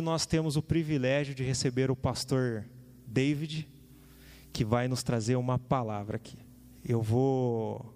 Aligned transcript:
nós 0.00 0.26
temos 0.26 0.56
o 0.56 0.62
privilégio 0.62 1.34
de 1.34 1.42
receber 1.42 1.90
o 1.90 1.96
pastor 1.96 2.64
David, 3.06 3.68
que 4.52 4.64
vai 4.64 4.88
nos 4.88 5.02
trazer 5.02 5.36
uma 5.36 5.58
palavra 5.58 6.16
aqui. 6.16 6.38
Eu 6.84 7.02
vou 7.02 7.94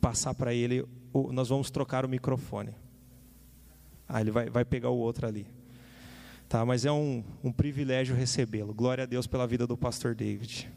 passar 0.00 0.34
para 0.34 0.52
ele, 0.54 0.84
nós 1.32 1.48
vamos 1.48 1.70
trocar 1.70 2.04
o 2.04 2.08
microfone. 2.08 2.74
Ah, 4.08 4.20
ele 4.20 4.30
vai, 4.30 4.48
vai 4.48 4.64
pegar 4.64 4.90
o 4.90 4.96
outro 4.96 5.26
ali. 5.26 5.46
Tá, 6.48 6.64
mas 6.64 6.86
é 6.86 6.90
um, 6.90 7.22
um 7.44 7.52
privilégio 7.52 8.16
recebê-lo. 8.16 8.72
Glória 8.72 9.04
a 9.04 9.06
Deus 9.06 9.26
pela 9.26 9.46
vida 9.46 9.66
do 9.66 9.76
pastor 9.76 10.14
David. 10.14 10.70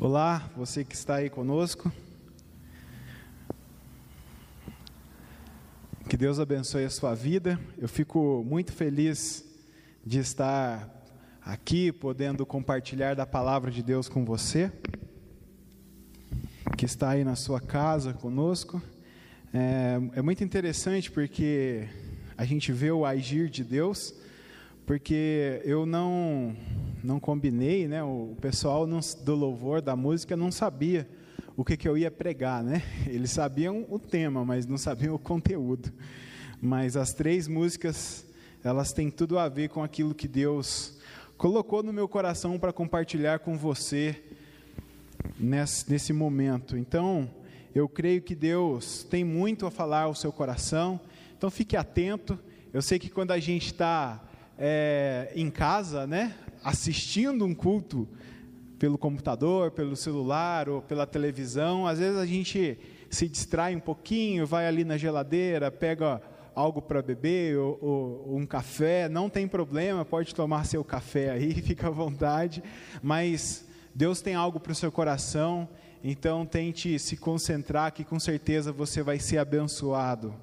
Olá, 0.00 0.48
você 0.56 0.84
que 0.84 0.94
está 0.94 1.16
aí 1.16 1.28
conosco. 1.28 1.90
Que 6.08 6.16
Deus 6.16 6.38
abençoe 6.38 6.84
a 6.84 6.90
sua 6.90 7.16
vida. 7.16 7.58
Eu 7.76 7.88
fico 7.88 8.44
muito 8.46 8.72
feliz 8.72 9.44
de 10.06 10.20
estar 10.20 10.88
aqui, 11.44 11.90
podendo 11.90 12.46
compartilhar 12.46 13.14
da 13.14 13.26
palavra 13.26 13.72
de 13.72 13.82
Deus 13.82 14.08
com 14.08 14.24
você, 14.24 14.70
que 16.76 16.84
está 16.84 17.10
aí 17.10 17.24
na 17.24 17.34
sua 17.34 17.60
casa 17.60 18.12
conosco. 18.12 18.80
É, 19.52 19.98
é 20.14 20.22
muito 20.22 20.44
interessante 20.44 21.10
porque 21.10 21.88
a 22.36 22.44
gente 22.44 22.70
vê 22.70 22.92
o 22.92 23.04
agir 23.04 23.50
de 23.50 23.64
Deus, 23.64 24.14
porque 24.86 25.60
eu 25.64 25.84
não 25.84 26.56
não 27.02 27.20
combinei, 27.20 27.86
né? 27.86 28.02
O 28.02 28.36
pessoal 28.40 28.86
não, 28.86 29.00
do 29.24 29.34
louvor 29.34 29.80
da 29.80 29.94
música 29.94 30.36
não 30.36 30.50
sabia 30.50 31.08
o 31.56 31.64
que, 31.64 31.76
que 31.76 31.88
eu 31.88 31.96
ia 31.98 32.10
pregar, 32.10 32.62
né? 32.62 32.82
Eles 33.06 33.30
sabiam 33.30 33.86
o 33.88 33.98
tema, 33.98 34.44
mas 34.44 34.66
não 34.66 34.78
sabiam 34.78 35.14
o 35.14 35.18
conteúdo. 35.18 35.92
Mas 36.60 36.96
as 36.96 37.12
três 37.12 37.46
músicas, 37.46 38.24
elas 38.62 38.92
têm 38.92 39.10
tudo 39.10 39.38
a 39.38 39.48
ver 39.48 39.68
com 39.68 39.82
aquilo 39.82 40.14
que 40.14 40.28
Deus 40.28 40.98
colocou 41.36 41.82
no 41.82 41.92
meu 41.92 42.08
coração 42.08 42.58
para 42.58 42.72
compartilhar 42.72 43.38
com 43.38 43.56
você 43.56 44.20
nesse, 45.38 45.90
nesse 45.90 46.12
momento. 46.12 46.76
Então, 46.76 47.30
eu 47.74 47.88
creio 47.88 48.20
que 48.22 48.34
Deus 48.34 49.04
tem 49.04 49.22
muito 49.22 49.66
a 49.66 49.70
falar 49.70 50.02
ao 50.02 50.14
seu 50.14 50.32
coração, 50.32 51.00
então 51.36 51.48
fique 51.50 51.76
atento. 51.76 52.38
Eu 52.72 52.82
sei 52.82 52.98
que 52.98 53.08
quando 53.08 53.30
a 53.30 53.38
gente 53.38 53.66
está 53.66 54.20
é, 54.58 55.32
em 55.36 55.48
casa, 55.50 56.06
né, 56.06 56.34
assistindo 56.62 57.44
um 57.44 57.54
culto 57.54 58.08
pelo 58.78 58.96
computador, 58.96 59.70
pelo 59.72 59.96
celular 59.96 60.68
ou 60.68 60.80
pela 60.80 61.06
televisão, 61.06 61.86
às 61.86 61.98
vezes 61.98 62.18
a 62.18 62.26
gente 62.26 62.78
se 63.10 63.28
distrai 63.28 63.74
um 63.74 63.80
pouquinho, 63.80 64.46
vai 64.46 64.66
ali 64.66 64.84
na 64.84 64.96
geladeira, 64.96 65.70
pega 65.70 66.22
algo 66.54 66.82
para 66.82 67.00
beber 67.00 67.56
ou, 67.56 67.78
ou, 67.80 68.36
um 68.36 68.46
café, 68.46 69.08
não 69.08 69.30
tem 69.30 69.46
problema, 69.46 70.04
pode 70.04 70.34
tomar 70.34 70.64
seu 70.64 70.84
café 70.84 71.30
aí, 71.30 71.54
fica 71.62 71.86
à 71.88 71.90
vontade, 71.90 72.62
mas 73.02 73.64
Deus 73.94 74.20
tem 74.20 74.34
algo 74.34 74.60
para 74.60 74.72
o 74.72 74.74
seu 74.74 74.92
coração, 74.92 75.68
então 76.02 76.46
tente 76.46 76.98
se 76.98 77.16
concentrar 77.16 77.92
que 77.92 78.04
com 78.04 78.18
certeza 78.18 78.72
você 78.72 79.02
vai 79.02 79.18
ser 79.18 79.38
abençoado. 79.38 80.34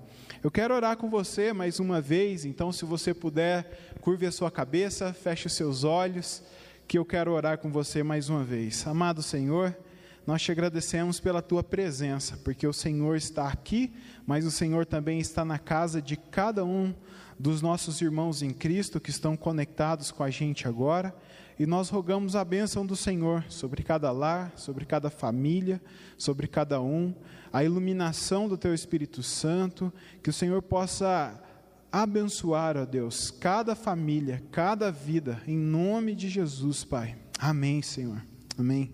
Eu 0.46 0.52
quero 0.52 0.76
orar 0.76 0.96
com 0.96 1.10
você 1.10 1.52
mais 1.52 1.80
uma 1.80 2.00
vez, 2.00 2.46
então 2.46 2.72
se 2.72 2.86
você 2.86 3.16
puder, 3.16 3.96
curve 4.00 4.28
a 4.28 4.32
sua 4.32 4.52
cabeça, 4.52 5.12
feche 5.12 5.48
os 5.48 5.54
seus 5.54 5.84
olhos, 5.84 6.44
que 6.88 7.00
eu 7.00 7.04
quero 7.04 7.32
orar 7.32 7.58
com 7.58 7.72
você 7.72 8.04
mais 8.04 8.30
uma 8.30 8.44
vez. 8.44 8.86
Amado 8.86 9.24
Senhor, 9.24 9.76
nós 10.24 10.44
te 10.44 10.52
agradecemos 10.52 11.20
pela 11.20 11.42
tua 11.42 11.64
presença, 11.64 12.38
porque 12.44 12.68
o 12.68 12.74
Senhor 12.74 13.16
está 13.16 13.48
aqui, 13.48 13.92
mas 14.24 14.46
o 14.46 14.52
Senhor 14.52 14.86
também 14.86 15.18
está 15.18 15.44
na 15.44 15.58
casa 15.58 16.00
de 16.00 16.16
cada 16.16 16.64
um 16.64 16.94
dos 17.40 17.60
nossos 17.64 18.00
irmãos 18.00 18.44
em 18.44 18.52
Cristo 18.54 19.00
que 19.00 19.10
estão 19.10 19.36
conectados 19.36 20.12
com 20.12 20.22
a 20.22 20.30
gente 20.30 20.68
agora, 20.68 21.12
e 21.58 21.66
nós 21.66 21.90
rogamos 21.90 22.36
a 22.36 22.46
bênção 22.46 22.86
do 22.86 22.96
Senhor 22.96 23.44
sobre 23.50 23.82
cada 23.82 24.12
lar, 24.12 24.54
sobre 24.56 24.86
cada 24.86 25.10
família, 25.10 25.82
sobre 26.20 26.46
cada 26.46 26.80
um, 26.80 27.16
a 27.56 27.64
iluminação 27.64 28.50
do 28.50 28.58
teu 28.58 28.74
Espírito 28.74 29.24
Santo, 29.24 29.94
que 30.22 30.30
o 30.30 30.34
Senhor 30.34 30.62
possa 30.62 31.42
abençoar, 31.90 32.76
ó 32.76 32.84
Deus, 32.84 33.32
cada 33.32 33.74
família, 33.76 34.44
cada 34.52 34.92
vida, 34.92 35.42
em 35.48 35.58
nome 35.58 36.16
de 36.16 36.28
Jesus, 36.28 36.84
Pai. 36.84 37.16
Amém, 37.40 37.82
Senhor. 37.82 38.22
Amém. 38.60 38.92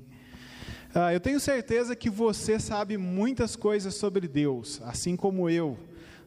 Ah, 0.94 1.11
eu 1.11 1.19
tenho 1.19 1.39
certeza 1.39 1.95
que 1.95 2.07
você 2.07 2.59
sabe 2.59 2.97
muitas 2.97 3.55
coisas 3.55 3.95
sobre 3.95 4.27
Deus, 4.27 4.79
assim 4.85 5.16
como 5.16 5.50
eu. 5.50 5.75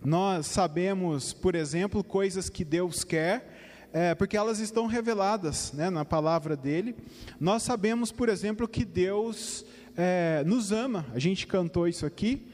Nós 0.05 0.49
sabemos, 0.49 1.33
por 1.33 1.55
exemplo, 1.55 2.03
coisas 2.03 2.49
que 2.49 2.65
Deus 2.65 3.05
quer, 3.05 3.89
é, 3.93 4.13
porque 4.13 4.37
elas 4.37 4.59
estão 4.59 4.89
reveladas 4.89 5.73
né, 5.73 5.89
na 5.89 6.05
palavra 6.05 6.57
dele. 6.57 6.97
Nós 7.39 7.63
sabemos, 7.63 8.11
por 8.11 8.29
exemplo, 8.29 8.67
que 8.67 8.85
Deus 8.85 9.65
é, 9.97 10.43
nos 10.45 10.73
ama, 10.73 11.07
a 11.13 11.19
gente 11.19 11.47
cantou 11.47 11.87
isso 11.87 12.05
aqui. 12.05 12.47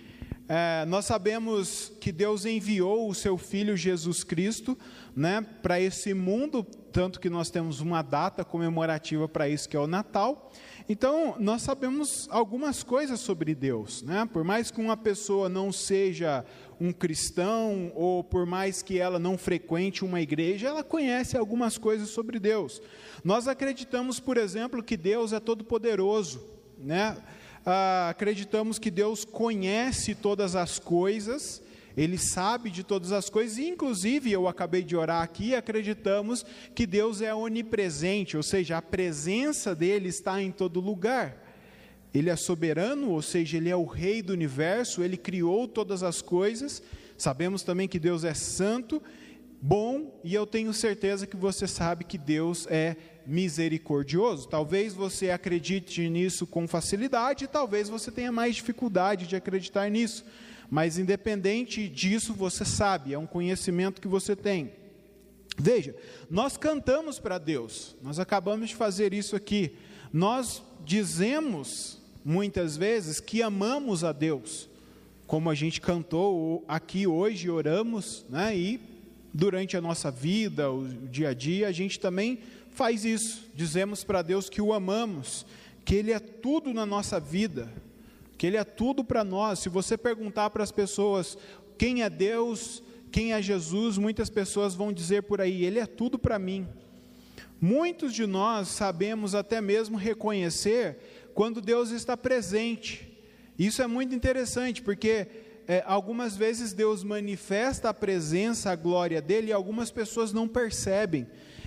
É, 0.53 0.85
nós 0.87 1.05
sabemos 1.05 1.93
que 2.01 2.11
Deus 2.11 2.45
enviou 2.45 3.09
o 3.09 3.15
seu 3.15 3.39
Filho 3.39 3.77
Jesus 3.77 4.25
Cristo 4.25 4.77
né, 5.15 5.47
para 5.63 5.81
esse 5.81 6.13
mundo, 6.13 6.65
tanto 6.93 7.21
que 7.21 7.31
nós 7.31 7.51
temos 7.51 7.81
uma 7.81 8.03
data 8.03 8.45
comemorativa 8.45 9.29
para 9.29 9.49
isso, 9.49 9.69
que 9.69 9.77
é 9.77 9.81
o 9.81 9.87
Natal. 9.87 10.51
Então, 10.89 11.37
nós 11.39 11.63
sabemos 11.63 12.27
algumas 12.33 12.83
coisas 12.83 13.21
sobre 13.21 13.55
Deus, 13.55 14.03
né? 14.03 14.29
Por 14.33 14.43
mais 14.43 14.73
que 14.73 14.81
uma 14.81 14.97
pessoa 14.97 15.49
não 15.49 15.71
seja 15.71 16.45
um 16.81 16.93
cristão, 16.93 17.93
ou 17.95 18.25
por 18.25 18.45
mais 18.45 18.83
que 18.83 18.99
ela 18.99 19.21
não 19.21 19.39
frequente 19.39 20.05
uma 20.05 20.21
igreja, 20.21 20.67
ela 20.67 20.83
conhece 20.83 21.37
algumas 21.37 21.79
coisas 21.79 22.09
sobre 22.09 22.41
Deus. 22.41 22.83
Nós 23.23 23.47
acreditamos, 23.47 24.19
por 24.19 24.37
exemplo, 24.37 24.83
que 24.83 24.97
Deus 24.97 25.33
é 25.33 25.39
todo-poderoso, 25.39 26.60
né? 26.83 27.17
Ah, 27.65 28.09
acreditamos 28.11 28.79
que 28.79 28.91
Deus 28.91 29.25
conhece 29.25 30.15
todas 30.15 30.57
as 30.57 30.79
coisas 30.79 31.63
ele 31.97 32.19
sabe 32.19 32.71
de 32.71 32.85
todas 32.85 33.13
as 33.13 33.29
coisas, 33.29 33.59
inclusive 33.59 34.31
eu 34.31 34.47
acabei 34.47 34.83
de 34.83 34.97
orar 34.97 35.23
aqui, 35.23 35.55
acreditamos 35.55 36.45
que 36.75 36.87
Deus 36.87 37.21
é 37.21 37.35
onipresente, 37.35 38.37
ou 38.37 38.43
seja, 38.43 38.79
a 38.79 38.83
presença 38.83 39.75
dele 39.75 40.09
está 40.09 40.41
em 40.41 40.51
todo 40.51 40.81
lugar. 40.81 41.37
Ele 42.13 42.31
é 42.31 42.37
soberano, 42.37 43.11
ou 43.11 43.23
seja, 43.23 43.57
ele 43.57 43.69
é 43.69 43.77
o 43.77 43.85
rei 43.85 44.23
do 44.23 44.33
universo, 44.33 45.03
ele 45.03 45.17
criou 45.17 45.69
todas 45.69 46.03
as 46.03 46.23
coisas. 46.23 46.83
Sabemos 47.17 47.63
também 47.63 47.87
que 47.87 47.99
Deus 47.99 48.25
é 48.25 48.35
santo, 48.35 49.03
bom, 49.61 50.21
e 50.25 50.35
eu 50.35 50.47
tenho 50.47 50.73
certeza 50.73 51.27
que 51.27 51.37
você 51.37 51.67
sabe 51.67 52.05
que 52.05 52.19
Deus 52.19 52.67
é 52.69 52.97
misericordioso. 53.31 54.49
Talvez 54.49 54.93
você 54.93 55.31
acredite 55.31 56.09
nisso 56.09 56.47
com 56.47 56.69
facilidade, 56.69 57.47
talvez 57.47 57.89
você 57.89 58.11
tenha 58.11 58.33
mais 58.33 58.57
dificuldade 58.57 59.27
de 59.27 59.37
acreditar 59.37 59.89
nisso 59.89 60.25
mas 60.71 60.99
independente 60.99 61.89
disso, 61.89 62.33
você 62.33 62.65
sabe, 62.65 63.13
é 63.13 63.19
um 63.19 63.27
conhecimento 63.27 64.01
que 64.01 64.07
você 64.07 64.37
tem. 64.37 64.71
Veja, 65.59 65.95
nós 66.31 66.57
cantamos 66.57 67.19
para 67.19 67.39
Deus, 67.39 67.97
nós 68.01 68.21
acabamos 68.21 68.69
de 68.69 68.77
fazer 68.77 69.13
isso 69.13 69.35
aqui. 69.35 69.75
Nós 70.13 70.63
dizemos 70.85 71.99
muitas 72.25 72.77
vezes 72.77 73.19
que 73.19 73.43
amamos 73.43 74.05
a 74.05 74.13
Deus, 74.13 74.69
como 75.27 75.51
a 75.51 75.55
gente 75.55 75.81
cantou 75.81 76.65
aqui 76.69 77.07
hoje, 77.07 77.51
oramos, 77.51 78.25
né? 78.29 78.57
E 78.57 78.81
durante 79.35 79.77
a 79.77 79.81
nossa 79.81 80.11
vida, 80.11 80.71
o 80.71 80.87
dia 81.09 81.31
a 81.31 81.35
dia, 81.35 81.67
a 81.67 81.73
gente 81.73 81.99
também 81.99 82.39
faz 82.81 83.05
isso. 83.05 83.43
Dizemos 83.55 84.03
para 84.05 84.23
Deus 84.23 84.49
que 84.49 84.63
o 84.63 84.73
amamos, 84.73 85.45
que 85.85 85.95
Ele 85.95 86.13
é 86.13 86.19
tudo 86.19 86.73
na 86.73 86.87
nossa 86.87 87.21
vida, 87.21 87.71
que 88.39 88.47
Ele 88.47 88.57
é 88.57 88.65
tudo 88.65 89.05
para 89.05 89.23
nós. 89.23 89.59
Se 89.59 89.69
você 89.69 89.99
perguntar 89.99 90.49
para 90.49 90.65
as 90.65 90.73
pessoas 90.73 91.37
quem 91.77 92.03
é 92.03 92.09
Deus, 92.09 92.83
quem 93.13 93.35
é 93.35 93.43
Jesus, 93.43 93.99
muitas 93.99 94.31
pessoas 94.31 94.75
vão 94.75 94.95
dizer 94.95 95.25
por 95.25 95.43
aí: 95.43 95.63
Ele 95.63 95.79
é 95.79 95.85
tudo 95.85 96.19
para 96.19 96.39
mim. 96.39 96.67
Muitos 97.61 98.15
de 98.15 98.27
nós 98.27 98.69
sabemos 98.69 99.35
até 99.35 99.61
mesmo 99.61 99.99
reconhecer 99.99 101.31
quando 101.35 101.61
Deus 101.61 101.91
está 101.91 102.17
presente. 102.17 103.15
Isso 103.59 103.83
é 103.83 103.87
muito 103.87 104.15
interessante, 104.15 104.81
porque 104.81 105.27
é, 105.69 105.85
algumas 105.87 106.35
vezes 106.35 106.73
Deus 106.73 107.05
manifesta 107.05 107.91
a 107.91 107.95
presença, 107.95 108.71
a 108.71 108.75
glória 108.75 109.21
dele, 109.21 109.49
e 109.49 109.53
algumas 109.53 109.91
pessoas 109.91 110.33
não 110.33 110.49
percebem. 110.49 111.27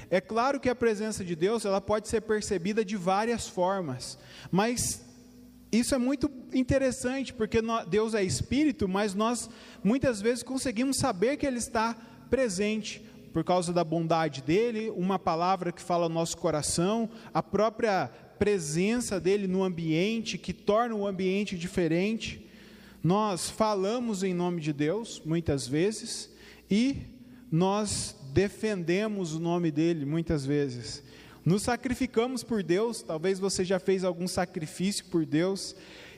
É 0.10 0.22
claro 0.22 0.60
que 0.60 0.70
a 0.70 0.76
presença 0.76 1.24
de 1.24 1.36
Deus 1.36 1.66
ela 1.66 1.82
pode 1.82 2.08
ser 2.08 2.22
percebida 2.22 2.84
de 2.84 2.96
várias 2.96 3.48
formas, 3.48 4.18
mas 4.52 5.04
isso 5.72 5.96
é 5.96 5.98
muito 5.98 6.30
interessante, 6.54 7.34
porque 7.34 7.60
Deus 7.88 8.14
é 8.14 8.24
espírito, 8.24 8.88
mas 8.88 9.16
nós 9.16 9.50
muitas 9.84 10.22
vezes 10.22 10.44
conseguimos 10.44 10.98
saber 10.98 11.38
que 11.38 11.48
Ele 11.48 11.58
está 11.58 11.96
presente 12.30 13.04
por 13.34 13.44
causa 13.44 13.74
da 13.74 13.84
bondade 13.84 14.44
dele, 14.44 14.92
uma 14.92 15.18
palavra 15.18 15.72
que 15.72 15.82
fala 15.82 16.08
no 16.08 16.14
nosso 16.14 16.38
coração, 16.38 17.10
a 17.34 17.42
própria 17.42 18.08
presença 18.38 19.20
dele 19.20 19.48
no 19.48 19.64
ambiente, 19.64 20.38
que 20.38 20.54
torna 20.54 20.94
o 20.94 21.08
ambiente 21.08 21.58
diferente. 21.58 22.48
Nós 23.02 23.50
falamos 23.50 24.22
em 24.22 24.34
nome 24.34 24.62
de 24.62 24.72
Deus, 24.72 25.22
muitas 25.26 25.68
vezes, 25.68 26.30
e 26.70 26.98
nós 27.52 28.16
defendemos 28.34 29.36
o 29.36 29.40
nome 29.40 29.70
dele, 29.70 30.06
muitas 30.06 30.44
vezes. 30.44 31.04
Nos 31.46 31.62
sacrificamos 31.62 32.44
por 32.44 32.64
Deus, 32.64 33.04
talvez 33.04 33.38
você 33.38 33.64
já 33.64 33.80
fez 33.80 34.04
algum 34.04 34.28
sacrifício 34.28 35.06
por 35.06 35.26
Deus, 35.26 35.76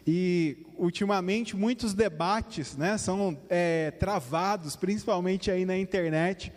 e 0.08 0.58
ultimamente 0.78 1.56
muitos 1.58 1.94
debates 1.94 2.78
né, 2.78 2.98
são 2.98 3.38
é, 3.50 3.92
travados, 3.92 4.76
principalmente 4.76 5.52
aí 5.52 5.66
na 5.66 5.78
internet, 5.78 6.54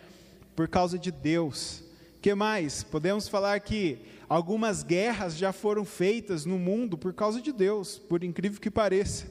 por 0.55 0.67
causa 0.67 0.97
de 0.97 1.11
Deus. 1.11 1.83
que 2.21 2.33
mais? 2.33 2.83
Podemos 2.83 3.27
falar 3.27 3.59
que 3.59 3.97
algumas 4.29 4.81
guerras 4.83 5.35
já 5.35 5.51
foram 5.51 5.83
feitas 5.83 6.45
no 6.45 6.57
mundo 6.57 6.97
por 6.97 7.13
causa 7.13 7.41
de 7.41 7.51
Deus, 7.51 7.97
por 7.97 8.23
incrível 8.23 8.61
que 8.61 8.71
pareça. 8.71 9.29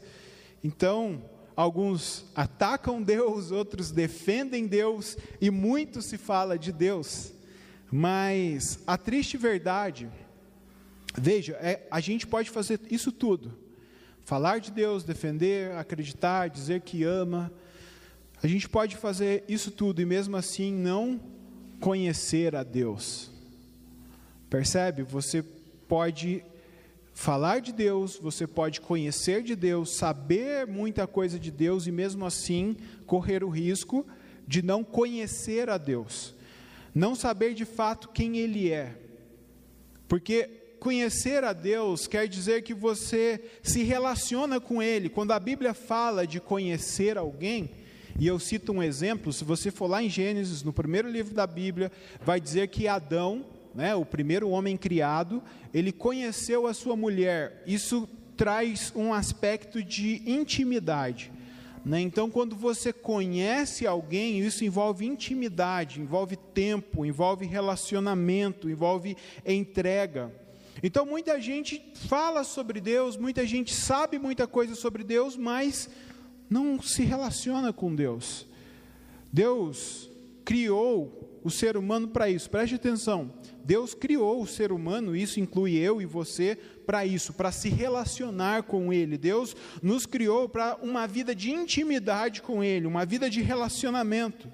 Então, 0.63 1.23
alguns 1.61 2.25
atacam 2.37 3.03
Deus, 3.03 3.51
outros 3.51 3.91
defendem 3.91 4.69
Deus, 4.69 5.17
e 5.41 5.51
muito 5.51 6.01
se 6.01 6.17
fala 6.17 6.57
de 6.57 6.71
Deus. 6.71 7.33
Mas 7.91 8.79
a 8.87 8.97
triste 8.97 9.37
verdade, 9.37 10.09
veja, 11.17 11.55
é, 11.55 11.85
a 11.91 11.99
gente 11.99 12.29
pode 12.29 12.49
fazer 12.49 12.81
isso 12.91 13.11
tudo 13.11 13.67
falar 14.29 14.61
de 14.61 14.71
Deus, 14.71 15.05
defender, 15.05 15.73
acreditar, 15.73 16.51
dizer 16.51 16.83
que 16.83 17.03
ama. 17.03 17.51
A 18.43 18.47
gente 18.47 18.69
pode 18.69 18.95
fazer 18.95 19.43
isso 19.49 19.71
tudo 19.71 20.03
e 20.03 20.05
mesmo 20.05 20.37
assim 20.37 20.71
não 20.71 21.19
conhecer 21.81 22.55
a 22.55 22.63
Deus. 22.63 23.31
Percebe? 24.51 25.03
Você 25.03 25.43
pode 25.89 26.45
falar 27.19 27.61
de 27.61 27.73
Deus, 27.73 28.17
você 28.17 28.47
pode 28.47 28.81
conhecer 28.81 29.43
de 29.43 29.56
Deus, 29.56 29.97
saber 29.97 30.69
muita 30.69 31.05
coisa 31.05 31.37
de 31.37 31.50
Deus 31.50 31.88
e 31.88 31.91
mesmo 31.91 32.25
assim 32.25 32.76
correr 33.06 33.43
o 33.43 33.49
risco 33.49 34.06
de 34.47 34.62
não 34.62 34.85
conhecer 34.85 35.69
a 35.69 35.76
Deus, 35.76 36.32
não 36.94 37.17
saber 37.17 37.55
de 37.55 37.65
fato 37.65 38.11
quem 38.11 38.38
Ele 38.38 38.70
é. 38.70 38.97
Porque 40.06 40.49
conhecer 40.79 41.43
a 41.43 41.53
Deus 41.53 42.06
quer 42.06 42.29
dizer 42.29 42.62
que 42.62 42.73
você 42.73 43.43
se 43.64 43.82
relaciona 43.82 44.61
com 44.61 44.81
Ele. 44.81 45.09
Quando 45.09 45.32
a 45.32 45.41
Bíblia 45.41 45.75
fala 45.75 46.25
de 46.25 46.38
conhecer 46.38 47.19
alguém, 47.19 47.73
e 48.17 48.29
eu 48.29 48.38
cito 48.38 48.71
um 48.71 48.81
exemplo, 48.81 49.32
se 49.32 49.43
você 49.43 49.73
for 49.73 49.88
lá 49.88 50.00
em 50.00 50.09
Gênesis, 50.09 50.62
no 50.62 50.73
primeiro 50.73 51.11
livro 51.11 51.35
da 51.35 51.49
Bíblia, 51.49 51.91
vai 52.25 52.41
dizer 52.41 52.69
que 52.69 52.87
Adão, 52.87 53.44
né, 53.75 53.94
o 53.94 54.05
primeiro 54.05 54.49
homem 54.50 54.76
criado, 54.76 55.43
ele 55.73 55.93
conheceu 55.93 56.67
a 56.67 56.75
sua 56.75 56.97
mulher. 56.97 57.62
Isso 57.67 58.09
traz 58.37 58.93
um 58.94 59.12
aspecto 59.12 59.82
de 59.82 60.23
intimidade. 60.25 61.32
Né? 61.85 62.00
Então, 62.00 62.31
quando 62.31 62.55
você 62.55 62.93
conhece 62.93 63.87
alguém, 63.87 64.41
isso 64.41 64.65
envolve 64.65 65.06
intimidade, 65.06 66.00
envolve 66.00 66.37
tempo, 66.37 67.05
envolve 67.05 67.47
relacionamento, 67.47 68.69
envolve 68.69 69.17
entrega. 69.44 70.32
Então 70.82 71.05
muita 71.05 71.41
gente 71.41 71.82
fala 72.06 72.44
sobre 72.44 72.81
Deus, 72.81 73.17
muita 73.17 73.44
gente 73.44 73.75
sabe 73.75 74.19
muita 74.19 74.47
coisa 74.47 74.75
sobre 74.75 75.03
Deus, 75.03 75.37
mas 75.37 75.91
não 76.49 76.81
se 76.81 77.03
relaciona 77.03 77.73
com 77.73 77.94
Deus. 77.94 78.47
Deus 79.32 80.09
criou 80.44 81.41
o 81.43 81.50
ser 81.50 81.76
humano 81.76 82.09
para 82.09 82.31
isso, 82.31 82.49
preste 82.49 82.76
atenção. 82.76 83.32
Deus 83.69 83.93
criou 83.93 84.41
o 84.41 84.47
ser 84.47 84.73
humano, 84.73 85.15
isso 85.15 85.38
inclui 85.38 85.76
eu 85.76 86.00
e 86.00 86.06
você, 86.06 86.56
para 86.87 87.05
isso, 87.05 87.35
para 87.35 87.53
se 87.53 87.69
relacionar 87.69 88.62
com 88.62 88.91
Ele. 88.91 89.19
Deus 89.19 89.55
nos 89.82 90.06
criou 90.06 90.49
para 90.49 90.79
uma 90.81 91.06
vida 91.06 91.35
de 91.35 91.50
intimidade 91.50 92.41
com 92.41 92.65
Ele, 92.65 92.87
uma 92.87 93.05
vida 93.05 93.29
de 93.29 93.43
relacionamento. 93.43 94.50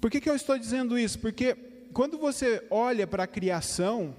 Por 0.00 0.10
que, 0.10 0.20
que 0.20 0.28
eu 0.28 0.34
estou 0.34 0.58
dizendo 0.58 0.98
isso? 0.98 1.20
Porque 1.20 1.54
quando 1.92 2.18
você 2.18 2.66
olha 2.68 3.06
para 3.06 3.22
a 3.22 3.28
criação, 3.28 4.12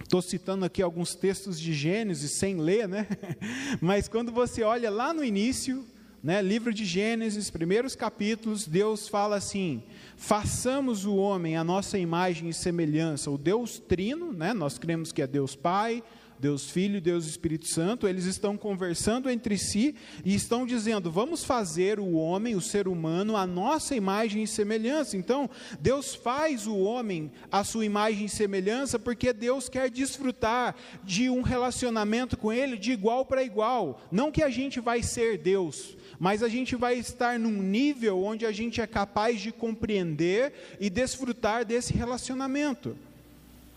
Estou 0.00 0.20
citando 0.20 0.64
aqui 0.64 0.82
alguns 0.82 1.14
textos 1.14 1.58
de 1.60 1.72
Gênesis 1.72 2.32
sem 2.32 2.56
ler, 2.56 2.88
né? 2.88 3.06
Mas 3.80 4.08
quando 4.08 4.32
você 4.32 4.62
olha 4.62 4.90
lá 4.90 5.14
no 5.14 5.24
início, 5.24 5.86
né, 6.22 6.40
livro 6.40 6.72
de 6.72 6.84
Gênesis, 6.84 7.50
primeiros 7.50 7.96
capítulos, 7.96 8.66
Deus 8.66 9.08
fala 9.08 9.36
assim: 9.36 9.82
façamos 10.16 11.04
o 11.04 11.16
homem 11.16 11.56
a 11.56 11.64
nossa 11.64 11.98
imagem 11.98 12.48
e 12.48 12.54
semelhança, 12.54 13.30
o 13.30 13.36
Deus 13.36 13.78
trino, 13.80 14.32
né, 14.32 14.54
nós 14.54 14.78
cremos 14.78 15.10
que 15.10 15.20
é 15.20 15.26
Deus 15.26 15.56
Pai, 15.56 16.02
Deus 16.42 16.68
Filho 16.68 16.96
e 16.96 17.00
Deus 17.00 17.24
Espírito 17.24 17.68
Santo, 17.68 18.08
eles 18.08 18.24
estão 18.24 18.56
conversando 18.56 19.30
entre 19.30 19.56
si 19.56 19.94
e 20.24 20.34
estão 20.34 20.66
dizendo: 20.66 21.08
vamos 21.08 21.44
fazer 21.44 22.00
o 22.00 22.14
homem, 22.14 22.56
o 22.56 22.60
ser 22.60 22.88
humano, 22.88 23.36
a 23.36 23.46
nossa 23.46 23.94
imagem 23.94 24.42
e 24.42 24.48
semelhança. 24.48 25.16
Então, 25.16 25.48
Deus 25.78 26.16
faz 26.16 26.66
o 26.66 26.76
homem 26.78 27.30
a 27.50 27.62
sua 27.62 27.84
imagem 27.84 28.24
e 28.24 28.28
semelhança 28.28 28.98
porque 28.98 29.32
Deus 29.32 29.68
quer 29.68 29.88
desfrutar 29.88 30.74
de 31.04 31.30
um 31.30 31.42
relacionamento 31.42 32.36
com 32.36 32.52
Ele 32.52 32.76
de 32.76 32.90
igual 32.90 33.24
para 33.24 33.44
igual. 33.44 34.02
Não 34.10 34.32
que 34.32 34.42
a 34.42 34.50
gente 34.50 34.80
vai 34.80 35.00
ser 35.00 35.38
Deus, 35.38 35.96
mas 36.18 36.42
a 36.42 36.48
gente 36.48 36.74
vai 36.74 36.98
estar 36.98 37.38
num 37.38 37.62
nível 37.62 38.20
onde 38.20 38.44
a 38.44 38.50
gente 38.50 38.80
é 38.80 38.86
capaz 38.88 39.40
de 39.40 39.52
compreender 39.52 40.52
e 40.80 40.90
desfrutar 40.90 41.64
desse 41.64 41.92
relacionamento 41.92 42.96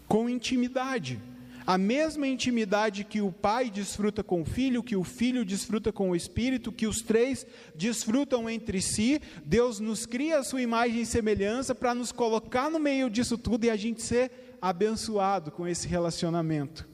com 0.08 0.28
intimidade. 0.28 1.20
A 1.68 1.80
mesma 1.80 2.28
intimidade 2.28 3.04
que 3.04 3.22
o 3.22 3.32
pai 3.32 3.72
desfruta 3.72 4.24
com 4.24 4.44
o 4.44 4.46
filho, 4.46 4.84
que 4.84 4.96
o 4.96 5.04
filho 5.04 5.44
desfruta 5.44 5.92
com 5.92 6.12
o 6.12 6.16
espírito, 6.16 6.72
que 6.72 6.86
os 6.86 7.02
três 7.02 7.46
desfrutam 7.74 8.48
entre 8.48 8.80
si, 8.82 9.20
Deus 9.44 9.80
nos 9.80 10.06
cria 10.06 10.38
a 10.38 10.44
sua 10.44 10.62
imagem 10.62 11.02
e 11.02 11.06
semelhança 11.08 11.74
para 11.74 11.96
nos 11.96 12.12
colocar 12.12 12.70
no 12.70 12.78
meio 12.78 13.10
disso 13.10 13.36
tudo 13.36 13.66
e 13.66 13.72
a 13.72 13.76
gente 13.76 14.04
ser 14.04 14.58
abençoado 14.62 15.50
com 15.50 15.68
esse 15.68 15.88
relacionamento. 15.88 16.88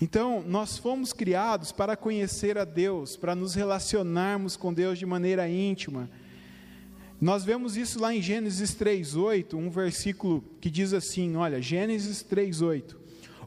Então, 0.00 0.42
nós 0.46 0.78
fomos 0.78 1.12
criados 1.12 1.70
para 1.70 1.94
conhecer 1.94 2.56
a 2.56 2.64
Deus, 2.64 3.14
para 3.14 3.34
nos 3.34 3.54
relacionarmos 3.54 4.56
com 4.56 4.72
Deus 4.72 4.98
de 4.98 5.04
maneira 5.04 5.46
íntima. 5.48 6.08
Nós 7.20 7.44
vemos 7.44 7.76
isso 7.76 8.00
lá 8.00 8.12
em 8.14 8.22
Gênesis 8.22 8.74
3:8, 8.74 9.54
um 9.54 9.68
versículo 9.68 10.42
que 10.62 10.70
diz 10.70 10.94
assim, 10.94 11.36
olha, 11.36 11.60
Gênesis 11.60 12.24
3:8. 12.24 13.01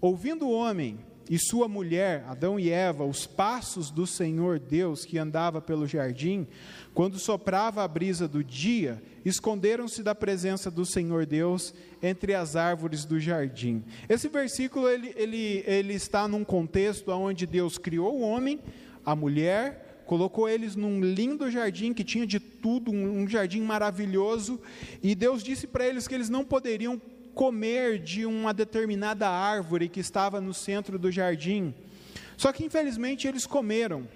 Ouvindo 0.06 0.46
o 0.46 0.52
homem 0.52 1.00
e 1.28 1.40
sua 1.40 1.68
mulher, 1.68 2.24
Adão 2.28 2.60
e 2.60 2.69
Eva, 2.69 3.04
os 3.04 3.25
passos 3.25 3.89
do 3.89 4.06
Senhor 4.06 4.60
Deus 4.60 5.03
que 5.03 5.18
andava 5.18 5.60
pelo 5.60 5.88
jardim, 5.88 6.46
quando 6.94 7.18
soprava 7.18 7.84
a 7.84 7.88
brisa 7.88 8.27
do 8.27 8.44
dia, 8.44 9.01
esconderam-se 9.25 10.03
da 10.03 10.13
presença 10.13 10.70
do 10.70 10.86
Senhor 10.86 11.25
Deus 11.25 11.74
entre 12.03 12.36
as 12.36 12.56
árvores 12.56 13.03
do 13.03 13.20
jardim. 13.20 13.84
Esse 14.08 14.27
versículo 14.27 14.88
ele, 14.88 15.12
ele, 15.15 15.63
ele 15.65 15.94
está 15.96 16.27
num 16.27 16.44
contexto 16.44 17.10
onde 17.10 17.48
Deus 17.48 17.80
criou 17.80 18.15
o 18.15 18.22
homem, 18.22 18.60
a 19.03 19.15
mulher, 19.15 20.03
colocou 20.06 20.48
eles 20.48 20.75
num 20.75 21.01
lindo 21.01 21.50
jardim 21.50 21.94
que 21.96 22.03
tinha 22.03 22.27
de 22.27 22.39
tudo, 22.39 22.91
um, 22.91 23.27
jardim 23.27 23.62
maravilhoso, 23.62 24.62
e 25.01 25.15
Deus 25.15 25.41
disse 25.41 25.65
para 25.65 25.88
eles 25.88 26.08
que 26.08 26.13
eles 26.13 26.30
não 26.30 26.46
poderiam 26.46 27.01
comer 27.36 28.00
de 28.00 28.25
uma 28.25 28.54
determinada 28.54 29.30
árvore 29.30 29.89
que 29.89 30.00
estava 30.00 30.42
no 30.42 30.54
centro 30.54 30.98
do 30.98 31.12
jardim. 31.12 31.75
Só 32.38 32.51
que 32.51 32.65
infelizmente 32.65 33.27
eles 33.27 33.46
comeram. 33.46 34.08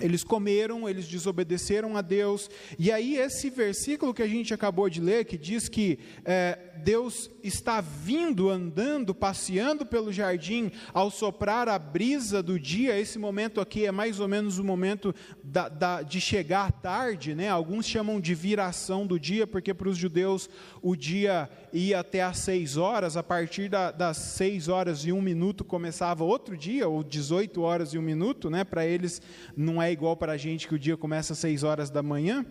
Eles 0.00 0.24
comeram, 0.24 0.88
eles 0.88 1.06
desobedeceram 1.06 1.96
a 1.96 2.02
Deus, 2.02 2.50
e 2.76 2.90
aí 2.90 3.16
esse 3.16 3.48
versículo 3.48 4.12
que 4.12 4.24
a 4.24 4.26
gente 4.26 4.52
acabou 4.52 4.90
de 4.90 5.00
ler, 5.00 5.24
que 5.24 5.38
diz 5.38 5.68
que 5.68 6.00
é, 6.24 6.58
Deus 6.82 7.30
está 7.42 7.80
vindo, 7.80 8.50
andando, 8.50 9.14
passeando 9.14 9.84
pelo 9.86 10.12
jardim, 10.12 10.70
ao 10.92 11.10
soprar 11.10 11.68
a 11.68 11.78
brisa 11.78 12.42
do 12.42 12.58
dia, 12.58 12.98
esse 12.98 13.18
momento 13.18 13.60
aqui 13.60 13.86
é 13.86 13.92
mais 13.92 14.20
ou 14.20 14.28
menos 14.28 14.58
o 14.58 14.64
momento 14.64 15.14
da, 15.42 15.68
da, 15.68 16.02
de 16.02 16.20
chegar 16.20 16.72
tarde, 16.72 17.34
né? 17.34 17.48
alguns 17.48 17.86
chamam 17.86 18.20
de 18.20 18.34
viração 18.34 19.06
do 19.06 19.18
dia, 19.18 19.46
porque 19.46 19.74
para 19.74 19.88
os 19.88 19.96
judeus 19.96 20.48
o 20.82 20.96
dia 20.96 21.48
ia 21.72 22.00
até 22.00 22.22
às 22.22 22.38
seis 22.38 22.76
horas, 22.76 23.16
a 23.16 23.22
partir 23.22 23.68
da, 23.68 23.90
das 23.90 24.16
seis 24.16 24.68
horas 24.68 25.04
e 25.04 25.12
um 25.12 25.22
minuto 25.22 25.64
começava 25.64 26.24
outro 26.24 26.56
dia, 26.56 26.88
ou 26.88 27.02
18 27.02 27.60
horas 27.62 27.94
e 27.94 27.98
um 27.98 28.02
minuto, 28.02 28.50
né? 28.50 28.64
para 28.64 28.86
eles 28.86 29.20
não 29.56 29.82
é 29.82 29.90
igual 29.92 30.16
para 30.16 30.32
a 30.32 30.36
gente 30.36 30.66
que 30.68 30.74
o 30.74 30.78
dia 30.78 30.96
começa 30.96 31.32
às 31.32 31.38
seis 31.38 31.62
horas 31.62 31.90
da 31.90 32.02
manhã. 32.02 32.44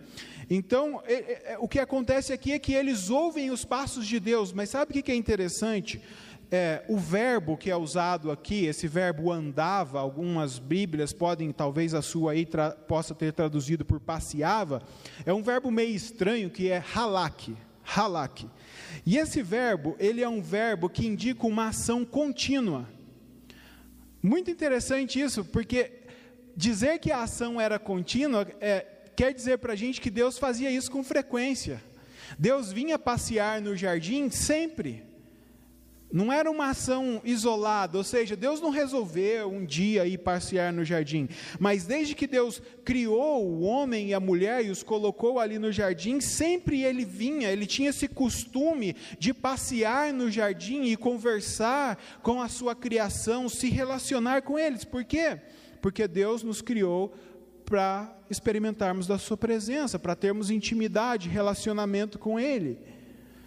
Então, 0.48 1.02
é, 1.06 1.52
é, 1.52 1.58
o 1.58 1.68
que 1.68 1.78
acontece 1.78 2.32
aqui 2.32 2.52
é 2.52 2.58
que 2.58 2.72
eles 2.72 3.10
ouvem 3.10 3.50
os 3.50 3.64
passos 3.64 4.06
de 4.06 4.20
Deus, 4.20 4.52
mas 4.52 4.70
sabe 4.70 4.98
o 4.98 5.02
que 5.02 5.12
é 5.12 5.14
interessante? 5.14 6.00
É, 6.50 6.84
o 6.88 6.98
verbo 6.98 7.56
que 7.56 7.70
é 7.70 7.76
usado 7.76 8.30
aqui, 8.30 8.66
esse 8.66 8.86
verbo 8.86 9.32
andava, 9.32 9.98
algumas 9.98 10.58
Bíblias 10.58 11.12
podem, 11.12 11.50
talvez 11.50 11.94
a 11.94 12.02
sua 12.02 12.32
aí 12.32 12.44
tra, 12.44 12.70
possa 12.70 13.14
ter 13.14 13.32
traduzido 13.32 13.84
por 13.84 13.98
passeava, 13.98 14.82
é 15.24 15.32
um 15.32 15.42
verbo 15.42 15.70
meio 15.70 15.94
estranho 15.94 16.50
que 16.50 16.70
é 16.70 16.84
halak, 16.94 17.56
halak. 17.84 18.48
E 19.04 19.18
esse 19.18 19.42
verbo, 19.42 19.96
ele 19.98 20.22
é 20.22 20.28
um 20.28 20.42
verbo 20.42 20.88
que 20.88 21.06
indica 21.06 21.46
uma 21.46 21.68
ação 21.68 22.04
contínua. 22.04 22.88
Muito 24.22 24.50
interessante 24.50 25.20
isso, 25.20 25.44
porque 25.44 26.04
dizer 26.56 26.98
que 26.98 27.10
a 27.10 27.22
ação 27.22 27.60
era 27.60 27.78
contínua 27.78 28.46
é, 28.60 28.86
quer 29.16 29.32
dizer 29.32 29.58
para 29.58 29.72
a 29.72 29.76
gente 29.76 30.00
que 30.00 30.10
Deus 30.10 30.38
fazia 30.38 30.70
isso 30.70 30.90
com 30.90 31.02
frequência. 31.02 31.82
Deus 32.38 32.72
vinha 32.72 32.98
passear 32.98 33.60
no 33.60 33.76
jardim 33.76 34.30
sempre. 34.30 35.04
Não 36.14 36.32
era 36.32 36.48
uma 36.48 36.68
ação 36.68 37.20
isolada, 37.24 37.98
ou 37.98 38.04
seja, 38.04 38.36
Deus 38.36 38.60
não 38.60 38.70
resolveu 38.70 39.50
um 39.50 39.64
dia 39.64 40.06
ir 40.06 40.18
passear 40.18 40.72
no 40.72 40.84
jardim, 40.84 41.28
mas 41.58 41.86
desde 41.86 42.14
que 42.14 42.28
Deus 42.28 42.62
criou 42.84 43.44
o 43.44 43.62
homem 43.62 44.10
e 44.10 44.14
a 44.14 44.20
mulher 44.20 44.64
e 44.64 44.70
os 44.70 44.80
colocou 44.84 45.40
ali 45.40 45.58
no 45.58 45.72
jardim, 45.72 46.20
sempre 46.20 46.84
ele 46.84 47.04
vinha, 47.04 47.50
ele 47.50 47.66
tinha 47.66 47.90
esse 47.90 48.06
costume 48.06 48.94
de 49.18 49.34
passear 49.34 50.12
no 50.12 50.30
jardim 50.30 50.84
e 50.84 50.96
conversar 50.96 51.98
com 52.22 52.40
a 52.40 52.48
sua 52.48 52.76
criação, 52.76 53.48
se 53.48 53.68
relacionar 53.68 54.42
com 54.42 54.56
eles. 54.56 54.84
Por 54.84 55.04
quê? 55.04 55.40
Porque 55.82 56.06
Deus 56.06 56.44
nos 56.44 56.62
criou 56.62 57.12
para 57.64 58.16
experimentarmos 58.30 59.06
da 59.06 59.18
Sua 59.18 59.36
presença, 59.36 59.98
para 59.98 60.14
termos 60.14 60.50
intimidade, 60.50 61.28
relacionamento 61.28 62.18
com 62.18 62.38
Ele. 62.38 62.78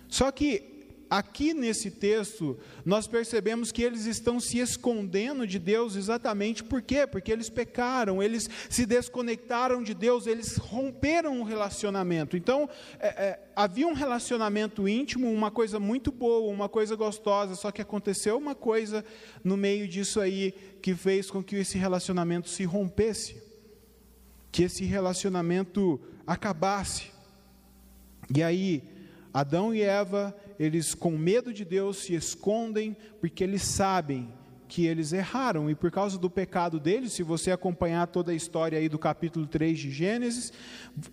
Só 0.07 0.31
que 0.31 0.77
aqui 1.09 1.53
nesse 1.53 1.89
texto, 1.89 2.57
nós 2.85 3.07
percebemos 3.07 3.71
que 3.71 3.81
eles 3.81 4.05
estão 4.05 4.39
se 4.39 4.59
escondendo 4.59 5.47
de 5.47 5.59
Deus 5.59 5.95
exatamente 5.95 6.63
por 6.63 6.81
quê? 6.81 7.07
Porque 7.07 7.31
eles 7.31 7.49
pecaram, 7.49 8.21
eles 8.21 8.49
se 8.69 8.85
desconectaram 8.85 9.81
de 9.83 9.93
Deus, 9.93 10.27
eles 10.27 10.57
romperam 10.57 11.39
o 11.39 11.43
relacionamento. 11.43 12.35
Então, 12.35 12.69
é, 12.99 13.07
é, 13.07 13.39
havia 13.55 13.87
um 13.87 13.93
relacionamento 13.93 14.87
íntimo, 14.87 15.31
uma 15.31 15.51
coisa 15.51 15.79
muito 15.79 16.11
boa, 16.11 16.51
uma 16.51 16.69
coisa 16.69 16.95
gostosa, 16.95 17.55
só 17.55 17.71
que 17.71 17.81
aconteceu 17.81 18.37
uma 18.37 18.55
coisa 18.55 19.03
no 19.43 19.57
meio 19.57 19.87
disso 19.87 20.19
aí 20.19 20.53
que 20.81 20.93
fez 20.93 21.29
com 21.29 21.43
que 21.43 21.55
esse 21.55 21.77
relacionamento 21.77 22.49
se 22.49 22.63
rompesse, 22.63 23.46
que 24.51 24.63
esse 24.63 24.85
relacionamento 24.85 25.99
acabasse. 26.25 27.11
E 28.33 28.43
aí, 28.43 28.83
Adão 29.33 29.73
e 29.73 29.81
Eva 29.81 30.35
eles 30.59 30.95
com 30.95 31.11
medo 31.11 31.53
de 31.53 31.63
Deus 31.63 31.97
se 31.97 32.13
escondem, 32.15 32.95
porque 33.19 33.43
eles 33.43 33.61
sabem 33.61 34.33
que 34.67 34.85
eles 34.85 35.13
erraram, 35.13 35.69
e 35.69 35.75
por 35.75 35.89
causa 35.89 36.17
do 36.17 36.29
pecado 36.29 36.77
deles, 36.77 37.13
se 37.13 37.23
você 37.23 37.51
acompanhar 37.51 38.05
toda 38.07 38.33
a 38.33 38.35
história 38.35 38.77
aí 38.77 38.89
do 38.89 38.99
capítulo 38.99 39.47
3 39.47 39.79
de 39.79 39.91
Gênesis, 39.91 40.51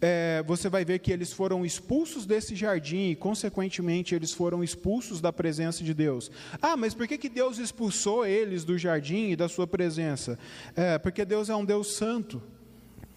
é, 0.00 0.42
você 0.44 0.68
vai 0.68 0.84
ver 0.84 0.98
que 0.98 1.12
eles 1.12 1.32
foram 1.32 1.64
expulsos 1.64 2.26
desse 2.26 2.56
jardim, 2.56 3.10
e 3.10 3.14
consequentemente 3.14 4.12
eles 4.12 4.32
foram 4.32 4.64
expulsos 4.64 5.20
da 5.20 5.32
presença 5.32 5.84
de 5.84 5.94
Deus. 5.94 6.32
Ah, 6.60 6.76
mas 6.76 6.94
por 6.94 7.06
que, 7.06 7.16
que 7.16 7.28
Deus 7.28 7.58
expulsou 7.58 8.26
eles 8.26 8.64
do 8.64 8.76
jardim 8.76 9.30
e 9.30 9.36
da 9.36 9.48
sua 9.48 9.68
presença? 9.68 10.36
É, 10.74 10.98
porque 10.98 11.24
Deus 11.24 11.48
é 11.48 11.54
um 11.54 11.64
Deus 11.64 11.94
santo, 11.94 12.42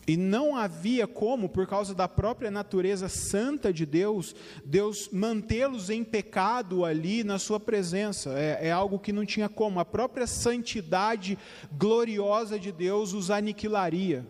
e 0.07 0.15
não 0.15 0.55
havia 0.55 1.05
como, 1.05 1.49
por 1.49 1.67
causa 1.67 1.93
da 1.93 2.07
própria 2.07 2.49
natureza 2.49 3.09
santa 3.09 3.73
de 3.73 3.85
Deus, 3.85 4.33
Deus 4.63 5.09
mantê-los 5.11 5.89
em 5.89 6.01
pecado 6.01 6.85
ali 6.85 7.25
na 7.25 7.37
sua 7.37 7.59
presença. 7.59 8.29
É, 8.39 8.67
é, 8.67 8.71
algo 8.71 8.97
que 8.97 9.11
não 9.11 9.25
tinha 9.25 9.49
como. 9.49 9.81
A 9.81 9.85
própria 9.85 10.25
santidade 10.25 11.37
gloriosa 11.77 12.57
de 12.57 12.71
Deus 12.71 13.11
os 13.11 13.29
aniquilaria. 13.29 14.25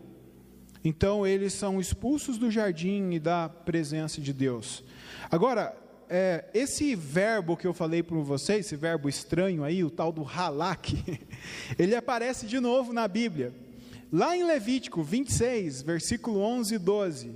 Então 0.84 1.28
eles 1.28 1.54
são 1.54 1.80
expulsos 1.80 2.40
do 2.40 2.50
jardim 2.50 3.12
e 3.12 3.20
da 3.20 3.48
presença 3.48 4.20
de 4.20 4.34
Deus. 4.34 4.84
Agora, 5.30 5.78
é, 6.10 6.46
esse 6.56 6.96
verbo 6.96 7.56
que 7.56 7.68
eu 7.68 7.74
falei 7.74 8.02
para 8.02 8.18
vocês, 8.18 8.66
esse 8.66 8.76
verbo 8.76 9.08
estranho 9.08 9.64
aí, 9.64 9.84
o 9.84 9.92
tal 9.92 10.12
do 10.12 10.24
halak, 10.24 11.22
ele 11.78 11.96
aparece 11.96 12.48
de 12.48 12.60
novo 12.60 12.94
na 12.94 13.08
Bíblia. 13.08 13.67
Lá 14.12 14.38
em 14.38 14.44
Levítico 14.44 15.04
26, 15.04 15.82
versículo 15.82 16.40
11 16.40 16.76
e 16.76 16.78
12, 16.78 17.32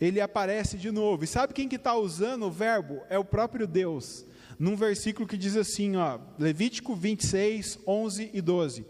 ele 0.00 0.20
aparece 0.20 0.76
de 0.76 0.90
novo. 0.90 1.24
E 1.24 1.26
sabe 1.26 1.54
quem 1.54 1.68
que 1.68 1.76
está 1.76 1.94
usando 1.94 2.46
o 2.46 2.50
verbo? 2.50 3.02
É 3.08 3.18
o 3.18 3.24
próprio 3.24 3.66
Deus. 3.66 4.24
Num 4.58 4.74
versículo 4.74 5.28
que 5.28 5.36
diz 5.36 5.56
assim, 5.56 5.96
ó, 5.96 6.18
Levítico 6.38 6.94
26, 6.94 7.78
11 7.86 8.30
e 8.32 8.40
12. 8.40 8.84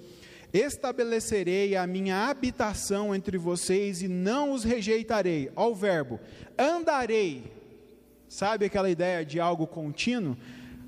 Estabelecerei 0.52 1.76
a 1.76 1.86
minha 1.86 2.28
habitação 2.28 3.14
entre 3.14 3.36
vocês 3.36 4.00
e 4.00 4.08
não 4.08 4.52
os 4.52 4.64
rejeitarei. 4.64 5.52
Ó 5.54 5.68
o 5.70 5.74
verbo, 5.74 6.18
andarei. 6.58 7.52
Sabe 8.26 8.64
aquela 8.64 8.88
ideia 8.88 9.24
de 9.24 9.38
algo 9.38 9.66
contínuo? 9.66 10.36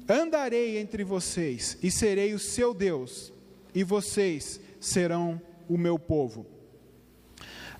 Andarei 0.08 0.78
entre 0.78 1.04
vocês 1.04 1.76
e 1.82 1.90
serei 1.90 2.32
o 2.32 2.38
seu 2.38 2.72
Deus, 2.72 3.32
e 3.74 3.84
vocês 3.84 4.60
serão 4.80 5.40
o 5.70 5.78
meu 5.78 5.98
povo. 5.98 6.60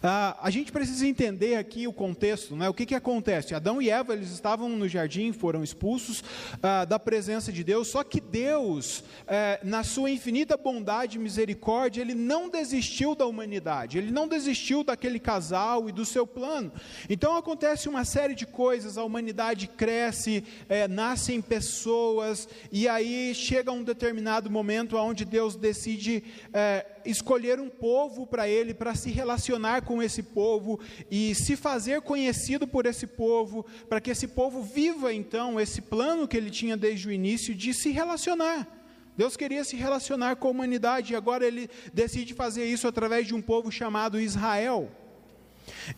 Ah, 0.02 0.38
a 0.40 0.48
gente 0.48 0.72
precisa 0.72 1.06
entender 1.06 1.56
aqui 1.56 1.86
o 1.86 1.92
contexto, 1.92 2.56
né? 2.56 2.66
o 2.70 2.72
que, 2.72 2.86
que 2.86 2.94
acontece? 2.94 3.54
Adão 3.54 3.82
e 3.82 3.90
Eva 3.90 4.14
eles 4.14 4.30
estavam 4.30 4.66
no 4.66 4.88
jardim, 4.88 5.30
foram 5.30 5.62
expulsos 5.62 6.24
ah, 6.62 6.86
da 6.86 6.98
presença 6.98 7.52
de 7.52 7.62
Deus, 7.62 7.88
só 7.88 8.02
que 8.02 8.18
Deus, 8.18 9.04
eh, 9.26 9.60
na 9.62 9.84
sua 9.84 10.10
infinita 10.10 10.56
bondade 10.56 11.18
e 11.18 11.20
misericórdia, 11.20 12.00
ele 12.00 12.14
não 12.14 12.48
desistiu 12.48 13.14
da 13.14 13.26
humanidade, 13.26 13.98
ele 13.98 14.10
não 14.10 14.26
desistiu 14.26 14.82
daquele 14.82 15.20
casal 15.20 15.86
e 15.86 15.92
do 15.92 16.06
seu 16.06 16.26
plano. 16.26 16.72
Então 17.08 17.36
acontece 17.36 17.86
uma 17.86 18.06
série 18.06 18.34
de 18.34 18.46
coisas, 18.46 18.96
a 18.96 19.04
humanidade 19.04 19.66
cresce, 19.66 20.42
eh, 20.66 20.88
nascem 20.88 21.42
pessoas, 21.42 22.48
e 22.72 22.88
aí 22.88 23.34
chega 23.34 23.70
um 23.70 23.84
determinado 23.84 24.50
momento 24.50 24.96
onde 24.96 25.26
Deus 25.26 25.56
decide 25.56 26.24
eh, 26.54 26.86
escolher 27.04 27.60
um 27.60 27.68
povo 27.68 28.26
para 28.26 28.48
ele, 28.48 28.74
para 28.74 28.94
se 28.94 29.10
relacionar 29.10 29.82
com 29.82 30.02
esse 30.02 30.22
povo 30.22 30.80
e 31.10 31.34
se 31.34 31.56
fazer 31.56 32.00
conhecido 32.02 32.66
por 32.66 32.86
esse 32.86 33.06
povo, 33.06 33.64
para 33.88 34.00
que 34.00 34.10
esse 34.10 34.28
povo 34.28 34.62
viva 34.62 35.12
então 35.12 35.60
esse 35.60 35.80
plano 35.80 36.28
que 36.28 36.36
ele 36.36 36.50
tinha 36.50 36.76
desde 36.76 37.08
o 37.08 37.12
início 37.12 37.54
de 37.54 37.72
se 37.74 37.90
relacionar. 37.90 38.66
Deus 39.16 39.36
queria 39.36 39.64
se 39.64 39.76
relacionar 39.76 40.36
com 40.36 40.48
a 40.48 40.50
humanidade 40.50 41.12
e 41.12 41.16
agora 41.16 41.46
ele 41.46 41.68
decide 41.92 42.32
fazer 42.32 42.64
isso 42.64 42.88
através 42.88 43.26
de 43.26 43.34
um 43.34 43.42
povo 43.42 43.70
chamado 43.70 44.20
Israel. 44.20 44.90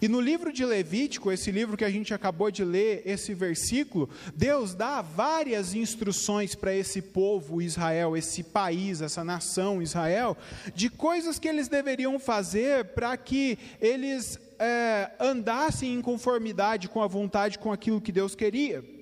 E 0.00 0.08
no 0.08 0.20
livro 0.20 0.52
de 0.52 0.64
Levítico, 0.64 1.30
esse 1.30 1.50
livro 1.50 1.76
que 1.76 1.84
a 1.84 1.90
gente 1.90 2.14
acabou 2.14 2.50
de 2.50 2.64
ler, 2.64 3.02
esse 3.04 3.34
versículo, 3.34 4.08
Deus 4.34 4.74
dá 4.74 5.02
várias 5.02 5.74
instruções 5.74 6.54
para 6.54 6.74
esse 6.74 7.02
povo 7.02 7.60
Israel, 7.60 8.16
esse 8.16 8.42
país, 8.42 9.00
essa 9.00 9.24
nação 9.24 9.82
Israel, 9.82 10.36
de 10.74 10.88
coisas 10.88 11.38
que 11.38 11.48
eles 11.48 11.68
deveriam 11.68 12.18
fazer 12.18 12.86
para 12.86 13.16
que 13.16 13.58
eles 13.80 14.38
é, 14.58 15.10
andassem 15.18 15.94
em 15.94 16.00
conformidade 16.00 16.88
com 16.88 17.02
a 17.02 17.06
vontade, 17.06 17.58
com 17.58 17.72
aquilo 17.72 18.00
que 18.00 18.12
Deus 18.12 18.34
queria. 18.34 19.01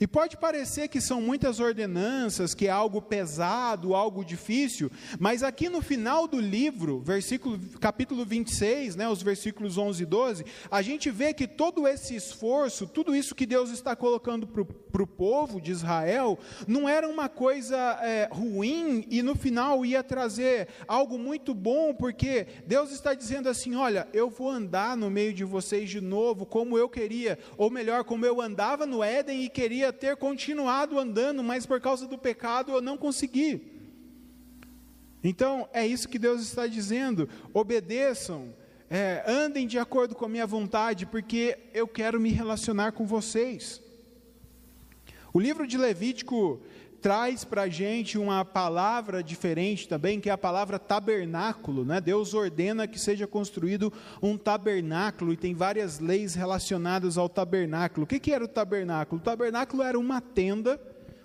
E 0.00 0.06
pode 0.06 0.36
parecer 0.36 0.88
que 0.88 1.00
são 1.00 1.20
muitas 1.20 1.60
ordenanças, 1.60 2.54
que 2.54 2.66
é 2.66 2.70
algo 2.70 3.00
pesado, 3.00 3.94
algo 3.94 4.24
difícil, 4.24 4.90
mas 5.18 5.42
aqui 5.42 5.68
no 5.68 5.80
final 5.80 6.28
do 6.28 6.40
livro, 6.40 7.00
versículo, 7.00 7.58
capítulo 7.80 8.24
26, 8.24 8.96
né, 8.96 9.08
os 9.08 9.22
versículos 9.22 9.78
11 9.78 10.02
e 10.02 10.06
12, 10.06 10.44
a 10.70 10.82
gente 10.82 11.10
vê 11.10 11.32
que 11.32 11.46
todo 11.46 11.86
esse 11.88 12.14
esforço, 12.14 12.86
tudo 12.86 13.14
isso 13.14 13.34
que 13.34 13.46
Deus 13.46 13.70
está 13.70 13.96
colocando 13.96 14.46
para 14.46 15.02
o 15.02 15.06
povo 15.06 15.60
de 15.60 15.70
Israel, 15.70 16.38
não 16.66 16.88
era 16.88 17.08
uma 17.08 17.28
coisa 17.28 17.76
é, 18.02 18.28
ruim 18.30 19.06
e 19.10 19.22
no 19.22 19.34
final 19.34 19.84
ia 19.84 20.02
trazer 20.02 20.68
algo 20.86 21.18
muito 21.18 21.54
bom, 21.54 21.94
porque 21.94 22.46
Deus 22.66 22.90
está 22.90 23.14
dizendo 23.14 23.48
assim: 23.48 23.74
olha, 23.74 24.08
eu 24.12 24.28
vou 24.28 24.50
andar 24.50 24.96
no 24.96 25.10
meio 25.10 25.32
de 25.32 25.44
vocês 25.44 25.88
de 25.88 26.00
novo, 26.00 26.46
como 26.46 26.78
eu 26.78 26.88
queria, 26.88 27.38
ou 27.56 27.70
melhor, 27.70 28.04
como 28.04 28.26
eu 28.26 28.40
andava 28.40 28.86
no 28.86 29.02
Éden 29.02 29.44
e 29.44 29.48
queria 29.48 29.85
ter 29.92 30.16
continuado 30.16 30.98
andando, 30.98 31.42
mas 31.42 31.66
por 31.66 31.80
causa 31.80 32.06
do 32.06 32.18
pecado 32.18 32.72
eu 32.72 32.80
não 32.80 32.96
consegui. 32.96 33.72
Então, 35.22 35.68
é 35.72 35.86
isso 35.86 36.08
que 36.08 36.18
Deus 36.18 36.42
está 36.42 36.66
dizendo: 36.66 37.28
obedeçam, 37.52 38.54
é, 38.88 39.24
andem 39.26 39.66
de 39.66 39.78
acordo 39.78 40.14
com 40.14 40.24
a 40.24 40.28
minha 40.28 40.46
vontade, 40.46 41.06
porque 41.06 41.58
eu 41.74 41.88
quero 41.88 42.20
me 42.20 42.30
relacionar 42.30 42.92
com 42.92 43.04
vocês. 43.04 43.82
O 45.32 45.40
livro 45.40 45.66
de 45.66 45.76
Levítico 45.76 46.62
traz 47.00 47.44
para 47.44 47.62
a 47.62 47.68
gente 47.68 48.18
uma 48.18 48.44
palavra 48.44 49.22
diferente 49.22 49.88
também, 49.88 50.20
que 50.20 50.28
é 50.28 50.32
a 50.32 50.38
palavra 50.38 50.78
tabernáculo. 50.78 51.84
Né? 51.84 52.00
Deus 52.00 52.34
ordena 52.34 52.86
que 52.86 52.98
seja 52.98 53.26
construído 53.26 53.92
um 54.22 54.36
tabernáculo 54.36 55.32
e 55.32 55.36
tem 55.36 55.54
várias 55.54 55.98
leis 55.98 56.34
relacionadas 56.34 57.16
ao 57.18 57.28
tabernáculo. 57.28 58.04
O 58.04 58.06
que, 58.06 58.18
que 58.18 58.32
era 58.32 58.44
o 58.44 58.48
tabernáculo? 58.48 59.20
O 59.20 59.24
tabernáculo 59.24 59.82
era 59.82 59.98
uma 59.98 60.20
tenda, 60.20 60.80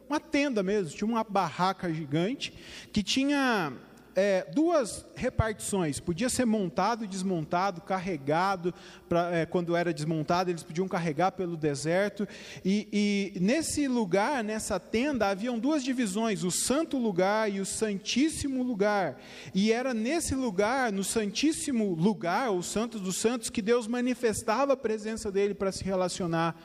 uma 0.10 0.20
tenda 0.20 0.62
mesmo, 0.62 0.96
tinha 0.96 1.08
uma 1.08 1.24
barraca 1.24 1.92
gigante 1.94 2.54
que 2.92 3.01
tinha 3.01 3.74
é, 4.15 4.46
duas 4.53 5.06
repartições: 5.15 6.00
podia 6.00 6.30
ser 6.30 6.46
montado 6.46 7.03
e 7.03 7.08
desmontado, 7.08 7.82
carregado. 7.82 8.74
Pra, 9.08 9.36
é, 9.36 9.46
quando 9.46 9.75
era 9.75 9.94
desmontado, 9.94 10.50
eles 10.50 10.63
podiam 10.63 10.88
carregar 10.88 11.32
pelo 11.32 11.56
deserto. 11.58 12.27
E, 12.63 12.88
e 12.91 13.39
nesse 13.39 13.88
lugar, 13.88 14.44
nessa 14.44 14.80
tenda, 14.80 15.27
haviam 15.27 15.58
duas 15.58 15.84
divisões: 15.84 16.44
o 16.44 16.51
santo 16.51 16.98
lugar 16.98 17.51
e 17.51 17.60
o 17.60 17.65
santíssimo 17.65 18.63
lugar. 18.63 19.18
E 19.53 19.72
era 19.72 19.94
nesse 19.94 20.36
lugar, 20.36 20.91
no 20.91 21.03
santíssimo 21.03 21.94
lugar, 21.94 22.51
o 22.51 22.62
santo 22.62 23.00
dos 23.00 23.18
santos, 23.18 23.50
que 23.50 23.62
Deus 23.62 23.88
manifestava 23.88 24.74
a 24.74 24.77
presença 24.77 25.32
dele 25.32 25.53
para 25.53 25.72
se 25.72 25.84
relacionar 25.84 26.56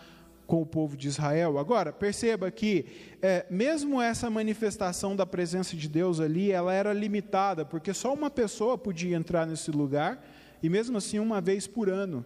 com 0.46 0.62
o 0.62 0.66
povo 0.66 0.96
de 0.96 1.08
Israel. 1.08 1.58
Agora, 1.58 1.92
perceba 1.92 2.50
que, 2.50 2.86
é, 3.20 3.44
mesmo 3.50 4.00
essa 4.00 4.30
manifestação 4.30 5.16
da 5.16 5.26
presença 5.26 5.76
de 5.76 5.88
Deus 5.88 6.20
ali, 6.20 6.52
ela 6.52 6.72
era 6.72 6.92
limitada, 6.92 7.64
porque 7.64 7.92
só 7.92 8.14
uma 8.14 8.30
pessoa 8.30 8.78
podia 8.78 9.16
entrar 9.16 9.46
nesse 9.46 9.70
lugar, 9.70 10.24
e 10.62 10.68
mesmo 10.68 10.96
assim 10.96 11.18
uma 11.18 11.40
vez 11.40 11.66
por 11.66 11.90
ano. 11.90 12.24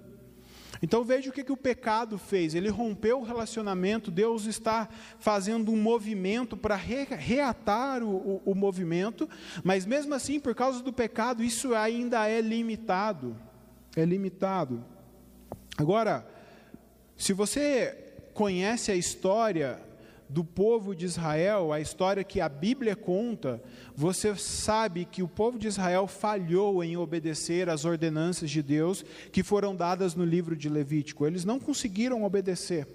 Então 0.82 1.04
veja 1.04 1.28
o 1.28 1.32
que, 1.32 1.44
que 1.44 1.52
o 1.52 1.56
pecado 1.56 2.16
fez. 2.16 2.54
Ele 2.54 2.68
rompeu 2.68 3.20
o 3.20 3.24
relacionamento, 3.24 4.10
Deus 4.10 4.46
está 4.46 4.88
fazendo 5.18 5.70
um 5.72 5.76
movimento 5.76 6.56
para 6.56 6.74
re, 6.74 7.04
reatar 7.04 8.02
o, 8.02 8.16
o, 8.16 8.42
o 8.46 8.54
movimento, 8.54 9.28
mas 9.62 9.84
mesmo 9.84 10.14
assim, 10.14 10.40
por 10.40 10.54
causa 10.54 10.82
do 10.82 10.92
pecado, 10.92 11.42
isso 11.42 11.74
ainda 11.74 12.26
é 12.28 12.40
limitado. 12.40 13.36
É 13.96 14.04
limitado. 14.04 14.82
Agora, 15.76 16.26
se 17.16 17.32
você 17.34 18.09
conhece 18.34 18.90
a 18.90 18.96
história 18.96 19.80
do 20.30 20.44
povo 20.44 20.94
de 20.94 21.04
Israel, 21.04 21.72
a 21.72 21.80
história 21.80 22.22
que 22.22 22.40
a 22.40 22.49
Bíblia 22.49 22.94
conta, 22.94 23.60
você 23.96 24.34
sabe 24.37 25.04
que 25.04 25.25
o 25.25 25.28
povo 25.28 25.58
de 25.58 25.66
Israel 25.66 26.06
falhou 26.06 26.84
em 26.84 26.96
obedecer 26.96 27.68
às 27.68 27.84
ordenanças 27.84 28.49
de 28.49 28.62
Deus 28.62 29.04
que 29.32 29.42
foram 29.42 29.75
dadas 29.75 30.14
no 30.14 30.25
livro 30.25 30.54
de 30.56 30.68
Levítico. 30.68 31.26
Eles 31.26 31.44
não 31.44 31.58
conseguiram 31.58 32.22
obedecer, 32.22 32.87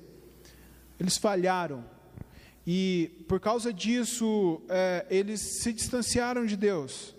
eles 0.98 1.18
falharam. 1.18 1.84
E 2.66 3.12
por 3.28 3.40
causa 3.40 3.72
disso, 3.74 4.62
é, 4.70 5.06
eles 5.10 5.42
se 5.62 5.74
distanciaram 5.74 6.46
de 6.46 6.56
Deus. 6.56 7.14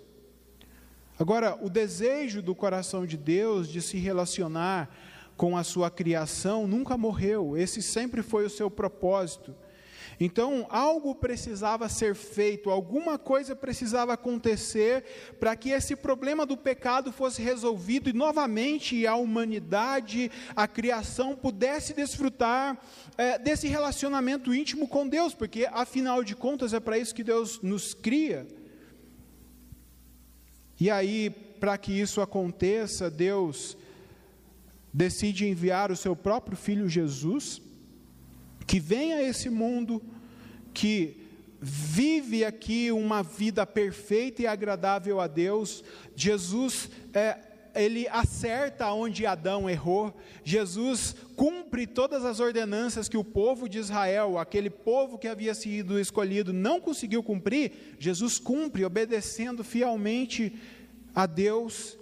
Agora, 1.19 1.59
o 1.63 1.71
desejo 1.71 2.43
do 2.43 2.55
coração 2.55 3.07
de 3.07 3.17
Deus 3.17 3.69
de 3.69 3.81
se 3.81 3.97
relacionar 3.99 4.95
com 5.37 5.57
a 5.57 5.63
sua 5.63 5.91
criação 5.91 6.67
nunca 6.67 6.97
morreu, 6.97 7.57
esse 7.57 7.83
sempre 7.83 8.23
foi 8.23 8.45
o 8.47 8.51
seu 8.51 8.71
propósito. 8.71 9.55
Então, 10.19 10.67
algo 10.71 11.15
precisava 11.15 11.89
ser 11.91 12.15
feito, 12.15 12.71
alguma 12.71 13.19
coisa 13.19 13.55
precisava 13.55 14.15
acontecer 14.15 15.05
para 15.39 15.55
que 15.55 15.71
esse 15.71 15.95
problema 15.95 16.47
do 16.47 16.57
pecado 16.57 17.13
fosse 17.13 17.43
resolvido 17.43 18.09
e 18.09 18.15
novamente 18.15 19.07
a 19.07 19.15
humanidade, 19.15 20.31
a 20.55 20.67
criação 20.67 21.37
pudesse 21.37 21.93
desfrutar 21.93 22.81
é, 23.19 23.39
desse 23.39 23.69
relacionamento 23.69 24.55
íntimo 24.55 24.89
com 24.89 25.07
Deus, 25.07 25.35
porque 25.35 25.69
afinal 25.71 26.25
de 26.25 26.35
contas 26.35 26.73
é 26.73 26.81
para 26.81 26.99
isso 26.99 27.15
que 27.15 27.25
Deus 27.25 27.61
nos 27.61 27.93
cria. 27.93 28.47
E 30.81 30.91
aí, 30.91 31.29
para 31.61 31.77
que 31.77 31.93
isso 31.93 32.23
aconteça, 32.23 33.11
Deus 33.11 33.77
decide 34.97 35.47
enviar 35.47 35.93
o 35.93 35.97
seu 35.97 36.17
próprio 36.17 36.57
filho 36.57 36.89
Jesus, 36.89 37.61
que 38.67 38.81
vem 38.81 39.13
a 39.13 39.23
esse 39.23 39.51
mundo, 39.51 40.03
que 40.73 41.21
vive 41.61 42.47
aqui 42.47 42.91
uma 42.91 43.23
vida 43.23 43.67
perfeita 43.67 44.41
e 44.41 44.47
agradável 44.47 45.21
a 45.21 45.27
Deus. 45.27 45.85
Jesus, 46.15 46.89
é, 47.13 47.37
ele 47.75 48.09
acerta 48.09 48.91
onde 48.91 49.27
Adão 49.27 49.69
errou. 49.69 50.17
Jesus 50.43 51.15
cumpre 51.37 51.87
todas 51.87 52.25
as 52.25 52.41
ordenanças 52.41 53.07
que 53.07 53.19
o 53.19 53.25
povo 53.25 53.69
de 53.69 53.77
Israel, 53.77 54.39
aquele 54.39 54.71
povo 54.71 55.19
que 55.19 55.29
havia 55.29 55.53
sido 55.53 56.01
escolhido, 56.01 56.55
não 56.55 56.81
conseguiu 56.81 57.23
cumprir. 57.23 57.97
Jesus 57.99 58.39
cumpre, 58.39 58.83
obedecendo 58.83 59.63
fielmente 59.63 60.55
a 61.15 61.27
Deus 61.27 61.99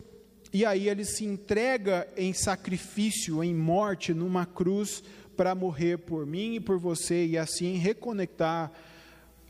e 0.54 0.64
aí 0.64 0.88
ele 0.88 1.04
se 1.04 1.25
entrega 1.25 2.06
em 2.16 2.32
sacrifício, 2.32 3.42
em 3.42 3.52
morte, 3.52 4.14
numa 4.14 4.46
cruz, 4.46 5.02
para 5.37 5.52
morrer 5.52 5.98
por 5.98 6.24
mim 6.24 6.55
e 6.55 6.61
por 6.61 6.79
você, 6.79 7.26
e 7.26 7.37
assim 7.37 7.76
reconectar 7.76 8.70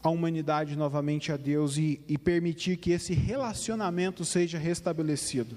a 0.02 0.08
humanidade 0.08 0.74
novamente 0.74 1.30
a 1.30 1.36
Deus 1.36 1.76
e, 1.76 2.00
e 2.08 2.16
permitir 2.16 2.78
que 2.78 2.90
esse 2.90 3.12
relacionamento 3.12 4.24
seja 4.24 4.56
restabelecido. 4.56 5.54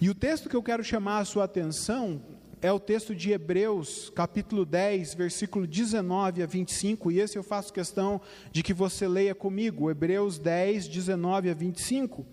E 0.00 0.08
o 0.08 0.14
texto 0.14 0.48
que 0.48 0.54
eu 0.54 0.62
quero 0.62 0.84
chamar 0.84 1.18
a 1.18 1.24
sua 1.24 1.42
atenção 1.42 2.22
é 2.62 2.70
o 2.70 2.78
texto 2.78 3.16
de 3.16 3.32
Hebreus, 3.32 4.12
capítulo 4.14 4.64
10, 4.64 5.14
versículo 5.14 5.66
19 5.66 6.44
a 6.44 6.46
25, 6.46 7.10
e 7.10 7.18
esse 7.18 7.36
eu 7.36 7.42
faço 7.42 7.72
questão 7.72 8.20
de 8.52 8.62
que 8.62 8.72
você 8.72 9.08
leia 9.08 9.34
comigo, 9.34 9.90
Hebreus 9.90 10.38
10, 10.38 10.86
19 10.86 11.50
a 11.50 11.54
25. 11.54 12.24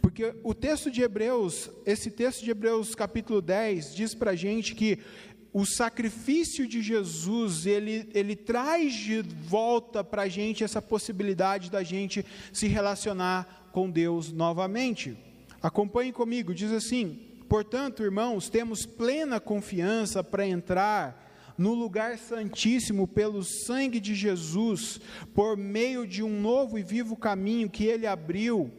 Porque 0.00 0.34
o 0.42 0.54
texto 0.54 0.90
de 0.90 1.02
Hebreus, 1.02 1.70
esse 1.84 2.10
texto 2.10 2.44
de 2.44 2.50
Hebreus 2.50 2.94
capítulo 2.94 3.40
10, 3.40 3.94
diz 3.94 4.14
para 4.14 4.32
a 4.32 4.36
gente 4.36 4.74
que 4.74 4.98
o 5.58 5.64
sacrifício 5.64 6.66
de 6.68 6.82
Jesus, 6.82 7.64
ele, 7.64 8.10
ele 8.12 8.36
traz 8.36 8.92
de 8.92 9.22
volta 9.22 10.04
para 10.04 10.22
a 10.22 10.28
gente 10.28 10.62
essa 10.62 10.82
possibilidade 10.82 11.70
da 11.70 11.82
gente 11.82 12.26
se 12.52 12.66
relacionar 12.66 13.70
com 13.72 13.90
Deus 13.90 14.30
novamente. 14.30 15.16
Acompanhe 15.62 16.12
comigo, 16.12 16.54
diz 16.54 16.70
assim: 16.72 17.18
portanto, 17.48 18.02
irmãos, 18.02 18.50
temos 18.50 18.84
plena 18.84 19.40
confiança 19.40 20.22
para 20.22 20.46
entrar 20.46 21.54
no 21.56 21.72
lugar 21.72 22.18
santíssimo 22.18 23.08
pelo 23.08 23.42
sangue 23.42 23.98
de 23.98 24.14
Jesus, 24.14 25.00
por 25.34 25.56
meio 25.56 26.06
de 26.06 26.22
um 26.22 26.38
novo 26.38 26.78
e 26.78 26.82
vivo 26.82 27.16
caminho 27.16 27.70
que 27.70 27.84
ele 27.86 28.06
abriu 28.06 28.70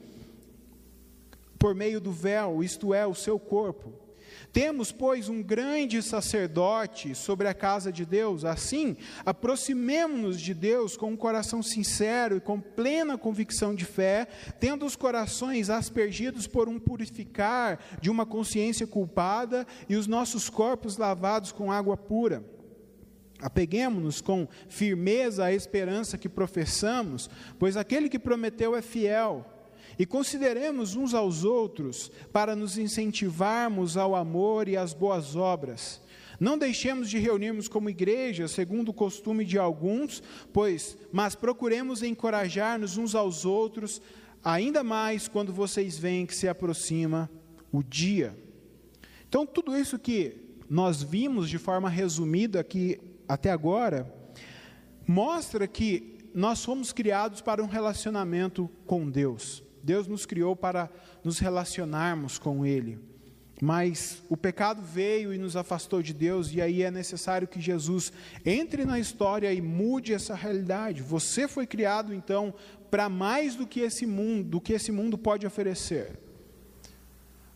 por 1.58 1.74
meio 1.76 2.00
do 2.00 2.12
véu, 2.12 2.64
isto 2.64 2.94
é, 2.94 3.06
o 3.06 3.16
seu 3.16 3.40
corpo. 3.40 4.08
Temos, 4.52 4.92
pois, 4.92 5.30
um 5.30 5.42
grande 5.42 6.02
sacerdote 6.02 7.14
sobre 7.14 7.48
a 7.48 7.54
casa 7.54 7.92
de 7.92 8.06
Deus, 8.06 8.46
assim, 8.46 8.96
aproximemo-nos 9.26 10.40
de 10.40 10.54
Deus 10.54 10.96
com 10.96 11.12
um 11.12 11.18
coração 11.18 11.62
sincero 11.62 12.38
e 12.38 12.42
com 12.42 12.60
plena 12.60 13.18
convicção 13.18 13.76
de 13.76 13.86
fé, 13.86 14.28
tendo 14.60 14.86
os 14.86 14.96
corações 14.96 15.70
aspergidos 15.70 16.48
por 16.48 16.68
um 16.68 16.80
purificar 16.80 17.80
de 18.02 18.10
uma 18.10 18.26
consciência 18.26 18.88
culpada 18.88 19.66
e 19.88 19.96
os 19.96 20.08
nossos 20.08 20.50
corpos 20.50 20.98
lavados 20.98 21.52
com 21.52 21.72
água 21.72 21.98
pura. 21.98 22.44
Apeguemos-nos 23.40 24.22
com 24.22 24.48
firmeza 24.68 25.46
à 25.46 25.54
esperança 25.54 26.18
que 26.18 26.28
professamos, 26.28 27.30
pois 27.60 27.78
aquele 27.78 28.10
que 28.10 28.18
prometeu 28.18 28.76
é 28.76 28.82
fiel. 28.82 29.57
E 30.00 30.06
consideremos 30.06 30.96
uns 30.96 31.14
aos 31.14 31.44
outros 31.44 32.12
para 32.32 32.56
nos 32.56 32.78
incentivarmos 32.78 33.98
ao 33.98 34.16
amor 34.16 34.68
e 34.68 34.78
às 34.78 34.94
boas 34.94 35.36
obras. 35.36 36.02
Não 36.40 36.58
deixemos 36.58 37.10
de 37.10 37.18
reunirmos 37.18 37.68
como 37.68 37.90
igreja, 37.90 38.48
segundo 38.48 38.90
o 38.90 38.94
costume 38.94 39.44
de 39.44 39.58
alguns, 39.58 40.22
pois, 40.54 40.96
mas 41.12 41.34
procuremos 41.34 42.04
encorajar-nos 42.04 42.96
uns 42.96 43.16
aos 43.16 43.44
outros, 43.44 44.02
ainda 44.44 44.84
mais 44.84 45.28
quando 45.28 45.52
vocês 45.52 45.98
veem 45.98 46.28
que 46.28 46.36
se 46.36 46.48
aproxima 46.48 47.30
o 47.72 47.82
dia. 47.82 48.38
Então, 49.28 49.48
tudo 49.48 49.76
isso 49.76 49.98
que 49.98 50.36
nós 50.70 51.02
vimos 51.02 51.50
de 51.50 51.58
forma 51.58 51.90
resumida 51.90 52.60
aqui 52.60 53.00
até 53.28 53.50
agora, 53.50 54.14
mostra 55.08 55.68
que 55.68 56.18
nós 56.34 56.64
fomos 56.64 56.94
criados 56.94 57.42
para 57.42 57.64
um 57.64 57.68
relacionamento 57.68 58.70
com 58.86 59.10
Deus. 59.10 59.64
Deus 59.84 60.08
nos 60.08 60.26
criou 60.26 60.56
para 60.56 60.90
nos 61.24 61.40
relacionarmos 61.40 62.38
com 62.38 62.66
Ele. 62.66 63.00
Mas 63.60 64.22
o 64.30 64.38
pecado 64.38 64.82
veio 64.84 65.34
e 65.34 65.38
nos 65.38 65.56
afastou 65.56 66.02
de 66.04 66.14
Deus, 66.14 66.54
e 66.54 66.62
aí 66.62 66.84
é 66.84 66.92
necessário 66.92 67.48
que 67.48 67.60
Jesus 67.60 68.14
entre 68.46 68.86
na 68.86 69.00
história 69.00 69.52
e 69.52 69.62
mude 69.62 70.14
essa 70.14 70.36
realidade. 70.36 71.02
Você 71.02 71.48
foi 71.48 71.66
criado 71.66 72.14
então 72.14 72.54
para 72.92 73.10
mais 73.10 73.56
do 73.56 73.66
que 73.66 73.80
esse 73.80 74.06
mundo, 74.06 74.50
do 74.50 74.62
que 74.62 74.74
esse 74.74 74.92
mundo 74.92 75.18
pode 75.18 75.48
oferecer. 75.48 76.20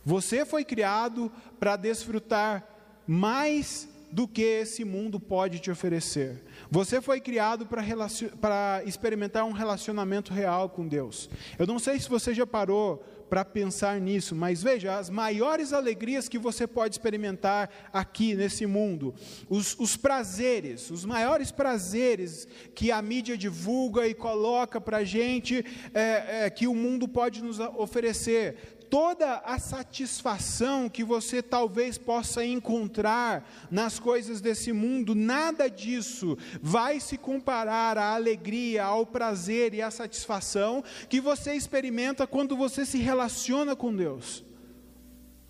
Você 0.04 0.44
foi 0.44 0.64
criado 0.64 1.30
para 1.60 1.76
desfrutar 1.76 2.66
mais 3.06 3.88
do 4.10 4.26
que 4.26 4.42
esse 4.42 4.84
mundo 4.84 5.20
pode 5.20 5.60
te 5.60 5.70
oferecer. 5.70 6.42
Você 6.72 7.02
foi 7.02 7.20
criado 7.20 7.66
para 7.66 8.82
experimentar 8.86 9.44
um 9.44 9.52
relacionamento 9.52 10.32
real 10.32 10.70
com 10.70 10.88
Deus. 10.88 11.28
Eu 11.58 11.66
não 11.66 11.78
sei 11.78 12.00
se 12.00 12.08
você 12.08 12.32
já 12.32 12.46
parou 12.46 13.04
para 13.28 13.44
pensar 13.44 14.00
nisso, 14.00 14.34
mas 14.34 14.62
veja, 14.62 14.96
as 14.96 15.10
maiores 15.10 15.74
alegrias 15.74 16.30
que 16.30 16.38
você 16.38 16.66
pode 16.66 16.94
experimentar 16.94 17.68
aqui 17.92 18.34
nesse 18.34 18.64
mundo, 18.64 19.14
os, 19.50 19.78
os 19.78 19.98
prazeres, 19.98 20.90
os 20.90 21.04
maiores 21.04 21.50
prazeres 21.50 22.48
que 22.74 22.90
a 22.90 23.02
mídia 23.02 23.36
divulga 23.36 24.06
e 24.06 24.14
coloca 24.14 24.80
para 24.80 24.98
a 24.98 25.04
gente, 25.04 25.62
é, 25.92 26.46
é, 26.46 26.50
que 26.50 26.66
o 26.66 26.74
mundo 26.74 27.06
pode 27.06 27.42
nos 27.42 27.60
oferecer, 27.60 28.78
toda 28.92 29.36
a 29.38 29.58
satisfação 29.58 30.86
que 30.86 31.02
você 31.02 31.40
talvez 31.42 31.96
possa 31.96 32.44
encontrar 32.44 33.42
nas 33.70 33.98
coisas 33.98 34.38
desse 34.42 34.70
mundo, 34.70 35.14
nada 35.14 35.66
disso 35.66 36.36
vai 36.60 37.00
se 37.00 37.16
comparar 37.16 37.96
à 37.96 38.12
alegria, 38.12 38.84
ao 38.84 39.06
prazer 39.06 39.72
e 39.72 39.80
à 39.80 39.90
satisfação 39.90 40.84
que 41.08 41.22
você 41.22 41.54
experimenta 41.54 42.26
quando 42.26 42.54
você 42.54 42.84
se 42.84 42.98
relaciona 42.98 43.74
com 43.74 43.96
Deus. 43.96 44.44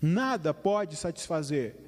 Nada 0.01 0.53
pode 0.53 0.95
satisfazer 0.95 1.82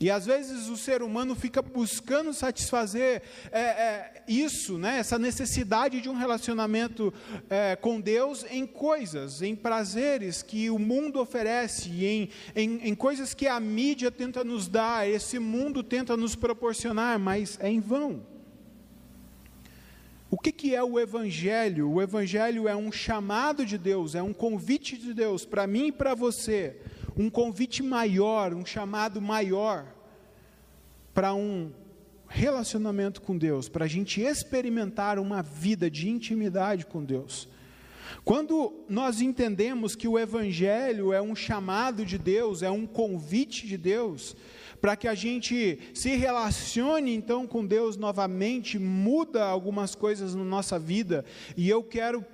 e 0.00 0.10
às 0.10 0.24
vezes 0.24 0.68
o 0.68 0.78
ser 0.78 1.02
humano 1.02 1.34
fica 1.34 1.60
buscando 1.60 2.32
satisfazer 2.32 3.22
é, 3.52 3.60
é, 3.60 4.22
isso, 4.26 4.78
né, 4.78 4.96
essa 4.98 5.18
necessidade 5.18 6.00
de 6.00 6.08
um 6.08 6.14
relacionamento 6.14 7.12
é, 7.50 7.76
com 7.76 8.00
Deus 8.00 8.46
em 8.50 8.66
coisas, 8.66 9.42
em 9.42 9.54
prazeres 9.54 10.42
que 10.42 10.70
o 10.70 10.78
mundo 10.78 11.20
oferece, 11.20 11.90
em, 12.06 12.30
em, 12.56 12.88
em 12.88 12.94
coisas 12.94 13.34
que 13.34 13.46
a 13.46 13.60
mídia 13.60 14.10
tenta 14.10 14.42
nos 14.42 14.68
dar, 14.68 15.06
esse 15.06 15.38
mundo 15.38 15.82
tenta 15.82 16.16
nos 16.16 16.34
proporcionar, 16.34 17.18
mas 17.18 17.58
é 17.60 17.68
em 17.68 17.78
vão. 17.80 18.24
O 20.30 20.38
que, 20.38 20.52
que 20.52 20.74
é 20.74 20.82
o 20.82 20.98
Evangelho? 20.98 21.90
O 21.90 22.00
Evangelho 22.00 22.68
é 22.68 22.74
um 22.74 22.90
chamado 22.90 23.66
de 23.66 23.76
Deus, 23.76 24.14
é 24.14 24.22
um 24.22 24.32
convite 24.32 24.96
de 24.96 25.12
Deus 25.12 25.44
para 25.44 25.66
mim 25.66 25.88
e 25.88 25.92
para 25.92 26.14
você 26.14 26.76
um 27.16 27.30
convite 27.30 27.82
maior, 27.82 28.54
um 28.54 28.64
chamado 28.64 29.20
maior 29.20 29.86
para 31.12 31.34
um 31.34 31.72
relacionamento 32.28 33.20
com 33.20 33.36
Deus, 33.36 33.68
para 33.68 33.84
a 33.84 33.88
gente 33.88 34.20
experimentar 34.20 35.18
uma 35.18 35.42
vida 35.42 35.90
de 35.90 36.08
intimidade 36.08 36.86
com 36.86 37.04
Deus. 37.04 37.48
Quando 38.24 38.84
nós 38.88 39.20
entendemos 39.20 39.94
que 39.94 40.06
o 40.06 40.18
Evangelho 40.18 41.12
é 41.12 41.20
um 41.20 41.34
chamado 41.34 42.04
de 42.04 42.18
Deus, 42.18 42.62
é 42.62 42.70
um 42.70 42.86
convite 42.86 43.66
de 43.66 43.76
Deus, 43.76 44.36
para 44.80 44.96
que 44.96 45.08
a 45.08 45.14
gente 45.14 45.78
se 45.94 46.10
relacione 46.16 47.14
então 47.14 47.46
com 47.46 47.66
Deus 47.66 47.96
novamente, 47.96 48.78
muda 48.78 49.44
algumas 49.44 49.94
coisas 49.94 50.34
na 50.34 50.44
nossa 50.44 50.78
vida, 50.78 51.24
e 51.56 51.68
eu 51.68 51.82
quero 51.82 52.24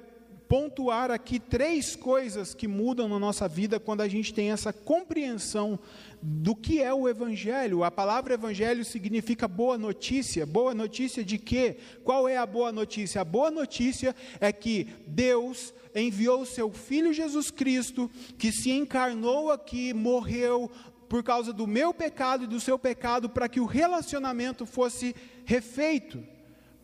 pontuar 0.49 1.11
aqui 1.11 1.39
três 1.41 1.97
coisas 1.97 2.55
que 2.55 2.69
mudam 2.69 3.09
na 3.09 3.19
nossa 3.19 3.49
vida 3.49 3.81
quando 3.81 4.01
a 4.01 4.09
gente 4.09 4.33
tem 4.33 4.53
essa 4.53 4.73
compreensão 4.73 5.79
do 6.23 6.55
que 6.55 6.81
é 6.81 6.93
o 6.93 7.09
Evangelho. 7.09 7.85
A 7.85 7.91
palavra 7.91 8.35
Evangelho 8.35 8.85
significa 8.85 9.49
boa 9.49 9.77
notícia. 9.77 10.47
Boa 10.47 10.75
notícia 10.75 11.25
de 11.25 11.39
quê? 11.39 11.77
Qual 12.05 12.29
é 12.29 12.37
a 12.37 12.47
boa 12.47 12.71
notícia? 12.71 13.21
A 13.21 13.25
boa 13.25 13.51
notícia 13.51 14.15
é 14.41 14.53
que 14.53 14.89
Deus 15.07 15.75
enviou 15.95 16.43
o 16.43 16.47
seu 16.47 16.71
Filho 16.71 17.13
Jesus 17.13 17.51
Cristo, 17.51 18.11
que 18.39 18.53
se 18.53 18.71
encarnou 18.71 19.51
aqui, 19.51 19.93
morreu 19.93 20.71
por 21.09 21.23
causa 21.23 21.53
do 21.53 21.67
meu 21.67 21.95
pecado 21.95 22.45
e 22.45 22.49
do 22.49 22.61
seu 22.61 22.79
pecado, 22.79 23.29
para 23.29 23.49
que 23.49 23.61
o 23.61 23.65
relacionamento 23.65 24.67
fosse 24.67 25.15
refeito 25.45 26.36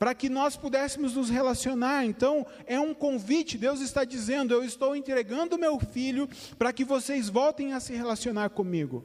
para 0.03 0.17
que 0.17 0.29
nós 0.29 0.57
pudéssemos 0.57 1.15
nos 1.15 1.31
relacionar. 1.31 2.05
Então, 2.05 2.45
é 2.67 2.81
um 2.81 2.93
convite, 2.93 3.57
Deus 3.57 3.81
está 3.81 4.03
dizendo: 4.03 4.53
Eu 4.53 4.65
estou 4.65 4.97
entregando 4.97 5.57
meu 5.57 5.79
filho 5.79 6.29
para 6.59 6.73
que 6.73 6.85
vocês 6.85 7.29
voltem 7.29 7.73
a 7.73 7.79
se 7.79 7.93
relacionar 7.93 8.51
comigo. 8.51 9.05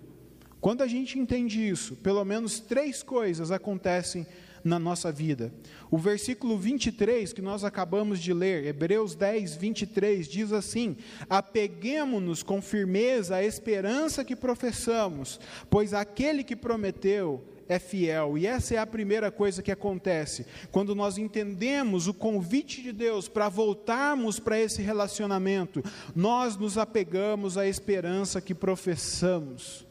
Quando 0.59 0.81
a 0.81 0.87
gente 0.87 1.19
entende 1.19 1.69
isso, 1.69 1.95
pelo 1.97 2.25
menos 2.25 2.59
três 2.59 3.03
coisas 3.03 3.51
acontecem 3.51 4.25
na 4.63 4.79
nossa 4.79 5.11
vida. 5.11 5.53
O 5.91 5.99
versículo 5.99 6.57
23 6.57 7.31
que 7.31 7.43
nós 7.43 7.63
acabamos 7.63 8.19
de 8.19 8.33
ler, 8.33 8.65
Hebreus 8.65 9.13
10, 9.13 9.55
23, 9.55 10.27
diz 10.27 10.51
assim: 10.51 10.97
Apeguemo-nos 11.29 12.41
com 12.41 12.59
firmeza 12.59 13.35
à 13.35 13.43
esperança 13.43 14.25
que 14.25 14.35
professamos, 14.35 15.39
pois 15.69 15.93
aquele 15.93 16.43
que 16.43 16.55
prometeu 16.55 17.45
é 17.69 17.79
fiel. 17.79 18.37
E 18.37 18.47
essa 18.47 18.75
é 18.75 18.77
a 18.77 18.85
primeira 18.85 19.31
coisa 19.31 19.61
que 19.61 19.71
acontece. 19.71 20.45
Quando 20.71 20.95
nós 20.95 21.17
entendemos 21.17 22.07
o 22.07 22.13
convite 22.13 22.81
de 22.81 22.91
Deus 22.91 23.27
para 23.27 23.49
voltarmos 23.49 24.39
para 24.39 24.59
esse 24.59 24.81
relacionamento, 24.81 25.83
nós 26.15 26.55
nos 26.55 26.77
apegamos 26.77 27.57
à 27.57 27.67
esperança 27.67 28.41
que 28.41 28.55
professamos. 28.55 29.85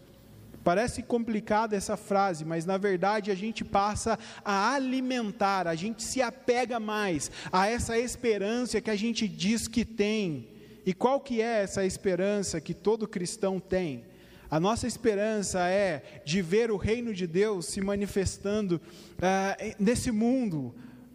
Parece 0.66 1.00
complicada 1.00 1.76
essa 1.76 1.96
frase, 1.96 2.44
mas 2.44 2.64
na 2.64 2.76
verdade 2.76 3.30
a 3.30 3.36
gente 3.36 3.64
passa 3.64 4.18
a 4.44 4.74
alimentar, 4.74 5.68
a 5.68 5.76
gente 5.76 6.02
se 6.02 6.20
apega 6.20 6.80
mais 6.80 7.30
a 7.52 7.68
essa 7.68 7.96
esperança 7.96 8.80
que 8.80 8.90
a 8.90 8.96
gente 8.96 9.28
diz 9.28 9.68
que 9.68 9.84
tem. 9.84 10.48
E 10.84 10.92
qual 10.92 11.20
que 11.20 11.40
é 11.40 11.62
essa 11.62 11.84
esperança 11.84 12.60
que 12.60 12.74
todo 12.74 13.06
cristão 13.06 13.60
tem? 13.60 14.04
A 14.50 14.60
nossa 14.60 14.86
esperança 14.86 15.68
é 15.68 16.22
de 16.24 16.40
ver 16.40 16.70
o 16.70 16.76
reino 16.76 17.12
de 17.12 17.26
Deus 17.26 17.66
se 17.66 17.80
manifestando 17.80 18.80
uh, 19.16 19.74
nesse 19.78 20.10
mundo, 20.12 20.74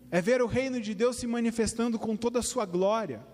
é 0.10 0.22
ver 0.22 0.42
o 0.42 0.48
reino 0.48 0.82
de 0.82 0.94
Deus 0.94 1.16
se 1.16 1.26
manifestando 1.26 1.98
com 1.98 2.18
toda 2.18 2.40
a 2.40 2.44
sua 2.44 2.66
glória. 2.66 3.26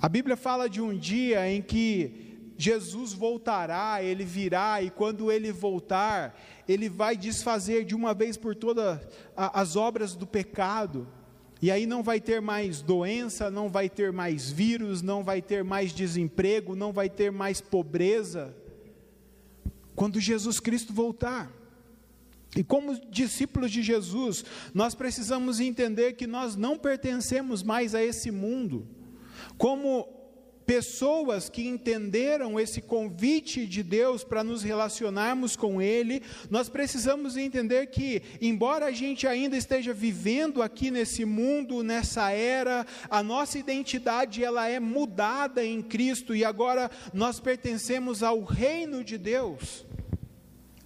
A 0.00 0.08
Bíblia 0.08 0.36
fala 0.36 0.68
de 0.68 0.80
um 0.80 0.96
dia 0.96 1.50
em 1.50 1.60
que 1.60 2.34
Jesus 2.56 3.12
voltará, 3.12 4.02
ele 4.02 4.24
virá, 4.24 4.80
e 4.80 4.90
quando 4.90 5.32
ele 5.32 5.50
voltar, 5.50 6.38
ele 6.68 6.88
vai 6.88 7.16
desfazer 7.16 7.84
de 7.84 7.94
uma 7.94 8.14
vez 8.14 8.36
por 8.36 8.54
todas 8.54 9.00
as 9.36 9.74
obras 9.74 10.14
do 10.14 10.26
pecado. 10.26 11.08
E 11.64 11.70
aí 11.70 11.86
não 11.86 12.02
vai 12.02 12.20
ter 12.20 12.42
mais 12.42 12.82
doença, 12.82 13.50
não 13.50 13.70
vai 13.70 13.88
ter 13.88 14.12
mais 14.12 14.50
vírus, 14.50 15.00
não 15.00 15.24
vai 15.24 15.40
ter 15.40 15.64
mais 15.64 15.94
desemprego, 15.94 16.76
não 16.76 16.92
vai 16.92 17.08
ter 17.08 17.32
mais 17.32 17.58
pobreza. 17.58 18.54
Quando 19.96 20.20
Jesus 20.20 20.60
Cristo 20.60 20.92
voltar. 20.92 21.50
E 22.54 22.62
como 22.62 23.00
discípulos 23.08 23.70
de 23.70 23.82
Jesus, 23.82 24.44
nós 24.74 24.94
precisamos 24.94 25.58
entender 25.58 26.12
que 26.12 26.26
nós 26.26 26.54
não 26.54 26.76
pertencemos 26.78 27.62
mais 27.62 27.94
a 27.94 28.04
esse 28.04 28.30
mundo. 28.30 28.86
Como 29.56 30.06
pessoas 30.66 31.48
que 31.48 31.66
entenderam 31.66 32.58
esse 32.58 32.80
convite 32.80 33.66
de 33.66 33.82
Deus 33.82 34.24
para 34.24 34.44
nos 34.44 34.62
relacionarmos 34.62 35.56
com 35.56 35.80
Ele, 35.80 36.22
nós 36.50 36.68
precisamos 36.68 37.36
entender 37.36 37.86
que, 37.86 38.22
embora 38.40 38.86
a 38.86 38.92
gente 38.92 39.26
ainda 39.26 39.56
esteja 39.56 39.92
vivendo 39.92 40.62
aqui 40.62 40.90
nesse 40.90 41.24
mundo, 41.24 41.82
nessa 41.82 42.30
era, 42.30 42.86
a 43.08 43.22
nossa 43.22 43.58
identidade 43.58 44.42
ela 44.42 44.68
é 44.68 44.80
mudada 44.80 45.64
em 45.64 45.82
Cristo 45.82 46.34
e 46.34 46.44
agora 46.44 46.90
nós 47.12 47.40
pertencemos 47.40 48.22
ao 48.22 48.42
reino 48.42 49.04
de 49.04 49.18
Deus. 49.18 49.84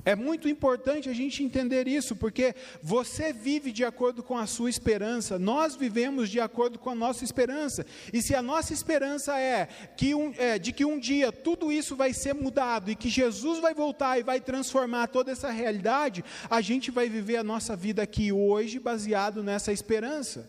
É 0.08 0.16
muito 0.16 0.48
importante 0.48 1.10
a 1.10 1.12
gente 1.12 1.44
entender 1.44 1.86
isso, 1.86 2.16
porque 2.16 2.54
você 2.82 3.30
vive 3.30 3.70
de 3.70 3.84
acordo 3.84 4.22
com 4.22 4.38
a 4.38 4.46
sua 4.46 4.70
esperança, 4.70 5.38
nós 5.38 5.76
vivemos 5.76 6.30
de 6.30 6.40
acordo 6.40 6.78
com 6.78 6.88
a 6.88 6.94
nossa 6.94 7.24
esperança. 7.24 7.84
E 8.10 8.22
se 8.22 8.34
a 8.34 8.40
nossa 8.40 8.72
esperança 8.72 9.38
é, 9.38 9.68
que 9.98 10.14
um, 10.14 10.32
é 10.38 10.58
de 10.58 10.72
que 10.72 10.82
um 10.82 10.98
dia 10.98 11.30
tudo 11.30 11.70
isso 11.70 11.94
vai 11.94 12.14
ser 12.14 12.32
mudado 12.32 12.90
e 12.90 12.96
que 12.96 13.10
Jesus 13.10 13.58
vai 13.60 13.74
voltar 13.74 14.18
e 14.18 14.22
vai 14.22 14.40
transformar 14.40 15.08
toda 15.08 15.30
essa 15.30 15.50
realidade, 15.50 16.24
a 16.48 16.62
gente 16.62 16.90
vai 16.90 17.10
viver 17.10 17.36
a 17.36 17.44
nossa 17.44 17.76
vida 17.76 18.00
aqui 18.00 18.32
hoje 18.32 18.78
baseado 18.78 19.42
nessa 19.42 19.72
esperança. 19.72 20.48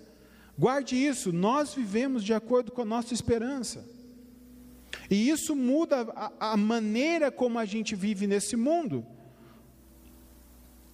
Guarde 0.57 0.95
isso, 0.95 1.33
nós 1.33 1.73
vivemos 1.73 2.23
de 2.23 2.33
acordo 2.33 2.71
com 2.71 2.83
a 2.83 2.85
nossa 2.85 3.13
esperança. 3.13 3.85
E 5.11 5.29
isso 5.29 5.53
muda 5.53 6.07
a, 6.15 6.53
a 6.53 6.55
maneira 6.55 7.29
como 7.29 7.59
a 7.59 7.65
gente 7.65 7.93
vive 7.93 8.25
nesse 8.25 8.55
mundo. 8.55 9.05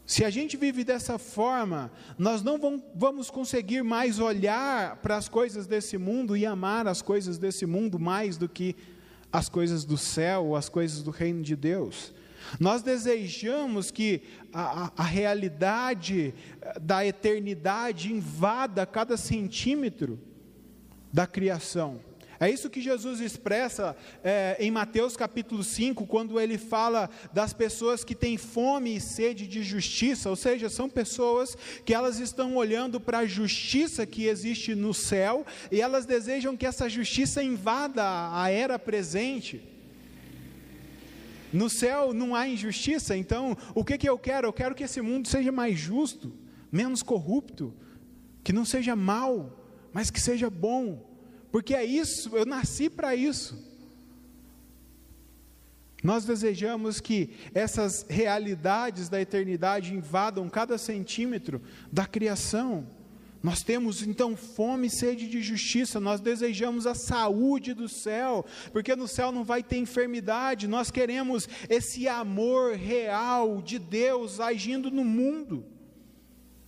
Se 0.06 0.24
a 0.24 0.30
gente 0.30 0.56
vive 0.56 0.84
dessa 0.84 1.18
forma, 1.18 1.92
nós 2.18 2.44
não 2.44 2.60
vamos 2.94 3.32
conseguir 3.32 3.84
mais 3.84 4.20
olhar 4.20 4.98
para 4.98 5.18
as 5.18 5.28
coisas 5.28 5.66
desse 5.66 5.98
mundo 5.98 6.38
e 6.38 6.46
amar 6.46 6.88
as 6.88 7.02
coisas 7.02 7.40
desse 7.40 7.66
mundo 7.66 7.98
mais 7.98 8.38
do 8.38 8.48
que 8.48 8.76
as 9.34 9.50
coisas 9.50 9.84
do 9.84 9.98
céu 9.98 10.46
ou 10.46 10.56
as 10.56 10.70
coisas 10.70 11.02
do 11.02 11.10
reino 11.10 11.42
de 11.42 11.56
Deus. 11.56 12.14
Nós 12.60 12.84
desejamos 12.84 13.90
que 13.90 14.22
a, 14.54 14.86
a, 14.86 14.92
a 14.98 15.04
realidade 15.04 16.34
eh, 16.62 16.80
da 16.80 17.04
eternidade 17.04 18.14
invada 18.14 18.86
cada 18.86 19.18
centímetro 19.18 20.20
da 21.12 21.26
criação. 21.26 22.00
É 22.40 22.50
isso 22.50 22.70
que 22.70 22.82
Jesus 22.82 23.22
expressa 23.22 23.96
é, 24.24 24.58
em 24.60 24.70
Mateus 24.70 25.16
capítulo 25.16 25.64
5, 25.64 26.06
quando 26.06 26.40
ele 26.40 26.58
fala 26.58 27.10
das 27.32 27.54
pessoas 27.54 28.04
que 28.04 28.14
têm 28.14 28.38
fome 28.38 28.98
e 28.98 29.02
sede 29.02 29.48
de 29.48 29.64
justiça, 29.64 30.30
ou 30.30 30.36
seja, 30.36 30.70
são 30.70 30.90
pessoas 30.90 31.58
que 31.86 31.94
elas 31.94 32.20
estão 32.20 32.56
olhando 32.58 33.00
para 33.00 33.20
a 33.20 33.26
justiça 33.26 34.06
que 34.06 34.26
existe 34.26 34.76
no 34.76 34.94
céu 34.94 35.46
e 35.72 35.80
elas 35.80 36.06
desejam 36.06 36.58
que 36.58 36.66
essa 36.66 36.90
justiça 36.90 37.42
invada 37.42 38.04
a 38.04 38.50
era 38.50 38.78
presente. 38.78 39.64
No 41.54 41.70
céu 41.70 42.14
não 42.14 42.36
há 42.36 42.50
injustiça, 42.50 43.16
então 43.16 43.56
o 43.74 43.86
que, 43.86 43.98
que 43.98 44.10
eu 44.10 44.20
quero? 44.20 44.48
Eu 44.48 44.54
quero 44.54 44.76
que 44.76 44.84
esse 44.84 45.00
mundo 45.00 45.30
seja 45.30 45.54
mais 45.54 45.80
justo, 45.80 46.34
menos 46.70 47.02
corrupto, 47.02 47.74
que 48.44 48.52
não 48.52 48.66
seja 48.66 48.94
mal, 48.94 49.58
mas 49.94 50.12
que 50.12 50.20
seja 50.20 50.50
bom 50.50 51.15
porque 51.56 51.74
é 51.74 51.86
isso, 51.86 52.36
eu 52.36 52.46
nasci 52.46 52.90
para 52.90 53.16
isso. 53.16 53.58
Nós 56.04 56.26
desejamos 56.26 57.00
que 57.00 57.30
essas 57.54 58.06
realidades 58.10 59.08
da 59.08 59.22
eternidade 59.22 59.94
invadam 59.94 60.50
cada 60.50 60.78
centímetro 60.78 61.62
da 61.90 62.06
criação. 62.06 62.86
Nós 63.42 63.64
temos 63.64 64.06
então 64.06 64.36
fome 64.36 64.88
e 64.88 64.90
sede 64.90 65.30
de 65.30 65.42
justiça, 65.42 65.98
nós 65.98 66.20
desejamos 66.20 66.86
a 66.86 66.94
saúde 66.94 67.74
do 67.74 67.88
céu, 67.88 68.46
porque 68.74 68.94
no 68.94 69.08
céu 69.08 69.32
não 69.32 69.46
vai 69.46 69.64
ter 69.64 69.78
enfermidade, 69.78 70.68
nós 70.68 70.92
queremos 70.92 71.48
esse 71.70 72.06
amor 72.06 72.76
real 72.76 73.62
de 73.62 73.80
Deus 73.80 74.42
agindo 74.42 74.92
no 74.92 75.06
mundo, 75.06 75.66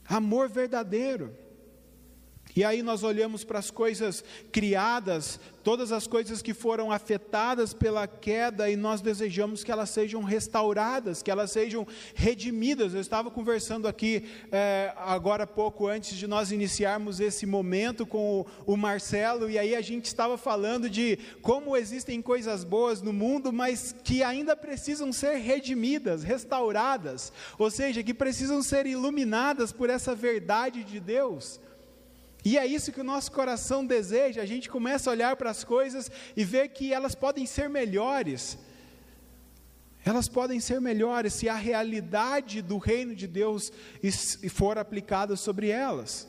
amor 0.07 0.47
verdadeiro. 0.47 1.35
E 2.57 2.63
aí 2.63 2.81
nós 2.81 3.03
olhamos 3.03 3.43
para 3.43 3.59
as 3.59 3.69
coisas 3.69 4.23
criadas, 4.51 5.39
todas 5.63 5.91
as 5.91 6.07
coisas 6.07 6.41
que 6.41 6.55
foram 6.55 6.91
afetadas 6.91 7.71
pela 7.71 8.07
queda, 8.07 8.67
e 8.67 8.75
nós 8.75 8.99
desejamos 8.99 9.63
que 9.63 9.71
elas 9.71 9.91
sejam 9.91 10.23
restauradas, 10.23 11.21
que 11.21 11.29
elas 11.29 11.51
sejam 11.51 11.85
redimidas. 12.15 12.95
Eu 12.95 12.99
estava 12.99 13.29
conversando 13.29 13.87
aqui 13.87 14.23
é, 14.51 14.91
agora 14.97 15.43
há 15.43 15.45
pouco, 15.45 15.85
antes 15.85 16.17
de 16.17 16.25
nós 16.25 16.51
iniciarmos 16.51 17.19
esse 17.19 17.45
momento 17.45 18.07
com 18.07 18.39
o, 18.39 18.73
o 18.73 18.75
Marcelo, 18.75 19.51
e 19.51 19.59
aí 19.59 19.75
a 19.75 19.81
gente 19.81 20.05
estava 20.05 20.35
falando 20.35 20.89
de 20.89 21.19
como 21.43 21.77
existem 21.77 22.23
coisas 22.23 22.63
boas 22.63 23.03
no 23.03 23.13
mundo, 23.13 23.53
mas 23.53 23.93
que 24.03 24.23
ainda 24.23 24.55
precisam 24.55 25.13
ser 25.13 25.35
redimidas, 25.35 26.23
restauradas, 26.23 27.31
ou 27.59 27.69
seja, 27.69 28.01
que 28.01 28.15
precisam 28.15 28.63
ser 28.63 28.87
iluminadas 28.87 29.71
por 29.71 29.91
essa 29.91 30.15
verdade 30.15 30.83
de 30.83 30.99
Deus. 30.99 31.59
E 32.47 32.57
é 32.57 32.65
isso 32.65 32.93
que 32.93 33.01
o 33.01 33.03
nosso 33.03 33.29
coração 33.29 33.85
deseja, 33.85 34.41
a 34.41 34.45
gente 34.45 34.69
começa 34.69 35.09
a 35.09 35.11
olhar 35.11 35.35
para 35.35 35.49
as 35.49 35.65
coisas 35.65 36.09
e 36.33 36.45
ver 36.45 36.69
que 36.69 36.93
elas 36.93 37.13
podem 37.13 37.45
ser 37.45 37.67
melhores. 37.67 38.57
Elas 40.05 40.29
podem 40.29 40.57
ser 40.61 40.79
melhores 40.79 41.33
se 41.33 41.49
a 41.49 41.55
realidade 41.55 42.61
do 42.61 42.77
reino 42.77 43.13
de 43.13 43.27
Deus 43.27 43.69
for 44.49 44.77
aplicada 44.77 45.35
sobre 45.35 45.67
elas. 45.67 46.25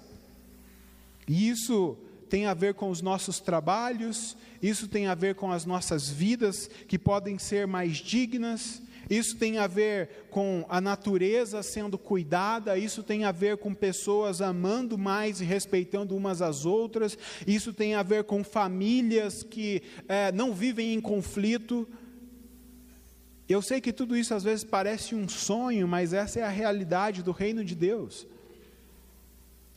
E 1.28 1.48
isso 1.48 1.96
tem 2.28 2.46
a 2.46 2.52
ver 2.52 2.74
com 2.74 2.90
os 2.90 3.00
nossos 3.00 3.38
trabalhos, 3.38 4.36
isso 4.60 4.88
tem 4.88 5.06
a 5.06 5.14
ver 5.14 5.36
com 5.36 5.52
as 5.52 5.64
nossas 5.64 6.10
vidas 6.10 6.68
que 6.88 6.98
podem 6.98 7.38
ser 7.38 7.64
mais 7.64 7.98
dignas, 7.98 8.82
isso 9.08 9.36
tem 9.36 9.58
a 9.58 9.66
ver 9.66 10.26
com 10.30 10.64
a 10.68 10.80
natureza 10.80 11.62
sendo 11.62 11.96
cuidada, 11.98 12.76
isso 12.76 13.02
tem 13.02 13.24
a 13.24 13.32
ver 13.32 13.56
com 13.56 13.74
pessoas 13.74 14.40
amando 14.40 14.98
mais 14.98 15.40
e 15.40 15.44
respeitando 15.44 16.16
umas 16.16 16.42
às 16.42 16.64
outras, 16.64 17.16
isso 17.46 17.72
tem 17.72 17.94
a 17.94 18.02
ver 18.02 18.24
com 18.24 18.44
famílias 18.44 19.42
que 19.42 19.82
é, 20.06 20.30
não 20.32 20.52
vivem 20.52 20.92
em 20.92 21.00
conflito. 21.00 21.88
Eu 23.48 23.62
sei 23.62 23.80
que 23.80 23.92
tudo 23.92 24.16
isso 24.16 24.34
às 24.34 24.44
vezes 24.44 24.64
parece 24.64 25.14
um 25.14 25.28
sonho, 25.28 25.88
mas 25.88 26.12
essa 26.12 26.40
é 26.40 26.42
a 26.42 26.50
realidade 26.50 27.22
do 27.22 27.32
reino 27.32 27.64
de 27.64 27.74
Deus. 27.74 28.26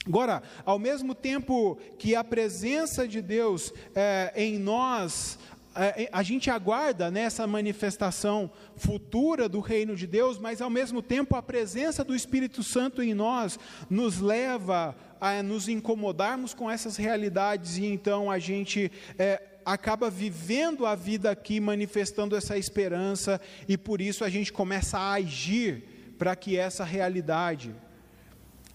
Agora, 0.06 0.42
ao 0.66 0.80
mesmo 0.80 1.14
tempo 1.14 1.78
que 2.00 2.16
a 2.16 2.24
presença 2.24 3.08
de 3.08 3.22
Deus 3.22 3.72
é, 3.94 4.34
em 4.36 4.58
nós 4.58 5.38
é, 5.74 6.04
é, 6.04 6.10
a 6.12 6.22
gente 6.22 6.50
aguarda 6.50 7.10
nessa 7.10 7.48
manifestação 7.48 8.52
futura 8.76 9.48
do 9.48 9.62
reino 9.62 9.96
de 9.96 10.06
Deus, 10.06 10.38
mas 10.38 10.62
ao 10.62 10.70
mesmo 10.70 11.02
tempo 11.02 11.36
a 11.36 11.42
presença 11.42 12.04
do 12.04 12.14
Espírito 12.14 12.62
Santo 12.62 13.02
em 13.02 13.14
nós 13.14 13.58
nos 13.90 14.20
leva 14.20 14.96
a 15.20 15.42
nos 15.42 15.70
incomodarmos 15.70 16.54
com 16.54 16.70
essas 16.70 16.98
realidades 16.98 17.78
e 17.78 17.86
então 17.86 18.30
a 18.30 18.38
gente 18.38 18.92
é, 19.18 19.42
acaba 19.66 20.10
vivendo 20.10 20.86
a 20.86 20.94
vida 20.94 21.32
aqui, 21.32 21.60
manifestando 21.60 22.36
essa 22.36 22.58
esperança 22.58 23.40
e 23.68 23.78
por 23.78 24.02
isso 24.02 24.26
a 24.26 24.30
gente 24.30 24.52
começa 24.52 24.98
a 24.98 25.14
agir 25.14 26.16
para 26.18 26.36
que 26.36 26.58
essa 26.58 26.84
realidade 26.84 27.74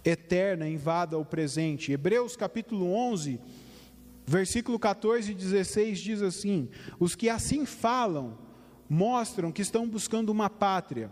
eterna 0.03 0.67
invada 0.67 1.19
o 1.19 1.25
presente. 1.25 1.93
Hebreus 1.93 2.37
capítulo 2.37 2.91
11 2.93 3.39
Versículo 4.27 4.79
14 4.79 5.31
e 5.31 5.35
16 5.35 5.99
diz 6.01 6.23
assim: 6.23 6.69
Os 6.99 7.15
que 7.15 7.29
assim 7.29 7.65
falam 7.65 8.37
mostram 8.89 9.53
que 9.53 9.63
estão 9.63 9.89
buscando 9.89 10.31
uma 10.31 10.51
pátria. 10.51 11.11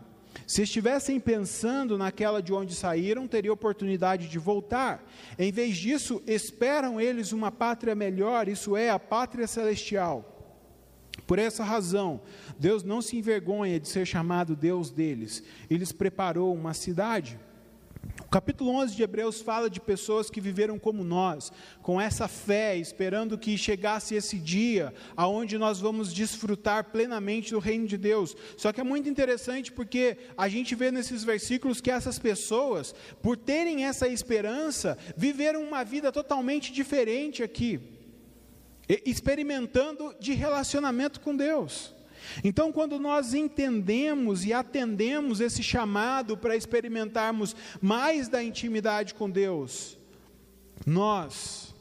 Se 0.48 0.62
estivessem 0.62 1.20
pensando 1.20 1.96
naquela 1.96 2.42
de 2.42 2.52
onde 2.52 2.74
saíram, 2.74 3.28
teriam 3.28 3.54
oportunidade 3.54 4.28
de 4.28 4.38
voltar. 4.38 5.08
Em 5.38 5.52
vez 5.52 5.76
disso, 5.76 6.20
esperam 6.26 7.00
eles 7.00 7.30
uma 7.30 7.52
pátria 7.52 7.94
melhor, 7.94 8.48
isso 8.48 8.76
é, 8.76 8.90
a 8.90 8.98
pátria 8.98 9.46
celestial. 9.46 10.32
Por 11.24 11.38
essa 11.38 11.62
razão, 11.62 12.20
Deus 12.58 12.82
não 12.82 13.00
se 13.00 13.16
envergonha 13.16 13.78
de 13.78 13.88
ser 13.88 14.04
chamado 14.04 14.56
Deus 14.56 14.90
deles. 14.90 15.42
Ele 15.70 15.86
preparou 15.86 16.52
uma 16.52 16.74
cidade. 16.74 17.38
Capítulo 18.34 18.72
11 18.72 18.96
de 18.96 19.02
Hebreus 19.04 19.40
fala 19.40 19.70
de 19.70 19.80
pessoas 19.80 20.28
que 20.28 20.40
viveram 20.40 20.76
como 20.76 21.04
nós, 21.04 21.52
com 21.80 22.00
essa 22.00 22.26
fé, 22.26 22.76
esperando 22.76 23.38
que 23.38 23.56
chegasse 23.56 24.16
esse 24.16 24.38
dia 24.38 24.92
aonde 25.16 25.56
nós 25.56 25.78
vamos 25.78 26.12
desfrutar 26.12 26.90
plenamente 26.90 27.52
do 27.52 27.60
reino 27.60 27.86
de 27.86 27.96
Deus. 27.96 28.36
Só 28.56 28.72
que 28.72 28.80
é 28.80 28.82
muito 28.82 29.08
interessante 29.08 29.70
porque 29.70 30.16
a 30.36 30.48
gente 30.48 30.74
vê 30.74 30.90
nesses 30.90 31.22
versículos 31.22 31.80
que 31.80 31.92
essas 31.92 32.18
pessoas, 32.18 32.92
por 33.22 33.36
terem 33.36 33.84
essa 33.84 34.08
esperança, 34.08 34.98
viveram 35.16 35.62
uma 35.62 35.84
vida 35.84 36.10
totalmente 36.10 36.72
diferente 36.72 37.40
aqui, 37.40 37.80
experimentando 39.06 40.12
de 40.18 40.32
relacionamento 40.32 41.20
com 41.20 41.36
Deus. 41.36 41.94
Então, 42.42 42.72
quando 42.72 42.98
nós 42.98 43.34
entendemos 43.34 44.44
e 44.44 44.52
atendemos 44.52 45.40
esse 45.40 45.62
chamado 45.62 46.36
para 46.36 46.56
experimentarmos 46.56 47.54
mais 47.80 48.28
da 48.28 48.42
intimidade 48.42 49.14
com 49.14 49.30
Deus, 49.30 49.98
nós 50.86 51.74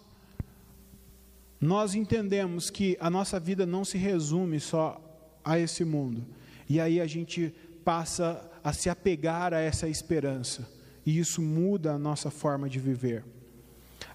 nós 1.63 1.95
entendemos 1.95 2.69
que 2.69 2.97
a 2.99 3.09
nossa 3.09 3.39
vida 3.39 3.65
não 3.65 3.85
se 3.85 3.97
resume 3.97 4.59
só 4.59 5.01
a 5.45 5.57
esse 5.57 5.85
mundo. 5.85 6.25
E 6.69 6.77
aí 6.77 6.99
a 6.99 7.07
gente 7.07 7.53
passa 7.85 8.51
a 8.61 8.73
se 8.73 8.89
apegar 8.89 9.53
a 9.53 9.59
essa 9.59 9.87
esperança, 9.87 10.69
e 11.05 11.17
isso 11.17 11.41
muda 11.41 11.93
a 11.93 11.97
nossa 11.97 12.29
forma 12.29 12.69
de 12.69 12.79
viver. 12.79 13.23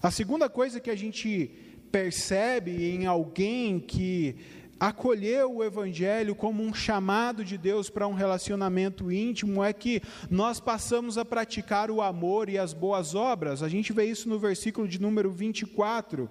A 0.01 0.11
segunda 0.11 0.47
coisa 0.47 0.79
que 0.79 0.91
a 0.91 0.95
gente 0.95 1.51
percebe 1.91 2.91
em 2.91 3.05
alguém 3.05 3.79
que 3.79 4.35
acolheu 4.79 5.57
o 5.57 5.63
Evangelho 5.63 6.33
como 6.33 6.63
um 6.63 6.73
chamado 6.73 7.43
de 7.43 7.57
Deus 7.57 7.89
para 7.89 8.07
um 8.07 8.13
relacionamento 8.13 9.11
íntimo 9.11 9.63
é 9.63 9.73
que 9.73 10.01
nós 10.29 10.59
passamos 10.59 11.17
a 11.17 11.25
praticar 11.25 11.91
o 11.91 12.01
amor 12.01 12.49
e 12.49 12.57
as 12.57 12.73
boas 12.73 13.13
obras. 13.13 13.61
A 13.61 13.67
gente 13.67 13.91
vê 13.91 14.05
isso 14.05 14.29
no 14.29 14.39
versículo 14.39 14.87
de 14.87 15.01
número 15.01 15.29
24. 15.31 16.29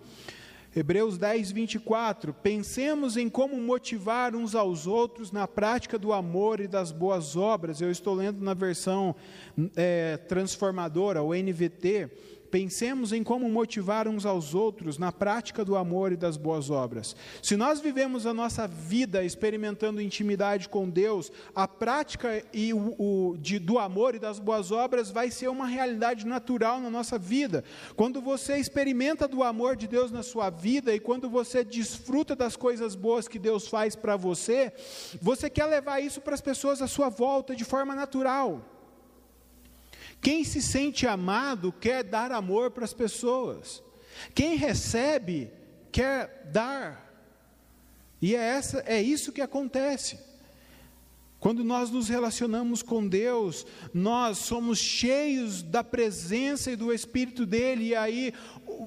Hebreus 0.74 1.18
10, 1.18 1.50
24. 1.50 2.32
Pensemos 2.34 3.16
em 3.16 3.28
como 3.28 3.56
motivar 3.60 4.36
uns 4.36 4.54
aos 4.54 4.86
outros 4.86 5.32
na 5.32 5.48
prática 5.48 5.98
do 5.98 6.12
amor 6.12 6.60
e 6.60 6.68
das 6.68 6.92
boas 6.92 7.36
obras. 7.36 7.80
Eu 7.80 7.90
estou 7.90 8.14
lendo 8.14 8.42
na 8.42 8.54
versão 8.54 9.16
é, 9.74 10.16
transformadora, 10.16 11.22
o 11.22 11.34
NVT. 11.34 12.10
Pensemos 12.50 13.12
em 13.12 13.22
como 13.22 13.48
motivar 13.48 14.08
uns 14.08 14.24
aos 14.24 14.54
outros 14.54 14.96
na 14.96 15.12
prática 15.12 15.64
do 15.64 15.76
amor 15.76 16.12
e 16.12 16.16
das 16.16 16.36
boas 16.36 16.70
obras. 16.70 17.14
Se 17.42 17.56
nós 17.56 17.80
vivemos 17.80 18.26
a 18.26 18.32
nossa 18.32 18.66
vida 18.66 19.22
experimentando 19.22 20.00
intimidade 20.00 20.68
com 20.68 20.88
Deus, 20.88 21.30
a 21.54 21.68
prática 21.68 22.42
e 22.52 22.72
o, 22.72 22.94
o, 22.98 23.36
de, 23.38 23.58
do 23.58 23.78
amor 23.78 24.14
e 24.14 24.18
das 24.18 24.38
boas 24.38 24.72
obras 24.72 25.10
vai 25.10 25.30
ser 25.30 25.48
uma 25.48 25.66
realidade 25.66 26.26
natural 26.26 26.80
na 26.80 26.88
nossa 26.88 27.18
vida. 27.18 27.62
Quando 27.96 28.20
você 28.20 28.56
experimenta 28.56 29.28
do 29.28 29.42
amor 29.42 29.76
de 29.76 29.86
Deus 29.86 30.10
na 30.10 30.22
sua 30.22 30.48
vida 30.48 30.94
e 30.94 31.00
quando 31.00 31.28
você 31.28 31.62
desfruta 31.62 32.34
das 32.34 32.56
coisas 32.56 32.94
boas 32.94 33.28
que 33.28 33.38
Deus 33.38 33.68
faz 33.68 33.94
para 33.94 34.16
você, 34.16 34.72
você 35.20 35.50
quer 35.50 35.66
levar 35.66 36.00
isso 36.00 36.20
para 36.20 36.34
as 36.34 36.40
pessoas 36.40 36.80
à 36.80 36.86
sua 36.86 37.08
volta 37.08 37.54
de 37.54 37.64
forma 37.64 37.94
natural. 37.94 38.77
Quem 40.20 40.44
se 40.44 40.60
sente 40.60 41.06
amado 41.06 41.72
quer 41.72 42.02
dar 42.02 42.32
amor 42.32 42.70
para 42.70 42.84
as 42.84 42.92
pessoas. 42.92 43.82
Quem 44.34 44.56
recebe 44.56 45.50
quer 45.92 46.48
dar 46.52 47.06
E 48.20 48.34
é, 48.34 48.40
essa, 48.40 48.82
é 48.86 49.00
isso 49.00 49.32
que 49.32 49.40
acontece. 49.40 50.18
Quando 51.40 51.62
nós 51.62 51.88
nos 51.90 52.08
relacionamos 52.08 52.82
com 52.82 53.06
Deus, 53.06 53.64
nós 53.94 54.38
somos 54.38 54.78
cheios 54.78 55.62
da 55.62 55.84
presença 55.84 56.72
e 56.72 56.76
do 56.76 56.92
Espírito 56.92 57.46
dele, 57.46 57.88
e 57.88 57.94
aí 57.94 58.34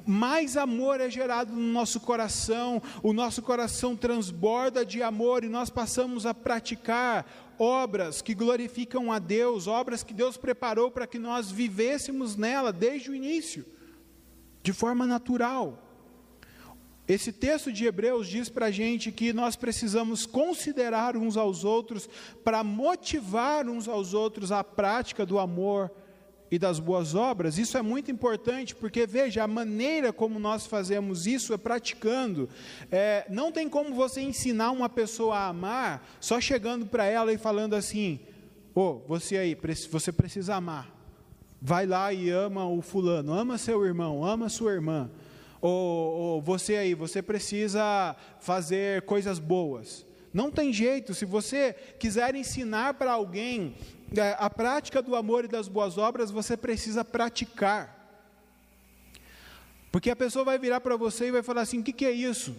mais 0.05 0.57
amor 0.57 0.99
é 0.99 1.09
gerado 1.09 1.53
no 1.53 1.71
nosso 1.71 2.01
coração, 2.01 2.81
o 3.01 3.13
nosso 3.13 3.41
coração 3.41 3.95
transborda 3.95 4.85
de 4.85 5.01
amor 5.01 5.45
e 5.45 5.49
nós 5.49 5.69
passamos 5.69 6.25
a 6.25 6.33
praticar 6.33 7.25
obras 7.57 8.21
que 8.21 8.33
glorificam 8.33 9.13
a 9.13 9.19
Deus, 9.19 9.65
obras 9.67 10.03
que 10.03 10.13
Deus 10.13 10.35
preparou 10.35 10.91
para 10.91 11.07
que 11.07 11.19
nós 11.19 11.49
vivêssemos 11.49 12.35
nela 12.35 12.73
desde 12.73 13.11
o 13.11 13.15
início, 13.15 13.65
de 14.61 14.73
forma 14.73 15.07
natural. 15.07 15.90
Esse 17.12 17.34
texto 17.34 17.74
de 17.74 17.86
Hebreus 17.86 18.26
diz 18.26 18.47
para 18.47 18.67
a 18.67 18.71
gente 18.71 19.12
que 19.12 19.34
nós 19.34 19.58
precisamos 19.58 20.26
considerar 20.26 21.17
uns 21.17 21.36
aos 21.36 21.65
outros 21.65 22.08
para 22.41 22.63
motivar 22.63 23.67
uns 23.67 23.86
aos 23.86 24.13
outros 24.13 24.50
à 24.50 24.63
prática 24.63 25.26
do 25.26 25.38
amor 25.38 25.91
e 26.50 26.58
das 26.58 26.80
boas 26.80 27.13
obras. 27.13 27.58
Isso 27.58 27.78
é 27.78 27.82
muito 27.82 28.10
importante 28.10 28.74
porque, 28.74 29.06
veja, 29.06 29.43
a 29.43 29.47
maneira 29.47 30.13
como 30.13 30.39
nós 30.39 30.65
fazemos 30.65 31.28
isso 31.28 31.54
é 31.54 31.58
praticando. 31.58 32.47
É, 32.89 33.26
não 33.30 33.52
tem 33.52 33.67
como 33.67 33.93
você 33.93 34.21
ensinar 34.21 34.71
uma 34.71 34.88
pessoa 34.88 35.36
a 35.36 35.47
amar 35.47 36.08
só 36.21 36.39
chegando 36.39 36.86
para 36.86 37.04
ela 37.04 37.34
e 37.34 37.38
falando 37.38 37.74
assim: 37.74 38.21
Ô, 38.74 38.82
oh, 38.82 38.93
você 39.06 39.36
aí, 39.36 39.58
você 39.91 40.13
precisa 40.13 40.56
amar. 40.56 40.89
Vai 41.62 41.86
lá 41.86 42.13
e 42.13 42.30
ama 42.30 42.65
o 42.65 42.82
fulano, 42.82 43.34
ama 43.34 43.58
seu 43.58 43.86
irmão, 43.86 44.24
ama 44.24 44.47
sua 44.47 44.71
irmã 44.71 45.12
ou, 45.62 46.13
ou 46.13 46.41
você 46.41 46.76
aí, 46.76 46.93
você 46.93 47.21
precisa 47.21 48.15
fazer 48.39 49.04
coisas 49.04 49.38
boas. 49.39 50.06
Não 50.34 50.50
tem 50.50 50.74
jeito, 50.74 51.13
se 51.13 51.26
você 51.26 51.74
quiser 52.00 52.36
ensinar 52.36 52.95
para 52.95 53.12
alguém 53.12 53.76
é, 54.17 54.36
a 54.39 54.50
prática 54.50 55.02
do 55.02 55.15
amor 55.15 55.45
e 55.45 55.47
das 55.47 55.67
boas 55.67 55.97
obras, 55.97 56.32
você 56.32 56.58
precisa 56.58 57.06
praticar. 57.06 58.02
Porque 59.91 60.10
a 60.10 60.15
pessoa 60.15 60.45
vai 60.45 60.58
virar 60.58 60.82
para 60.82 60.95
você 60.95 61.28
e 61.28 61.32
vai 61.32 61.43
falar 61.43 61.62
assim: 61.62 61.80
o 61.80 61.84
que, 61.84 61.91
que 61.91 62.06
é 62.06 62.12
isso? 62.12 62.56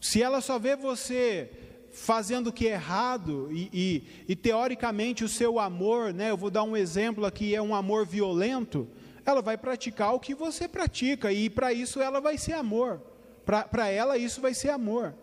Se 0.00 0.20
ela 0.22 0.40
só 0.40 0.58
vê 0.58 0.74
você 0.74 1.50
fazendo 1.92 2.48
o 2.48 2.52
que 2.52 2.68
é 2.68 2.72
errado 2.72 3.48
e, 3.50 3.68
e, 3.72 4.04
e, 4.28 4.36
teoricamente 4.36 5.24
o 5.24 5.28
seu 5.28 5.58
amor, 5.58 6.12
né, 6.14 6.30
eu 6.30 6.36
vou 6.36 6.50
dar 6.50 6.62
um 6.62 6.76
exemplo 6.76 7.26
aqui, 7.26 7.54
é 7.54 7.60
um 7.60 7.74
amor 7.74 8.06
violento, 8.06 8.88
ela 9.24 9.42
vai 9.42 9.56
praticar 9.56 10.14
o 10.14 10.20
que 10.20 10.34
você 10.34 10.68
pratica, 10.68 11.32
e 11.32 11.48
para 11.48 11.72
isso 11.72 12.00
ela 12.00 12.20
vai 12.20 12.36
ser 12.38 12.52
amor. 12.52 13.00
Para 13.44 13.88
ela, 13.88 14.16
isso 14.16 14.40
vai 14.40 14.54
ser 14.54 14.70
amor. 14.70 15.14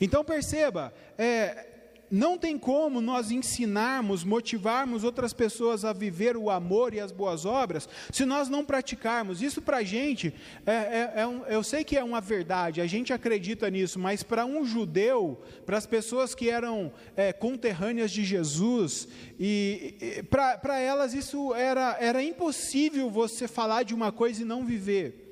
Então 0.00 0.24
perceba, 0.24 0.92
é, 1.16 1.66
não 2.10 2.38
tem 2.38 2.58
como 2.58 3.00
nós 3.00 3.30
ensinarmos, 3.30 4.24
motivarmos 4.24 5.04
outras 5.04 5.32
pessoas 5.32 5.84
a 5.84 5.92
viver 5.92 6.36
o 6.36 6.50
amor 6.50 6.94
e 6.94 7.00
as 7.00 7.12
boas 7.12 7.44
obras, 7.44 7.88
se 8.12 8.24
nós 8.24 8.48
não 8.48 8.64
praticarmos. 8.64 9.42
Isso 9.42 9.60
para 9.60 9.78
a 9.78 9.82
gente, 9.82 10.34
é, 10.64 10.72
é, 10.72 11.12
é 11.16 11.26
um, 11.26 11.44
eu 11.46 11.62
sei 11.62 11.84
que 11.84 11.96
é 11.96 12.04
uma 12.04 12.20
verdade, 12.20 12.80
a 12.80 12.86
gente 12.86 13.12
acredita 13.12 13.68
nisso, 13.70 13.98
mas 13.98 14.22
para 14.22 14.44
um 14.44 14.64
judeu, 14.64 15.40
para 15.64 15.76
as 15.76 15.86
pessoas 15.86 16.34
que 16.34 16.48
eram 16.48 16.92
é, 17.16 17.32
conterrâneas 17.32 18.10
de 18.10 18.24
Jesus, 18.24 19.08
e, 19.38 19.94
e 20.00 20.22
para 20.22 20.78
elas 20.78 21.14
isso 21.14 21.54
era, 21.54 21.96
era 22.00 22.22
impossível 22.22 23.10
você 23.10 23.48
falar 23.48 23.82
de 23.82 23.94
uma 23.94 24.12
coisa 24.12 24.42
e 24.42 24.44
não 24.44 24.64
viver. 24.64 25.25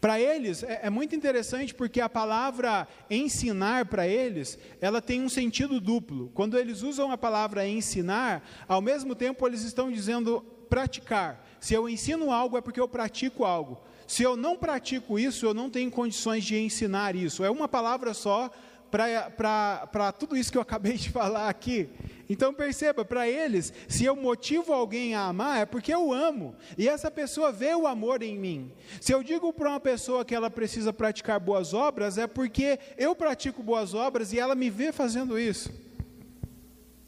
Para 0.00 0.20
eles 0.20 0.62
é, 0.62 0.80
é, 0.84 0.90
muito 0.90 1.14
interessante 1.14 1.74
porque 1.74 2.00
a 2.00 2.08
palavra 2.08 2.86
ensinar 3.10 3.86
para 3.86 4.06
eles, 4.06 4.58
ela 4.80 5.00
tem 5.00 5.20
um 5.22 5.28
sentido 5.28 5.80
duplo. 5.80 6.30
Quando 6.34 6.58
eles 6.58 6.82
usam 6.82 7.10
a 7.10 7.18
palavra 7.18 7.66
ensinar, 7.66 8.46
ao 8.68 8.80
mesmo 8.80 9.14
tempo 9.14 9.46
eles 9.46 9.62
estão 9.62 9.90
dizendo 9.90 10.40
praticar. 10.68 11.44
Se 11.60 11.74
eu 11.74 11.88
ensino 11.88 12.30
algo 12.30 12.56
é 12.56 12.60
porque 12.60 12.80
eu 12.80 12.88
pratico 12.88 13.44
algo. 13.44 13.80
Se 14.06 14.22
eu 14.22 14.36
não 14.36 14.56
pratico 14.56 15.18
isso, 15.18 15.46
eu 15.46 15.54
não 15.54 15.68
tenho 15.68 15.90
condições 15.90 16.44
de 16.44 16.56
ensinar 16.56 17.16
isso. 17.16 17.42
É 17.42 17.50
uma 17.50 17.66
palavra 17.66 18.14
só 18.14 18.50
para 18.90 20.12
tudo 20.12 20.36
isso 20.36 20.52
que 20.52 20.58
eu 20.58 20.62
acabei 20.62 20.94
de 20.94 21.10
falar 21.10 21.48
aqui. 21.48 21.88
Então 22.28 22.52
perceba, 22.52 23.04
para 23.04 23.28
eles, 23.28 23.72
se 23.88 24.04
eu 24.04 24.16
motivo 24.16 24.72
alguém 24.72 25.14
a 25.14 25.26
amar, 25.26 25.60
é 25.60 25.66
porque 25.66 25.94
eu 25.94 26.12
amo, 26.12 26.56
e 26.76 26.88
essa 26.88 27.10
pessoa 27.10 27.52
vê 27.52 27.74
o 27.74 27.86
amor 27.86 28.22
em 28.22 28.36
mim. 28.36 28.72
Se 29.00 29.12
eu 29.12 29.22
digo 29.22 29.52
para 29.52 29.70
uma 29.70 29.80
pessoa 29.80 30.24
que 30.24 30.34
ela 30.34 30.50
precisa 30.50 30.92
praticar 30.92 31.38
boas 31.38 31.72
obras, 31.72 32.18
é 32.18 32.26
porque 32.26 32.78
eu 32.98 33.14
pratico 33.14 33.62
boas 33.62 33.94
obras 33.94 34.32
e 34.32 34.40
ela 34.40 34.54
me 34.56 34.68
vê 34.68 34.90
fazendo 34.90 35.38
isso. 35.38 35.70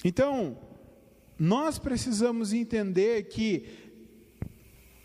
Então, 0.04 0.56
nós 1.38 1.78
precisamos 1.78 2.52
entender 2.52 3.24
que, 3.24 3.66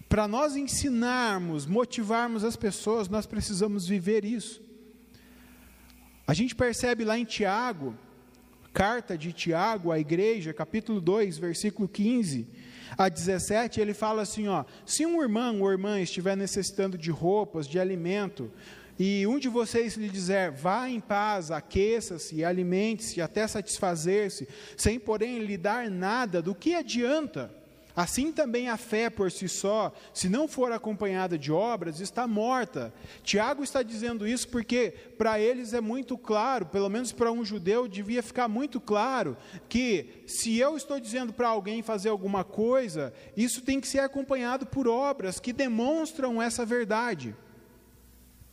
para 0.07 0.27
nós 0.27 0.55
ensinarmos, 0.55 1.65
motivarmos 1.65 2.43
as 2.43 2.55
pessoas, 2.55 3.09
nós 3.09 3.25
precisamos 3.25 3.87
viver 3.87 4.23
isso. 4.23 4.61
A 6.27 6.33
gente 6.33 6.55
percebe 6.55 7.03
lá 7.03 7.17
em 7.17 7.25
Tiago, 7.25 7.97
carta 8.73 9.17
de 9.17 9.31
Tiago 9.31 9.91
à 9.91 9.99
igreja, 9.99 10.51
capítulo 10.51 10.99
2, 10.99 11.37
versículo 11.37 11.87
15 11.87 12.47
a 12.97 13.07
17, 13.07 13.79
ele 13.79 13.93
fala 13.93 14.23
assim: 14.23 14.47
ó, 14.47 14.65
se 14.85 15.05
um 15.05 15.21
irmão 15.21 15.61
ou 15.61 15.71
irmã 15.71 16.01
estiver 16.01 16.35
necessitando 16.35 16.97
de 16.97 17.11
roupas, 17.11 17.67
de 17.67 17.79
alimento, 17.79 18.51
e 18.97 19.25
um 19.25 19.39
de 19.39 19.49
vocês 19.49 19.95
lhe 19.95 20.09
dizer, 20.09 20.51
vá 20.51 20.87
em 20.87 20.99
paz, 20.99 21.49
aqueça-se, 21.49 22.43
alimente-se 22.43 23.21
até 23.21 23.47
satisfazer-se, 23.47 24.47
sem 24.77 24.99
porém 24.99 25.39
lhe 25.39 25.57
dar 25.57 25.89
nada, 25.89 26.41
do 26.41 26.53
que 26.53 26.75
adianta? 26.75 27.62
Assim 27.95 28.31
também 28.31 28.69
a 28.69 28.77
fé 28.77 29.07
por 29.09 29.31
si 29.31 29.47
só, 29.47 29.93
se 30.13 30.27
não 30.27 30.47
for 30.47 30.71
acompanhada 30.71 31.37
de 31.37 31.51
obras, 31.51 31.99
está 31.99 32.25
morta. 32.25 32.91
Tiago 33.23 33.63
está 33.63 33.83
dizendo 33.83 34.27
isso 34.27 34.47
porque 34.47 34.91
para 35.15 35.39
eles 35.39 35.73
é 35.73 35.81
muito 35.81 36.17
claro, 36.17 36.65
pelo 36.65 36.89
menos 36.89 37.11
para 37.11 37.31
um 37.31 37.45
judeu 37.45 37.87
devia 37.87 38.23
ficar 38.23 38.47
muito 38.47 38.81
claro, 38.81 39.37
que 39.69 40.23
se 40.25 40.57
eu 40.57 40.75
estou 40.75 40.99
dizendo 40.99 41.31
para 41.31 41.49
alguém 41.49 41.83
fazer 41.83 42.09
alguma 42.09 42.43
coisa, 42.43 43.13
isso 43.37 43.61
tem 43.61 43.79
que 43.79 43.87
ser 43.87 43.99
acompanhado 43.99 44.65
por 44.65 44.87
obras 44.87 45.39
que 45.39 45.53
demonstram 45.53 46.41
essa 46.41 46.65
verdade. 46.65 47.35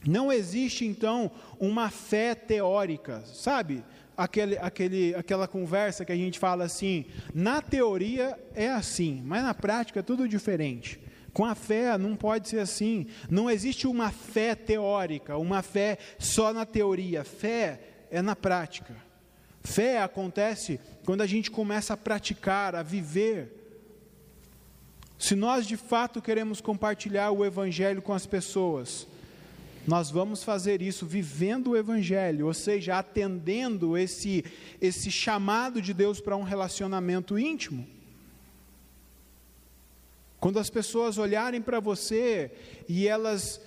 Não 0.07 0.33
existe 0.33 0.85
então 0.85 1.31
uma 1.59 1.91
fé 1.91 2.35
teórica, 2.35 3.23
sabe? 3.27 3.85
Aquele, 4.21 4.59
aquele, 4.59 5.15
aquela 5.15 5.49
conversa 5.49 6.05
que 6.05 6.13
a 6.13 6.17
gente 6.17 6.39
fala 6.39 6.65
assim, 6.65 7.07
na 7.35 7.63
teoria 7.63 8.39
é 8.55 8.69
assim, 8.69 9.23
mas 9.25 9.43
na 9.43 9.55
prática 9.55 10.01
é 10.01 10.03
tudo 10.03 10.29
diferente. 10.29 11.01
Com 11.33 11.45
a 11.45 11.55
fé 11.55 11.97
não 11.97 12.15
pode 12.15 12.49
ser 12.49 12.59
assim. 12.59 13.07
Não 13.31 13.49
existe 13.49 13.87
uma 13.87 14.11
fé 14.11 14.55
teórica, 14.55 15.39
uma 15.39 15.63
fé 15.63 15.97
só 16.19 16.53
na 16.53 16.67
teoria. 16.67 17.25
Fé 17.25 17.81
é 18.11 18.21
na 18.21 18.37
prática. 18.37 18.95
Fé 19.63 20.03
acontece 20.03 20.81
quando 21.05 21.23
a 21.23 21.27
gente 21.27 21.51
começa 21.51 21.95
a 21.95 21.97
praticar, 21.97 22.75
a 22.75 22.83
viver. 22.83 23.57
Se 25.19 25.35
nós 25.35 25.67
de 25.67 25.77
fato 25.77 26.21
queremos 26.21 26.61
compartilhar 26.61 27.31
o 27.31 27.45
Evangelho 27.45 28.03
com 28.03 28.13
as 28.13 28.27
pessoas, 28.27 29.07
nós 29.87 30.11
vamos 30.11 30.45
fazer 30.45 30.83
isso 30.83 31.07
vivendo 31.07 31.71
o 31.71 31.77
Evangelho, 31.77 32.47
ou 32.47 32.55
seja, 32.55 32.99
atendendo 32.99 33.97
esse, 33.97 34.45
esse 34.81 35.11
chamado 35.11 35.81
de 35.81 35.95
Deus 35.95 36.21
para 36.21 36.37
um 36.37 36.43
relacionamento 36.43 37.39
íntimo. 37.39 37.87
Quando 40.39 40.59
as 40.59 40.71
pessoas 40.71 41.19
olharem 41.19 41.61
para 41.61 41.81
você 41.81 42.51
e 42.89 43.07
elas 43.07 43.61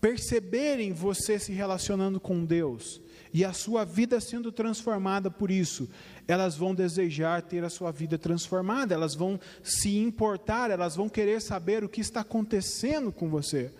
perceberem 0.00 0.92
você 0.92 1.38
se 1.38 1.52
relacionando 1.52 2.20
com 2.20 2.44
Deus 2.44 3.00
e 3.32 3.44
a 3.44 3.52
sua 3.52 3.84
vida 3.84 4.20
sendo 4.20 4.50
transformada 4.50 5.30
por 5.30 5.50
isso, 5.50 5.88
elas 6.26 6.56
vão 6.56 6.74
desejar 6.74 7.42
ter 7.42 7.62
a 7.62 7.70
sua 7.70 7.92
vida 7.92 8.16
transformada, 8.16 8.94
elas 8.94 9.14
vão 9.14 9.38
se 9.62 9.96
importar, 9.98 10.70
elas 10.70 10.96
vão 10.96 11.08
querer 11.08 11.40
saber 11.40 11.84
o 11.84 11.88
que 11.88 12.00
está 12.00 12.20
acontecendo 12.20 13.12
com 13.12 13.28
você. 13.28 13.72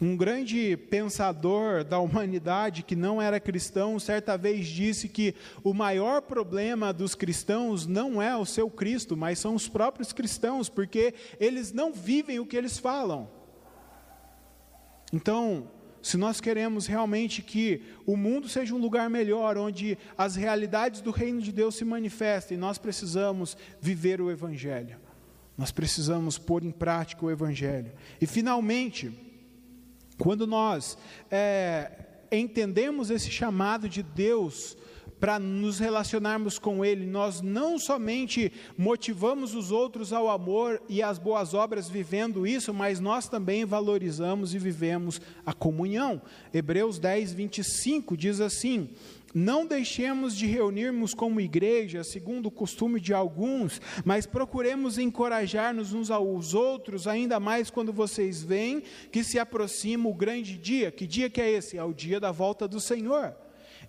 Um 0.00 0.16
grande 0.16 0.78
pensador 0.78 1.84
da 1.84 1.98
humanidade 1.98 2.82
que 2.82 2.96
não 2.96 3.20
era 3.20 3.38
cristão, 3.38 3.98
certa 3.98 4.38
vez 4.38 4.66
disse 4.66 5.10
que 5.10 5.34
o 5.62 5.74
maior 5.74 6.22
problema 6.22 6.90
dos 6.90 7.14
cristãos 7.14 7.86
não 7.86 8.22
é 8.22 8.34
o 8.34 8.46
seu 8.46 8.70
Cristo, 8.70 9.14
mas 9.14 9.38
são 9.38 9.54
os 9.54 9.68
próprios 9.68 10.10
cristãos, 10.10 10.70
porque 10.70 11.12
eles 11.38 11.70
não 11.70 11.92
vivem 11.92 12.40
o 12.40 12.46
que 12.46 12.56
eles 12.56 12.78
falam. 12.78 13.28
Então, 15.12 15.70
se 16.00 16.16
nós 16.16 16.40
queremos 16.40 16.86
realmente 16.86 17.42
que 17.42 17.82
o 18.06 18.16
mundo 18.16 18.48
seja 18.48 18.74
um 18.74 18.78
lugar 18.78 19.10
melhor, 19.10 19.58
onde 19.58 19.98
as 20.16 20.34
realidades 20.34 21.02
do 21.02 21.10
reino 21.10 21.42
de 21.42 21.52
Deus 21.52 21.74
se 21.74 21.84
manifestem, 21.84 22.56
nós 22.56 22.78
precisamos 22.78 23.54
viver 23.82 24.18
o 24.18 24.30
Evangelho. 24.30 24.98
Nós 25.58 25.70
precisamos 25.70 26.38
pôr 26.38 26.64
em 26.64 26.70
prática 26.70 27.26
o 27.26 27.30
Evangelho. 27.30 27.92
E 28.18 28.26
finalmente, 28.26 29.12
quando 30.20 30.46
nós 30.46 30.98
é, 31.30 31.90
entendemos 32.30 33.10
esse 33.10 33.30
chamado 33.30 33.88
de 33.88 34.02
Deus 34.02 34.76
para 35.18 35.38
nos 35.38 35.78
relacionarmos 35.78 36.58
com 36.58 36.84
Ele, 36.84 37.06
nós 37.06 37.40
não 37.40 37.78
somente 37.78 38.52
motivamos 38.76 39.54
os 39.54 39.70
outros 39.70 40.12
ao 40.12 40.30
amor 40.30 40.80
e 40.88 41.02
às 41.02 41.18
boas 41.18 41.52
obras 41.54 41.88
vivendo 41.88 42.46
isso, 42.46 42.72
mas 42.72 43.00
nós 43.00 43.28
também 43.28 43.64
valorizamos 43.64 44.54
e 44.54 44.58
vivemos 44.58 45.20
a 45.44 45.52
comunhão. 45.52 46.20
Hebreus 46.52 46.98
10, 46.98 47.32
25 47.32 48.16
diz 48.16 48.40
assim: 48.40 48.90
não 49.34 49.66
deixemos 49.66 50.36
de 50.36 50.46
reunirmos 50.46 51.14
como 51.14 51.40
igreja, 51.40 52.02
segundo 52.04 52.46
o 52.46 52.50
costume 52.50 53.00
de 53.00 53.14
alguns, 53.14 53.80
mas 54.04 54.26
procuremos 54.26 54.98
encorajar-nos 54.98 55.92
uns 55.92 56.10
aos 56.10 56.54
outros, 56.54 57.06
ainda 57.06 57.38
mais 57.38 57.70
quando 57.70 57.92
vocês 57.92 58.42
veem 58.42 58.82
que 59.10 59.22
se 59.22 59.38
aproxima 59.38 60.08
o 60.08 60.14
grande 60.14 60.58
dia. 60.58 60.90
Que 60.90 61.06
dia 61.06 61.30
que 61.30 61.40
é 61.40 61.50
esse? 61.50 61.78
É 61.78 61.84
o 61.84 61.92
dia 61.92 62.18
da 62.18 62.32
volta 62.32 62.66
do 62.66 62.80
Senhor. 62.80 63.34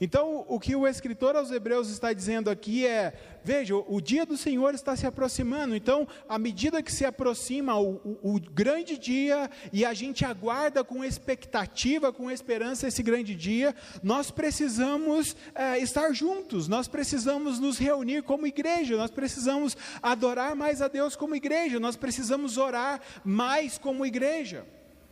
Então, 0.04 0.44
o 0.48 0.60
que 0.60 0.76
o 0.76 0.88
escritor 0.88 1.36
aos 1.36 1.52
Hebreus 1.52 1.92
está 1.92 2.12
dizendo 2.12 2.50
aqui 2.50 2.88
é: 2.88 3.14
veja, 3.44 3.76
o 3.76 4.02
dia 4.02 4.26
do 4.26 4.36
Senhor 4.36 4.74
está 4.74 4.96
se 4.96 5.06
aproximando. 5.06 5.76
Então, 5.76 6.08
à 6.28 6.40
medida 6.40 6.82
que 6.82 6.92
se 6.92 7.06
aproxima 7.06 7.80
o, 7.80 8.18
o, 8.24 8.36
o 8.36 8.40
grande 8.40 8.98
dia 8.98 9.48
e 9.72 9.86
a 9.86 9.94
gente 9.94 10.26
aguarda 10.26 10.84
com 10.84 11.06
expectativa, 11.06 12.12
com 12.12 12.32
esperança 12.32 12.88
esse 12.88 13.04
grande 13.04 13.36
dia, 13.36 13.76
nós 14.02 14.32
precisamos 14.32 15.36
é, 15.54 15.78
estar 15.78 16.12
juntos, 16.14 16.68
nós 16.68 16.88
precisamos 16.88 17.60
nos 17.60 17.78
reunir 17.78 18.24
como 18.24 18.48
igreja, 18.48 18.98
nós 18.98 19.12
precisamos 19.12 19.78
adorar 20.02 20.56
mais 20.56 20.82
a 20.82 20.88
Deus 20.88 21.16
como 21.16 21.36
igreja, 21.36 21.80
nós 21.80 21.96
precisamos 21.96 22.58
orar 22.58 23.00
mais 23.24 23.78
como 23.78 24.04
igreja. 24.04 24.66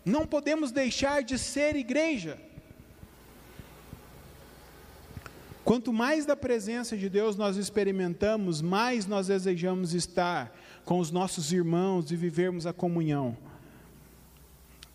Não 0.04 0.26
podemos 0.26 0.72
deixar 0.72 1.22
de 1.22 1.38
ser 1.38 1.76
igreja. 1.76 2.40
Quanto 5.70 5.94
mais 5.94 6.26
da 6.26 6.36
presença 6.36 6.98
de 6.98 7.08
Deus 7.08 7.36
nós 7.36 7.56
experimentamos, 7.56 8.60
mais 8.60 9.06
nós 9.06 9.28
desejamos 9.28 9.94
estar 9.94 10.52
com 10.84 10.98
os 10.98 11.12
nossos 11.12 11.54
irmãos 11.54 12.12
e 12.12 12.16
vivermos 12.16 12.66
a 12.66 12.74
comunhão. 12.74 13.38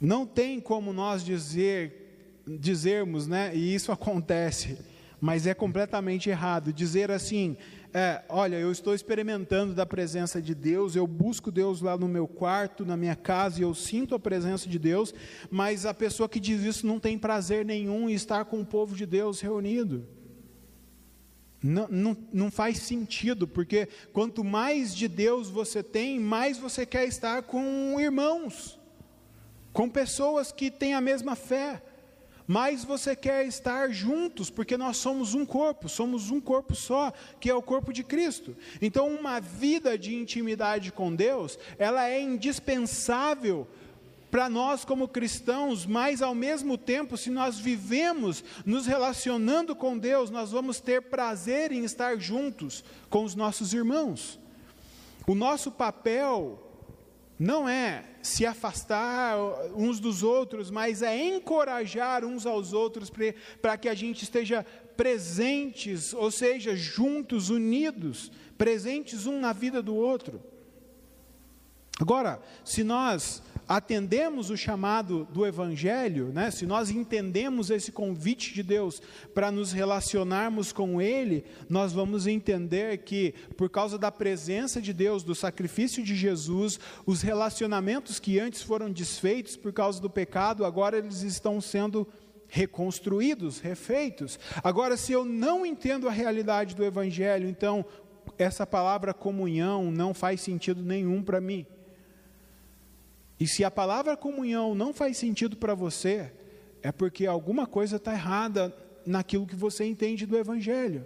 Não 0.01 0.27
tem 0.27 0.59
como 0.59 0.93
nós 0.93 1.25
dizer, 1.25 2.43
dizermos, 2.45 3.29
né? 3.29 3.55
E 3.55 3.72
isso 3.72 3.93
acontece, 3.95 4.77
mas 5.20 5.47
é 5.47 5.55
completamente 5.55 6.29
errado 6.29 6.72
dizer 6.72 7.09
assim: 7.09 7.57
é, 7.93 8.25
olha, 8.29 8.57
eu 8.57 8.72
estou 8.72 8.97
experimentando 8.97 9.75
da 9.75 9.87
presença 9.87 10.43
de 10.43 10.57
Deus, 10.57 10.97
eu 10.97 11.07
busco 11.07 11.53
Deus 11.53 11.81
lá 11.83 11.97
no 11.97 12.09
meu 12.09 12.27
quarto, 12.27 12.85
na 12.85 12.97
minha 12.97 13.14
casa, 13.14 13.61
e 13.61 13.62
eu 13.62 13.77
sinto 13.77 14.12
a 14.12 14.18
presença 14.18 14.68
de 14.68 14.81
Deus, 14.81 15.14
mas 15.49 15.87
a 15.87 15.95
pessoa 15.95 16.29
que 16.29 16.41
diz 16.41 16.62
isso 16.62 16.85
não 16.85 16.99
tem 16.99 17.16
prazer 17.16 17.64
nenhum 17.64 18.11
em 18.11 18.12
estar 18.12 18.45
com 18.47 18.61
o 18.61 18.66
povo 18.66 18.97
de 18.97 19.07
Deus 19.07 19.41
reunido. 19.41 20.05
Não, 21.67 21.89
não, 21.89 22.17
não 22.31 22.51
faz 22.51 22.77
sentido, 22.81 23.49
porque 23.49 23.89
quanto 24.12 24.45
mais 24.45 24.95
de 24.95 25.09
Deus 25.09 25.49
você 25.49 25.83
tem, 25.83 26.21
mais 26.21 26.59
você 26.59 26.85
quer 26.85 27.07
estar 27.07 27.45
com 27.45 27.99
irmãos, 27.99 28.79
com 29.73 29.89
pessoas 29.89 30.53
que 30.53 30.71
têm 30.71 30.93
a 30.93 31.01
mesma 31.01 31.35
fé, 31.35 31.83
mais 32.47 32.85
você 32.85 33.17
quer 33.17 33.47
estar 33.47 33.91
juntos, 33.91 34.51
porque 34.51 34.77
nós 34.77 34.99
somos 34.99 35.33
um 35.33 35.47
corpo, 35.47 35.89
somos 35.89 36.31
um 36.31 36.39
corpo 36.39 36.75
só, 36.75 37.11
que 37.41 37.49
é 37.49 37.55
o 37.55 37.62
corpo 37.62 37.95
de 37.95 38.05
Cristo. 38.05 38.55
Então, 38.83 39.09
uma 39.09 39.41
vida 39.41 39.97
de 39.97 40.15
intimidade 40.15 40.93
com 40.93 41.15
Deus, 41.15 41.59
ela 41.79 42.07
é 42.07 42.21
indispensável 42.21 43.67
para 44.35 44.49
nós 44.49 44.85
como 44.85 45.07
cristãos, 45.07 45.87
mas 45.87 46.20
ao 46.20 46.35
mesmo 46.35 46.76
tempo, 46.76 47.16
se 47.16 47.30
nós 47.30 47.57
vivemos 47.57 48.43
nos 48.66 48.85
relacionando 48.85 49.76
com 49.76 49.97
Deus, 49.97 50.28
nós 50.28 50.51
vamos 50.51 50.80
ter 50.80 51.03
prazer 51.03 51.70
em 51.70 51.85
estar 51.85 52.18
juntos 52.18 52.82
com 53.09 53.22
os 53.22 53.37
nossos 53.37 53.72
irmãos. 53.72 54.41
O 55.24 55.37
nosso 55.37 55.70
papel 55.70 56.61
não 57.39 57.68
é 57.68 58.07
se 58.22 58.45
afastar 58.45 59.37
uns 59.72 60.01
dos 60.01 60.24
outros, 60.24 60.68
mas 60.68 61.01
é 61.01 61.16
encorajar 61.16 62.24
uns 62.24 62.45
aos 62.45 62.72
outros 62.72 63.12
para 63.62 63.76
que 63.76 63.89
a 63.89 63.95
gente 63.95 64.24
esteja 64.24 64.66
presentes, 64.97 66.12
ou 66.12 66.32
seja, 66.32 66.74
juntos, 66.74 67.51
unidos, 67.51 68.32
presentes 68.59 69.26
um 69.26 69.39
na 69.39 69.53
vida 69.53 69.80
do 69.80 69.95
outro. 69.95 70.43
Agora, 72.01 72.43
se 72.64 72.82
nós 72.82 73.41
atendemos 73.69 74.51
o 74.51 74.57
chamado 74.57 75.27
do 75.33 75.47
Evangelho, 75.47 76.29
né, 76.33 76.51
se 76.51 76.67
nós 76.67 76.91
entendemos 76.91 77.71
esse 77.71 77.91
convite 77.91 78.53
de 78.53 78.62
Deus 78.62 79.01
para 79.35 79.51
nos 79.51 79.73
relacionarmos 79.73 80.73
com 80.73 81.01
Ele, 81.01 81.45
nós 81.69 81.93
vamos 81.93 82.27
entender 82.27 82.99
que, 82.99 83.35
por 83.57 83.71
causa 83.71 83.99
da 83.99 84.12
presença 84.12 84.81
de 84.81 84.93
Deus, 84.93 85.23
do 85.23 85.35
sacrifício 85.35 86.03
de 86.03 86.15
Jesus, 86.15 86.79
os 87.07 87.23
relacionamentos 87.23 88.19
que 88.19 88.39
antes 88.39 88.62
foram 88.62 88.91
desfeitos 88.91 89.57
por 89.57 89.73
causa 89.73 90.01
do 90.01 90.11
pecado, 90.11 90.65
agora 90.65 90.99
eles 90.99 91.23
estão 91.23 91.61
sendo 91.61 92.07
reconstruídos, 92.49 93.59
refeitos. 93.59 94.39
Agora, 94.62 94.97
se 94.97 95.12
eu 95.12 95.25
não 95.25 95.67
entendo 95.67 96.09
a 96.09 96.12
realidade 96.12 96.77
do 96.77 96.85
Evangelho, 96.85 97.49
então 97.49 97.85
essa 98.39 98.67
palavra 98.67 99.12
comunhão 99.12 99.91
não 99.91 100.15
faz 100.15 100.41
sentido 100.41 100.83
nenhum 100.83 101.23
para 101.23 101.41
mim. 101.41 101.67
E 103.39 103.47
se 103.47 103.64
a 103.64 103.70
palavra 103.70 104.16
comunhão 104.16 104.74
não 104.74 104.93
faz 104.93 105.16
sentido 105.16 105.57
para 105.57 105.74
você, 105.74 106.32
é 106.82 106.93
porque 106.93 107.26
alguma 107.26 107.66
coisa 107.66 107.97
está 107.97 108.12
errada 108.12 108.74
naquilo 109.07 109.47
que 109.47 109.57
você 109.57 109.85
entende 109.85 110.26
do 110.26 110.37
Evangelho. 110.37 111.05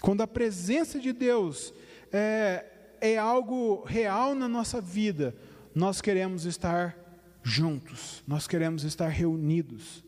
Quando 0.00 0.22
a 0.22 0.26
presença 0.26 0.98
de 0.98 1.12
Deus 1.12 1.72
é, 2.10 2.64
é 3.00 3.16
algo 3.16 3.84
real 3.84 4.34
na 4.34 4.48
nossa 4.48 4.80
vida, 4.80 5.34
nós 5.74 6.00
queremos 6.00 6.44
estar 6.44 6.98
juntos, 7.42 8.22
nós 8.26 8.46
queremos 8.46 8.84
estar 8.84 9.08
reunidos. 9.08 10.04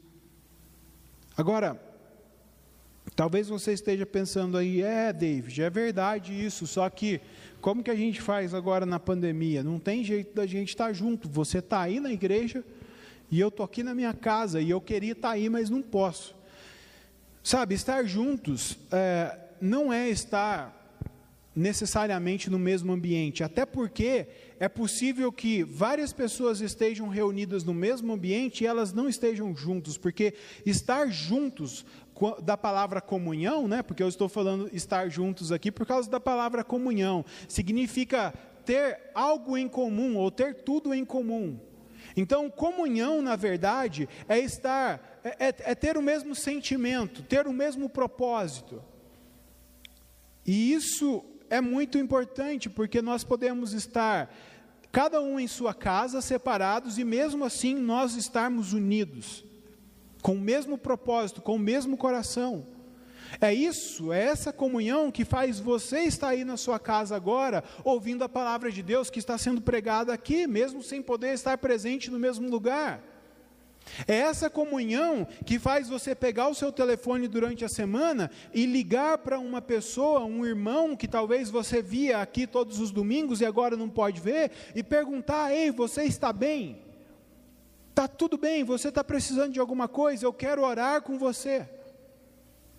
Agora, 1.37 1.81
talvez 3.17 3.49
você 3.49 3.73
esteja 3.73 4.07
pensando 4.07 4.57
aí, 4.57 4.83
é, 4.83 5.13
David, 5.13 5.63
é 5.63 5.71
verdade 5.71 6.33
isso, 6.33 6.67
só 6.67 6.89
que 6.89 7.21
como 7.65 7.83
que 7.83 7.91
a 7.91 7.97
gente 7.97 8.21
faz 8.21 8.53
agora 8.53 8.85
na 8.85 9.01
pandemia? 9.01 9.65
Não 9.65 9.79
tem 9.79 10.05
jeito 10.05 10.35
da 10.35 10.45
gente 10.45 10.69
estar 10.69 10.93
junto. 10.93 11.31
Você 11.31 11.61
está 11.61 11.81
aí 11.81 11.99
na 11.99 12.13
igreja 12.13 12.63
e 13.31 13.41
eu 13.41 13.49
estou 13.49 13.65
aqui 13.65 13.83
na 13.83 13.95
minha 13.95 14.13
casa 14.13 14.61
e 14.61 14.69
eu 14.69 14.83
queria 14.83 15.13
estar 15.13 15.31
aí, 15.31 15.49
mas 15.49 15.71
não 15.71 15.81
posso. 15.81 16.37
Sabe, 17.43 17.75
estar 17.75 18.05
juntos 18.05 18.77
é, 18.93 19.39
não 19.63 19.91
é 19.91 20.11
estar 20.11 20.84
necessariamente 21.55 22.51
no 22.51 22.59
mesmo 22.59 22.93
ambiente, 22.93 23.45
até 23.45 23.65
porque 23.65 24.27
é 24.59 24.69
possível 24.69 25.31
que 25.31 25.63
várias 25.63 26.13
pessoas 26.13 26.61
estejam 26.61 27.09
reunidas 27.09 27.63
no 27.63 27.73
mesmo 27.73 28.13
ambiente 28.13 28.65
e 28.65 28.67
elas 28.67 28.93
não 28.93 29.09
estejam 29.09 29.55
juntos, 29.55 29.97
porque 29.97 30.35
estar 30.67 31.09
juntos 31.09 31.85
da 32.43 32.57
palavra 32.57 33.01
comunhão, 33.01 33.69
né? 33.69 33.83
Porque 33.83 34.03
eu 34.03 34.09
estou 34.09 34.29
falando 34.29 34.69
estar 34.73 35.09
juntos 35.09 35.53
aqui 35.53 35.71
por 35.71 35.87
causa 35.87 36.11
da 36.11 36.21
palavra 36.21 36.63
comunhão. 36.63 37.25
Significa 37.49 38.33
ter 38.65 39.11
algo 39.15 39.57
em 39.57 39.69
comum 39.69 40.17
ou 40.17 40.31
ter 40.31 40.63
tudo 40.63 40.95
em 40.95 41.05
comum. 41.05 41.59
Então, 42.17 42.49
comunhão, 42.49 43.21
na 43.21 43.35
verdade, 43.35 44.09
é 44.29 44.39
estar, 44.39 45.21
é, 45.25 45.49
é, 45.49 45.55
é 45.59 45.75
ter 45.75 45.97
o 45.97 46.03
mesmo 46.03 46.35
sentimento, 46.35 47.23
ter 47.23 47.47
o 47.47 47.53
mesmo 47.53 47.89
propósito. 47.89 48.83
E 50.47 50.73
isso 50.73 51.25
é 51.55 51.61
muito 51.61 51.99
importante, 51.99 52.69
porque 52.69 53.01
nós 53.01 53.23
podemos 53.23 53.73
estar, 53.73 54.35
cada 54.91 55.21
um 55.21 55.39
em 55.39 55.47
sua 55.47 55.73
casa, 55.73 56.21
separados, 56.21 56.99
e 56.99 57.05
mesmo 57.05 57.45
assim 57.45 57.75
nós 57.77 58.17
estarmos 58.17 58.73
unidos 58.73 59.45
com 60.21 60.35
o 60.35 60.41
mesmo 60.41 60.77
propósito, 60.77 61.43
com 61.43 61.55
o 61.57 61.59
mesmo 61.59 61.97
coração. 61.97 62.67
É 63.41 63.53
isso, 63.53 64.13
é 64.13 64.25
essa 64.25 64.53
comunhão 64.53 65.11
que 65.11 65.25
faz 65.25 65.61
você 65.61 66.01
estar 66.01 66.29
aí 66.29 66.45
na 66.45 66.57
sua 66.57 66.79
casa 66.79 67.15
agora, 67.15 67.63
ouvindo 67.85 68.25
a 68.25 68.29
palavra 68.29 68.73
de 68.73 68.83
Deus 68.83 69.11
que 69.11 69.19
está 69.19 69.37
sendo 69.39 69.61
pregada 69.61 70.13
aqui, 70.13 70.47
mesmo 70.47 70.83
sem 70.83 71.03
poder 71.03 71.35
estar 71.35 71.59
presente 71.59 72.11
no 72.11 72.19
mesmo 72.19 72.49
lugar. 72.49 73.03
É 74.07 74.17
essa 74.17 74.51
comunhão 74.51 75.27
que 75.45 75.59
faz 75.59 75.89
você 75.89 76.15
pegar 76.15 76.49
o 76.49 76.55
seu 76.55 76.73
telefone 76.73 77.29
durante 77.29 77.65
a 77.65 77.69
semana 77.69 78.31
e 78.53 78.67
ligar 78.67 79.19
para 79.19 79.39
uma 79.39 79.63
pessoa, 79.63 80.25
um 80.25 80.45
irmão 80.45 80.97
que 80.97 81.07
talvez 81.07 81.51
você 81.51 81.81
via 81.81 82.21
aqui 82.21 82.47
todos 82.47 82.81
os 82.81 82.91
domingos 82.91 83.41
e 83.41 83.47
agora 83.47 83.77
não 83.77 83.89
pode 83.89 84.21
ver, 84.21 84.51
e 84.75 84.83
perguntar: 84.83 85.55
Ei, 85.55 85.71
você 85.71 86.05
está 86.05 86.33
bem? 86.33 86.83
Está 87.91 88.09
tudo 88.09 88.37
bem, 88.37 88.65
você 88.65 88.89
está 88.89 89.05
precisando 89.05 89.53
de 89.53 89.61
alguma 89.61 89.87
coisa, 89.87 90.27
eu 90.27 90.33
quero 90.33 90.63
orar 90.63 91.03
com 91.03 91.17
você. 91.17 91.69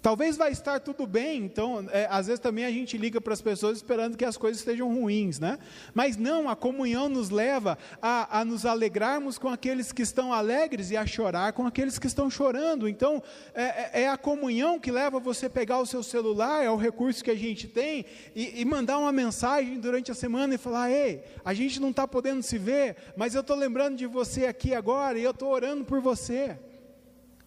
Talvez 0.06 0.38
vai 0.38 0.52
estar 0.52 0.80
tudo 0.80 1.08
bem, 1.08 1.44
então, 1.44 1.84
é, 1.92 2.08
às 2.12 2.28
vezes 2.28 2.40
também 2.40 2.64
a 2.64 2.70
gente 2.70 2.96
liga 2.96 3.20
para 3.20 3.34
as 3.34 3.42
pessoas 3.42 3.78
esperando 3.78 4.16
que 4.16 4.24
as 4.24 4.38
coisas 4.38 4.60
estejam 4.60 4.88
ruins, 4.94 5.40
né? 5.40 5.58
Mas 5.96 6.16
não, 6.16 6.48
a 6.48 6.56
comunhão 6.56 7.10
nos 7.10 7.32
leva 7.32 7.76
a, 8.00 8.42
a 8.42 8.46
nos 8.46 8.68
alegrarmos 8.68 9.40
com 9.40 9.50
aqueles 9.50 9.92
que 9.92 10.04
estão 10.04 10.32
alegres 10.32 10.92
e 10.92 10.96
a 10.96 11.08
chorar 11.08 11.54
com 11.54 11.66
aqueles 11.66 11.98
que 11.98 12.06
estão 12.06 12.30
chorando. 12.30 12.88
Então, 12.88 13.20
é, 13.56 13.64
é, 13.64 14.02
é 14.04 14.08
a 14.08 14.16
comunhão 14.16 14.80
que 14.80 14.92
leva 14.92 15.20
você 15.20 15.48
a 15.48 15.50
pegar 15.50 15.80
o 15.80 15.88
seu 15.88 16.04
celular, 16.04 16.64
é 16.64 16.70
o 16.70 16.76
recurso 16.76 17.24
que 17.24 17.32
a 17.32 17.36
gente 17.36 17.68
tem, 17.68 18.06
e, 18.36 18.62
e 18.62 18.64
mandar 18.64 19.00
uma 19.00 19.12
mensagem 19.12 19.80
durante 19.80 20.12
a 20.12 20.14
semana 20.14 20.54
e 20.54 20.60
falar: 20.60 20.92
ei, 20.92 21.24
a 21.44 21.52
gente 21.52 21.82
não 21.82 21.90
está 21.90 22.08
podendo 22.08 22.44
se 22.44 22.60
ver, 22.60 22.96
mas 23.18 23.34
eu 23.34 23.42
estou 23.42 23.58
lembrando 23.58 23.98
de 23.98 24.06
você 24.06 24.46
aqui 24.46 24.76
agora 24.76 25.18
e 25.18 25.24
eu 25.24 25.32
estou 25.32 25.50
orando 25.50 25.84
por 25.84 26.00
você. 26.00 26.60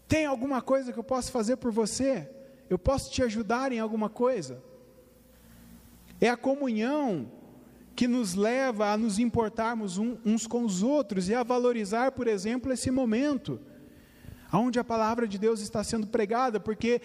Tem 0.08 0.26
alguma 0.26 0.60
coisa 0.60 0.92
que 0.92 0.98
eu 0.98 1.04
possa 1.04 1.30
fazer 1.30 1.58
por 1.58 1.70
você? 1.70 2.28
Eu 2.68 2.78
posso 2.78 3.10
te 3.10 3.22
ajudar 3.22 3.72
em 3.72 3.78
alguma 3.78 4.08
coisa? 4.08 4.62
É 6.20 6.28
a 6.28 6.36
comunhão 6.36 7.30
que 7.94 8.06
nos 8.06 8.34
leva 8.34 8.92
a 8.92 8.96
nos 8.96 9.18
importarmos 9.18 9.98
uns 9.98 10.46
com 10.46 10.64
os 10.64 10.82
outros 10.82 11.28
e 11.28 11.34
a 11.34 11.42
valorizar, 11.42 12.12
por 12.12 12.28
exemplo, 12.28 12.72
esse 12.72 12.90
momento, 12.90 13.60
onde 14.52 14.78
a 14.78 14.84
palavra 14.84 15.26
de 15.26 15.38
Deus 15.38 15.60
está 15.60 15.82
sendo 15.82 16.06
pregada, 16.06 16.60
porque 16.60 17.00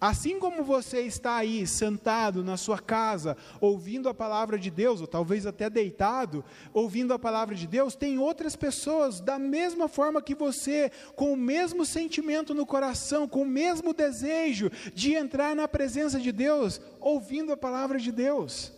Assim 0.00 0.38
como 0.38 0.64
você 0.64 1.02
está 1.02 1.36
aí 1.36 1.66
sentado 1.66 2.42
na 2.42 2.56
sua 2.56 2.78
casa, 2.78 3.36
ouvindo 3.60 4.08
a 4.08 4.14
palavra 4.14 4.58
de 4.58 4.70
Deus, 4.70 5.02
ou 5.02 5.06
talvez 5.06 5.44
até 5.44 5.68
deitado, 5.68 6.42
ouvindo 6.72 7.12
a 7.12 7.18
palavra 7.18 7.54
de 7.54 7.66
Deus, 7.66 7.94
tem 7.94 8.18
outras 8.18 8.56
pessoas 8.56 9.20
da 9.20 9.38
mesma 9.38 9.88
forma 9.88 10.22
que 10.22 10.34
você, 10.34 10.90
com 11.14 11.34
o 11.34 11.36
mesmo 11.36 11.84
sentimento 11.84 12.54
no 12.54 12.64
coração, 12.64 13.28
com 13.28 13.42
o 13.42 13.46
mesmo 13.46 13.92
desejo 13.92 14.70
de 14.94 15.12
entrar 15.12 15.54
na 15.54 15.68
presença 15.68 16.18
de 16.18 16.32
Deus, 16.32 16.80
ouvindo 16.98 17.52
a 17.52 17.56
palavra 17.56 17.98
de 17.98 18.10
Deus. 18.10 18.72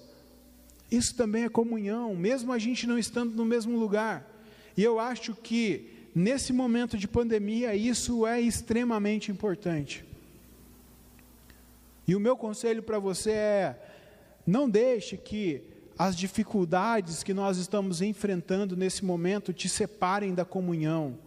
Isso 0.91 1.15
também 1.15 1.45
é 1.45 1.49
comunhão, 1.49 2.17
mesmo 2.17 2.53
a 2.53 2.59
gente 2.59 2.85
não 2.85 2.99
estando 2.99 3.33
no 3.37 3.45
mesmo 3.45 3.79
lugar. 3.79 4.29
E 4.77 4.83
eu 4.83 4.99
acho 4.99 5.37
que 5.37 6.09
nesse 6.13 6.53
momento 6.53 6.99
de 6.99 7.07
pandemia 7.07 7.77
isso 7.77 8.27
é 8.27 8.41
extremamente 8.41 9.31
importante. 9.31 10.12
E 12.07 12.17
o 12.17 12.21
meu 12.21 12.37
conselho 12.37 12.83
para 12.83 12.99
você 12.99 13.31
é: 13.31 13.77
não 14.47 14.69
deixe 14.69 15.17
que 15.17 15.63
as 15.99 16.17
dificuldades 16.17 17.23
que 17.23 17.35
nós 17.35 17.59
estamos 17.59 18.03
enfrentando 18.03 18.77
nesse 18.77 19.05
momento 19.05 19.53
te 19.53 19.69
separem 19.69 20.35
da 20.35 20.45
comunhão, 20.45 21.19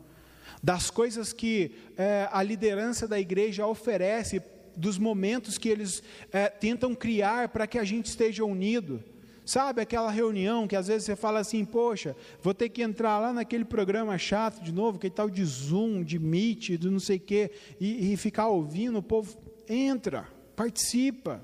das 0.62 0.90
coisas 0.90 1.32
que 1.32 1.72
é, 1.98 2.28
a 2.32 2.42
liderança 2.44 3.08
da 3.08 3.20
igreja 3.20 3.66
oferece, 3.66 4.42
dos 4.76 4.98
momentos 4.98 5.58
que 5.58 5.70
eles 5.70 6.04
é, 6.32 6.50
tentam 6.50 6.94
criar 6.94 7.48
para 7.50 7.66
que 7.66 7.80
a 7.80 7.84
gente 7.86 8.08
esteja 8.08 8.44
unido. 8.44 9.02
Sabe 9.46 9.80
aquela 9.80 10.10
reunião 10.10 10.68
que 10.68 10.76
às 10.76 10.88
vezes 10.88 11.06
você 11.06 11.16
fala 11.16 11.40
assim, 11.40 11.64
poxa, 11.64 12.16
vou 12.42 12.54
ter 12.54 12.68
que 12.68 12.82
entrar 12.82 13.20
lá 13.20 13.32
naquele 13.32 13.64
programa 13.64 14.18
chato 14.18 14.62
de 14.62 14.74
novo, 14.74 14.98
que 14.98 15.10
tal 15.10 15.30
de 15.30 15.46
Zoom, 15.46 16.04
de 16.04 16.18
Meet, 16.18 16.78
de 16.78 16.90
não 16.90 17.00
sei 17.00 17.18
o 17.18 17.20
quê, 17.20 17.52
e, 17.80 18.12
e 18.12 18.18
ficar 18.18 18.48
ouvindo 18.48 18.98
o 18.98 19.04
povo. 19.04 19.38
Entra 19.70 20.35
participa. 20.56 21.44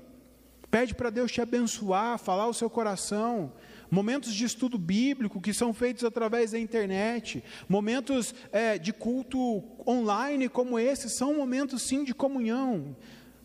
Pede 0.70 0.94
para 0.94 1.10
Deus 1.10 1.30
te 1.30 1.40
abençoar, 1.40 2.18
falar 2.18 2.46
o 2.46 2.54
seu 2.54 2.70
coração. 2.70 3.52
Momentos 3.90 4.32
de 4.32 4.44
estudo 4.46 4.78
bíblico 4.78 5.40
que 5.40 5.52
são 5.52 5.74
feitos 5.74 6.02
através 6.02 6.52
da 6.52 6.58
internet, 6.58 7.44
momentos 7.68 8.34
é, 8.50 8.78
de 8.78 8.90
culto 8.90 9.62
online 9.86 10.48
como 10.48 10.78
esse, 10.78 11.10
são 11.10 11.36
momentos 11.36 11.82
sim 11.82 12.02
de 12.02 12.14
comunhão. 12.14 12.96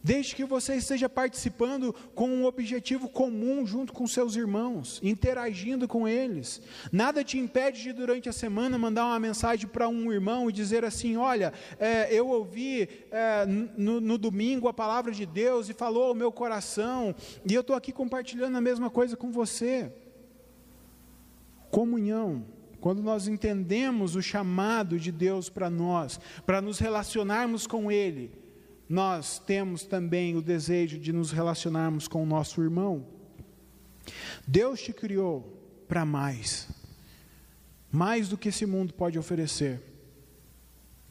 Desde 0.07 0.33
que 0.33 0.45
você 0.45 0.75
esteja 0.75 1.09
participando 1.09 1.93
com 2.15 2.29
um 2.29 2.45
objetivo 2.45 3.09
comum 3.09 3.65
junto 3.65 3.91
com 3.91 4.07
seus 4.07 4.37
irmãos, 4.37 5.01
interagindo 5.03 5.85
com 5.85 6.07
eles. 6.07 6.61
Nada 6.93 7.25
te 7.25 7.37
impede 7.37 7.83
de, 7.83 7.91
durante 7.91 8.29
a 8.29 8.31
semana, 8.31 8.77
mandar 8.77 9.03
uma 9.03 9.19
mensagem 9.19 9.67
para 9.67 9.89
um 9.89 10.09
irmão 10.09 10.49
e 10.49 10.53
dizer 10.53 10.85
assim: 10.85 11.17
Olha, 11.17 11.51
é, 11.77 12.07
eu 12.09 12.29
ouvi 12.29 12.87
é, 13.11 13.45
no, 13.45 13.99
no, 13.99 14.17
domingo 14.17 14.69
a 14.69 14.73
palavra 14.73 15.11
de 15.11 15.25
Deus 15.25 15.67
e 15.67 15.73
falou 15.73 16.05
ao 16.05 16.15
meu 16.15 16.31
coração, 16.31 17.13
e 17.45 17.53
eu 17.53 17.59
estou 17.59 17.75
aqui 17.75 17.91
compartilhando 17.91 18.55
a 18.55 18.61
mesma 18.61 18.89
coisa 18.89 19.17
com 19.17 19.29
você. 19.29 19.91
Comunhão. 21.69 22.45
Quando 22.79 23.03
nós 23.03 23.27
entendemos 23.27 24.15
o 24.15 24.21
chamado 24.21 24.97
de 24.97 25.11
Deus 25.11 25.49
para 25.49 25.69
nós, 25.69 26.17
para 26.45 26.61
nos 26.61 26.79
relacionarmos 26.79 27.67
com 27.67 27.91
Ele 27.91 28.46
nós 28.89 29.39
temos 29.39 29.83
também 29.83 30.35
o 30.35 30.41
desejo 30.41 30.97
de 30.97 31.11
nos 31.11 31.31
relacionarmos 31.31 32.07
com 32.07 32.23
o 32.23 32.25
nosso 32.25 32.61
irmão. 32.61 33.05
Deus 34.47 34.81
te 34.81 34.93
criou 34.93 35.53
para 35.87 36.05
mais, 36.05 36.67
mais 37.91 38.29
do 38.29 38.37
que 38.37 38.49
esse 38.49 38.65
mundo 38.65 38.93
pode 38.93 39.19
oferecer. 39.19 39.81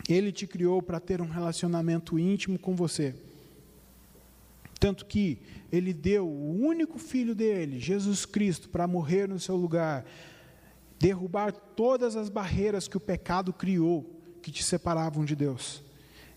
Ele 0.09 0.33
te 0.33 0.47
criou 0.47 0.81
para 0.81 1.01
ter 1.01 1.20
um 1.20 1.29
relacionamento 1.29 2.18
íntimo 2.18 2.59
com 2.59 2.74
você. 2.74 3.14
Tanto 4.79 5.05
que 5.05 5.39
ele 5.72 5.93
deu 5.93 6.27
o 6.27 6.61
único 6.61 6.99
filho 6.99 7.35
dele, 7.35 7.81
Jesus 7.81 8.24
Cristo, 8.24 8.68
para 8.68 8.87
morrer 8.87 9.27
no 9.29 9.41
seu 9.41 9.57
lugar, 9.57 10.05
derrubar 10.99 11.53
todas 11.53 12.14
as 12.16 12.29
barreiras 12.29 12.87
que 12.87 12.97
o 12.97 13.01
pecado 13.01 13.53
criou, 13.53 14.05
que 14.41 14.51
te 14.51 14.62
separavam 14.62 15.24
de 15.24 15.35
Deus. 15.35 15.83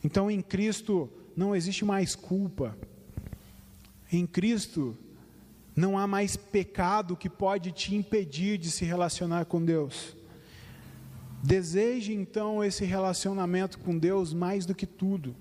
Então, 0.04 0.32
em 0.32 0.42
Cristo, 0.42 1.10
não 1.40 1.56
existe 1.56 1.86
mais 1.86 2.16
culpa. 2.16 2.78
Em 4.12 4.28
Cristo, 4.28 4.98
não 5.74 5.98
há 5.98 6.06
mais 6.06 6.36
pecado 6.36 7.16
que 7.16 7.30
pode 7.30 7.72
te 7.72 7.96
impedir 7.96 8.58
de 8.58 8.70
se 8.70 8.84
relacionar 8.84 9.46
com 9.46 9.64
Deus. 9.64 10.18
Deseje 11.42 12.12
então 12.14 12.62
esse 12.62 12.84
relacionamento 12.84 13.80
com 13.80 13.98
Deus 13.98 14.34
mais 14.34 14.66
do 14.66 14.76
que 14.76 14.86
tudo. 14.86 15.34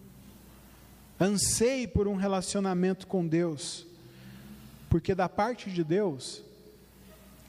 Anseie 1.21 1.89
por 1.89 2.07
um 2.07 2.15
relacionamento 2.15 3.05
com 3.05 3.27
Deus, 3.27 3.85
porque 4.89 5.17
da 5.17 5.29
parte 5.29 5.69
de 5.69 5.83
Deus 5.83 6.45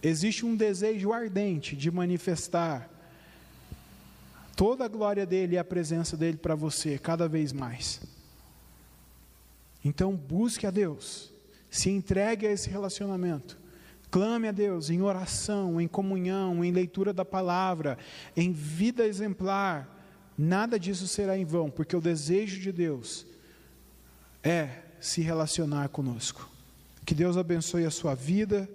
existe 0.02 0.44
um 0.44 0.56
desejo 0.56 1.14
ardente 1.14 1.76
de 1.76 1.92
manifestar 1.92 2.90
toda 4.56 4.86
a 4.86 4.88
glória 4.88 5.24
dele 5.24 5.54
e 5.54 5.60
a 5.60 5.64
presença 5.64 6.18
dele 6.18 6.38
para 6.38 6.56
você 6.56 6.98
cada 6.98 7.28
vez 7.30 7.54
mais. 7.54 8.02
Então 9.84 10.16
busque 10.16 10.68
a 10.68 10.72
Deus, 10.72 11.32
se 11.70 11.90
entregue 11.90 12.46
a 12.46 12.52
esse 12.52 12.70
relacionamento. 12.70 13.58
Clame 14.12 14.48
a 14.48 14.52
Deus 14.52 14.90
em 14.90 15.02
oração, 15.02 15.80
em 15.80 15.88
comunhão, 15.88 16.66
em 16.66 16.72
leitura 16.72 17.14
da 17.14 17.24
palavra, 17.24 17.98
em 18.36 18.52
vida 18.52 19.06
exemplar. 19.06 19.98
Nada 20.38 20.80
disso 20.80 21.08
será 21.08 21.38
em 21.38 21.46
vão, 21.46 21.70
porque 21.70 21.96
o 21.96 22.02
desejo 22.02 22.60
de 22.60 22.72
Deus 22.72 23.28
é 24.44 24.70
se 25.00 25.22
relacionar 25.22 25.90
conosco. 25.90 26.50
Que 27.06 27.14
Deus 27.14 27.38
abençoe 27.38 27.86
a 27.86 27.92
sua 27.92 28.16
vida. 28.16 28.68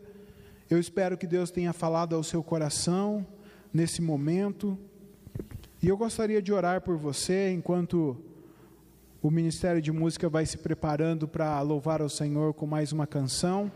Eu 0.71 0.79
espero 0.79 1.19
que 1.19 1.27
Deus 1.27 1.51
tenha 1.51 1.73
falado 1.73 2.15
ao 2.15 2.23
seu 2.23 2.43
coração 2.43 3.27
nesse 3.73 4.01
momento. 4.01 4.79
E 5.83 5.89
eu 5.89 5.97
gostaria 5.97 6.41
de 6.41 6.53
orar 6.53 6.81
por 6.81 6.97
você 6.97 7.53
enquanto 7.53 8.17
o 9.25 9.31
Ministério 9.31 9.81
de 9.81 9.91
Música 9.91 10.29
vai 10.29 10.45
se 10.45 10.59
preparando 10.59 11.27
para 11.27 11.59
louvar 11.63 12.03
ao 12.03 12.11
Senhor 12.11 12.53
com 12.53 12.67
mais 12.67 12.93
uma 12.93 13.07
canção. 13.07 13.73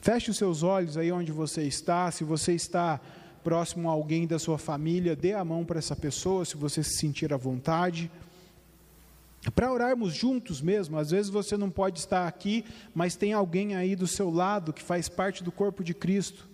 Feche 0.00 0.30
os 0.30 0.38
seus 0.38 0.62
olhos 0.62 0.96
aí 0.96 1.12
onde 1.12 1.30
você 1.30 1.64
está. 1.64 2.10
Se 2.10 2.24
você 2.24 2.54
está 2.54 2.98
próximo 3.42 3.90
a 3.90 3.92
alguém 3.92 4.26
da 4.26 4.38
sua 4.38 4.56
família, 4.56 5.14
dê 5.14 5.34
a 5.34 5.44
mão 5.44 5.66
para 5.66 5.78
essa 5.78 5.94
pessoa, 5.94 6.46
se 6.46 6.56
você 6.56 6.82
se 6.82 6.96
sentir 6.96 7.30
à 7.34 7.36
vontade. 7.36 8.10
Para 9.54 9.70
orarmos 9.70 10.14
juntos 10.14 10.62
mesmo, 10.62 10.96
às 10.96 11.10
vezes 11.10 11.30
você 11.30 11.58
não 11.58 11.68
pode 11.68 11.98
estar 11.98 12.26
aqui, 12.26 12.64
mas 12.94 13.16
tem 13.16 13.34
alguém 13.34 13.76
aí 13.76 13.94
do 13.94 14.06
seu 14.06 14.30
lado 14.30 14.72
que 14.72 14.82
faz 14.82 15.10
parte 15.10 15.44
do 15.44 15.52
corpo 15.52 15.84
de 15.84 15.92
Cristo. 15.92 16.48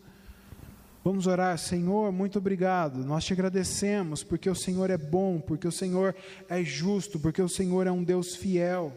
Vamos 1.03 1.27
orar, 1.27 1.57
Senhor, 1.57 2.13
muito 2.13 2.37
obrigado. 2.39 3.03
Nós 3.05 3.25
te 3.25 3.33
agradecemos 3.33 4.23
porque 4.23 4.51
o 4.51 4.55
Senhor 4.55 4.91
é 4.91 4.99
bom, 4.99 5.41
porque 5.41 5.67
o 5.67 5.73
Senhor 5.73 6.15
é 6.47 6.63
justo, 6.63 7.19
porque 7.19 7.41
o 7.41 7.49
Senhor 7.49 7.87
é 7.87 7.91
um 7.91 8.05
Deus 8.05 8.37
fiel. 8.37 8.93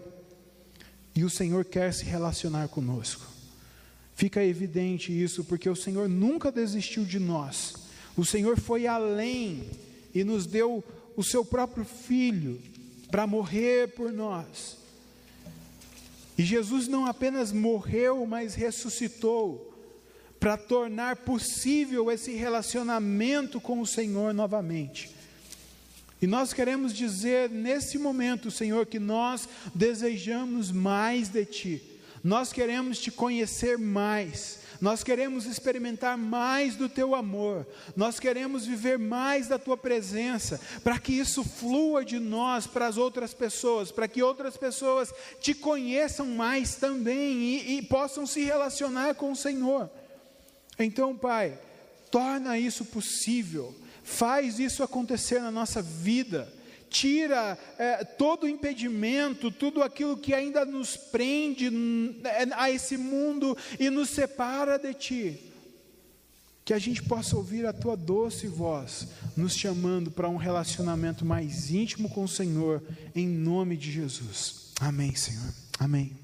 E 1.16 1.24
o 1.24 1.30
Senhor 1.30 1.64
quer 1.64 1.94
se 1.94 2.04
relacionar 2.04 2.68
conosco. 2.68 3.26
Fica 4.14 4.44
evidente 4.44 5.12
isso, 5.18 5.46
porque 5.46 5.70
o 5.70 5.76
Senhor 5.76 6.10
nunca 6.10 6.52
desistiu 6.52 7.06
de 7.06 7.20
nós. 7.20 7.76
O 8.18 8.26
Senhor 8.26 8.60
foi 8.60 8.86
além 8.86 9.64
e 10.14 10.26
nos 10.26 10.46
deu 10.46 10.84
o 11.16 11.24
seu 11.24 11.46
próprio 11.46 11.86
filho 11.86 12.62
para 13.10 13.26
morrer 13.26 13.94
por 13.94 14.12
nós. 14.12 14.78
E 16.38 16.44
Jesus 16.44 16.88
não 16.88 17.06
apenas 17.06 17.54
morreu, 17.54 18.26
mas 18.26 18.56
ressuscitou 18.56 19.73
para 20.44 20.58
tornar 20.58 21.16
possível 21.16 22.12
esse 22.12 22.34
relacionamento 22.34 23.62
com 23.62 23.80
o 23.80 23.88
Senhor 23.88 24.34
novamente. 24.34 25.10
E 26.22 26.28
nós 26.28 26.52
queremos 26.52 26.94
dizer 26.94 27.50
nesse 27.50 27.98
momento, 27.98 28.52
Senhor, 28.52 28.86
que 28.86 29.00
nós 29.00 29.48
desejamos 29.74 30.70
mais 30.70 31.30
de 31.30 31.46
Ti, 31.46 31.82
nós 32.22 32.52
queremos 32.52 33.00
Te 33.00 33.10
conhecer 33.10 33.78
mais, 33.78 34.60
nós 34.82 35.02
queremos 35.02 35.46
experimentar 35.46 36.18
mais 36.18 36.76
do 36.76 36.90
Teu 36.90 37.16
amor, 37.16 37.66
nós 37.96 38.20
queremos 38.20 38.66
viver 38.66 39.00
mais 39.00 39.48
da 39.48 39.58
Tua 39.58 39.78
presença, 39.78 40.60
para 40.84 41.00
que 41.00 41.14
isso 41.14 41.42
flua 41.42 42.04
de 42.04 42.20
nós 42.20 42.68
para 42.68 42.88
as 42.88 42.98
outras 42.98 43.34
pessoas, 43.34 43.94
para 43.94 44.10
que 44.10 44.22
outras 44.22 44.58
pessoas 44.58 45.14
Te 45.40 45.54
conheçam 45.54 46.26
mais 46.26 46.76
também 46.76 47.38
e, 47.38 47.78
e 47.78 47.82
possam 47.82 48.26
se 48.26 48.44
relacionar 48.44 49.16
com 49.16 49.32
o 49.32 49.38
Senhor. 49.38 49.90
Então, 50.80 51.16
Pai, 51.16 51.58
torna 52.12 52.58
isso 52.58 52.86
possível 52.86 53.76
faz 54.04 54.60
isso 54.60 54.84
acontecer 54.84 55.40
na 55.40 55.50
nossa 55.50 55.82
vida, 55.82 56.52
tira 56.90 57.58
é, 57.80 58.04
todo 58.04 58.44
o 58.44 58.50
impedimento, 58.50 59.50
tudo 59.50 59.82
aquilo 59.82 60.18
que 60.18 60.34
ainda 60.34 60.66
nos 60.66 60.96
prende 60.96 61.72
é, 62.24 62.48
a 62.56 62.70
esse 62.70 62.98
mundo 62.98 63.58
e 63.80 63.90
nos 63.90 64.10
separa 64.10 64.78
de 64.78 64.94
Ti. 64.94 65.40
Que 66.66 66.74
a 66.74 66.80
gente 66.80 67.02
possa 67.04 67.36
ouvir 67.36 67.66
a 67.66 67.74
Tua 67.74 67.98
doce 67.98 68.48
voz, 68.48 69.08
nos 69.36 69.56
chamando 69.56 70.12
para 70.12 70.30
um 70.30 70.38
relacionamento 70.38 71.26
mais 71.26 71.72
íntimo 71.72 72.10
com 72.10 72.24
o 72.24 72.28
Senhor, 72.28 72.84
em 73.16 73.28
nome 73.28 73.76
de 73.76 73.92
Jesus. 73.92 74.72
Amém, 74.80 75.16
Senhor. 75.16 75.54
Amém. 75.80 76.23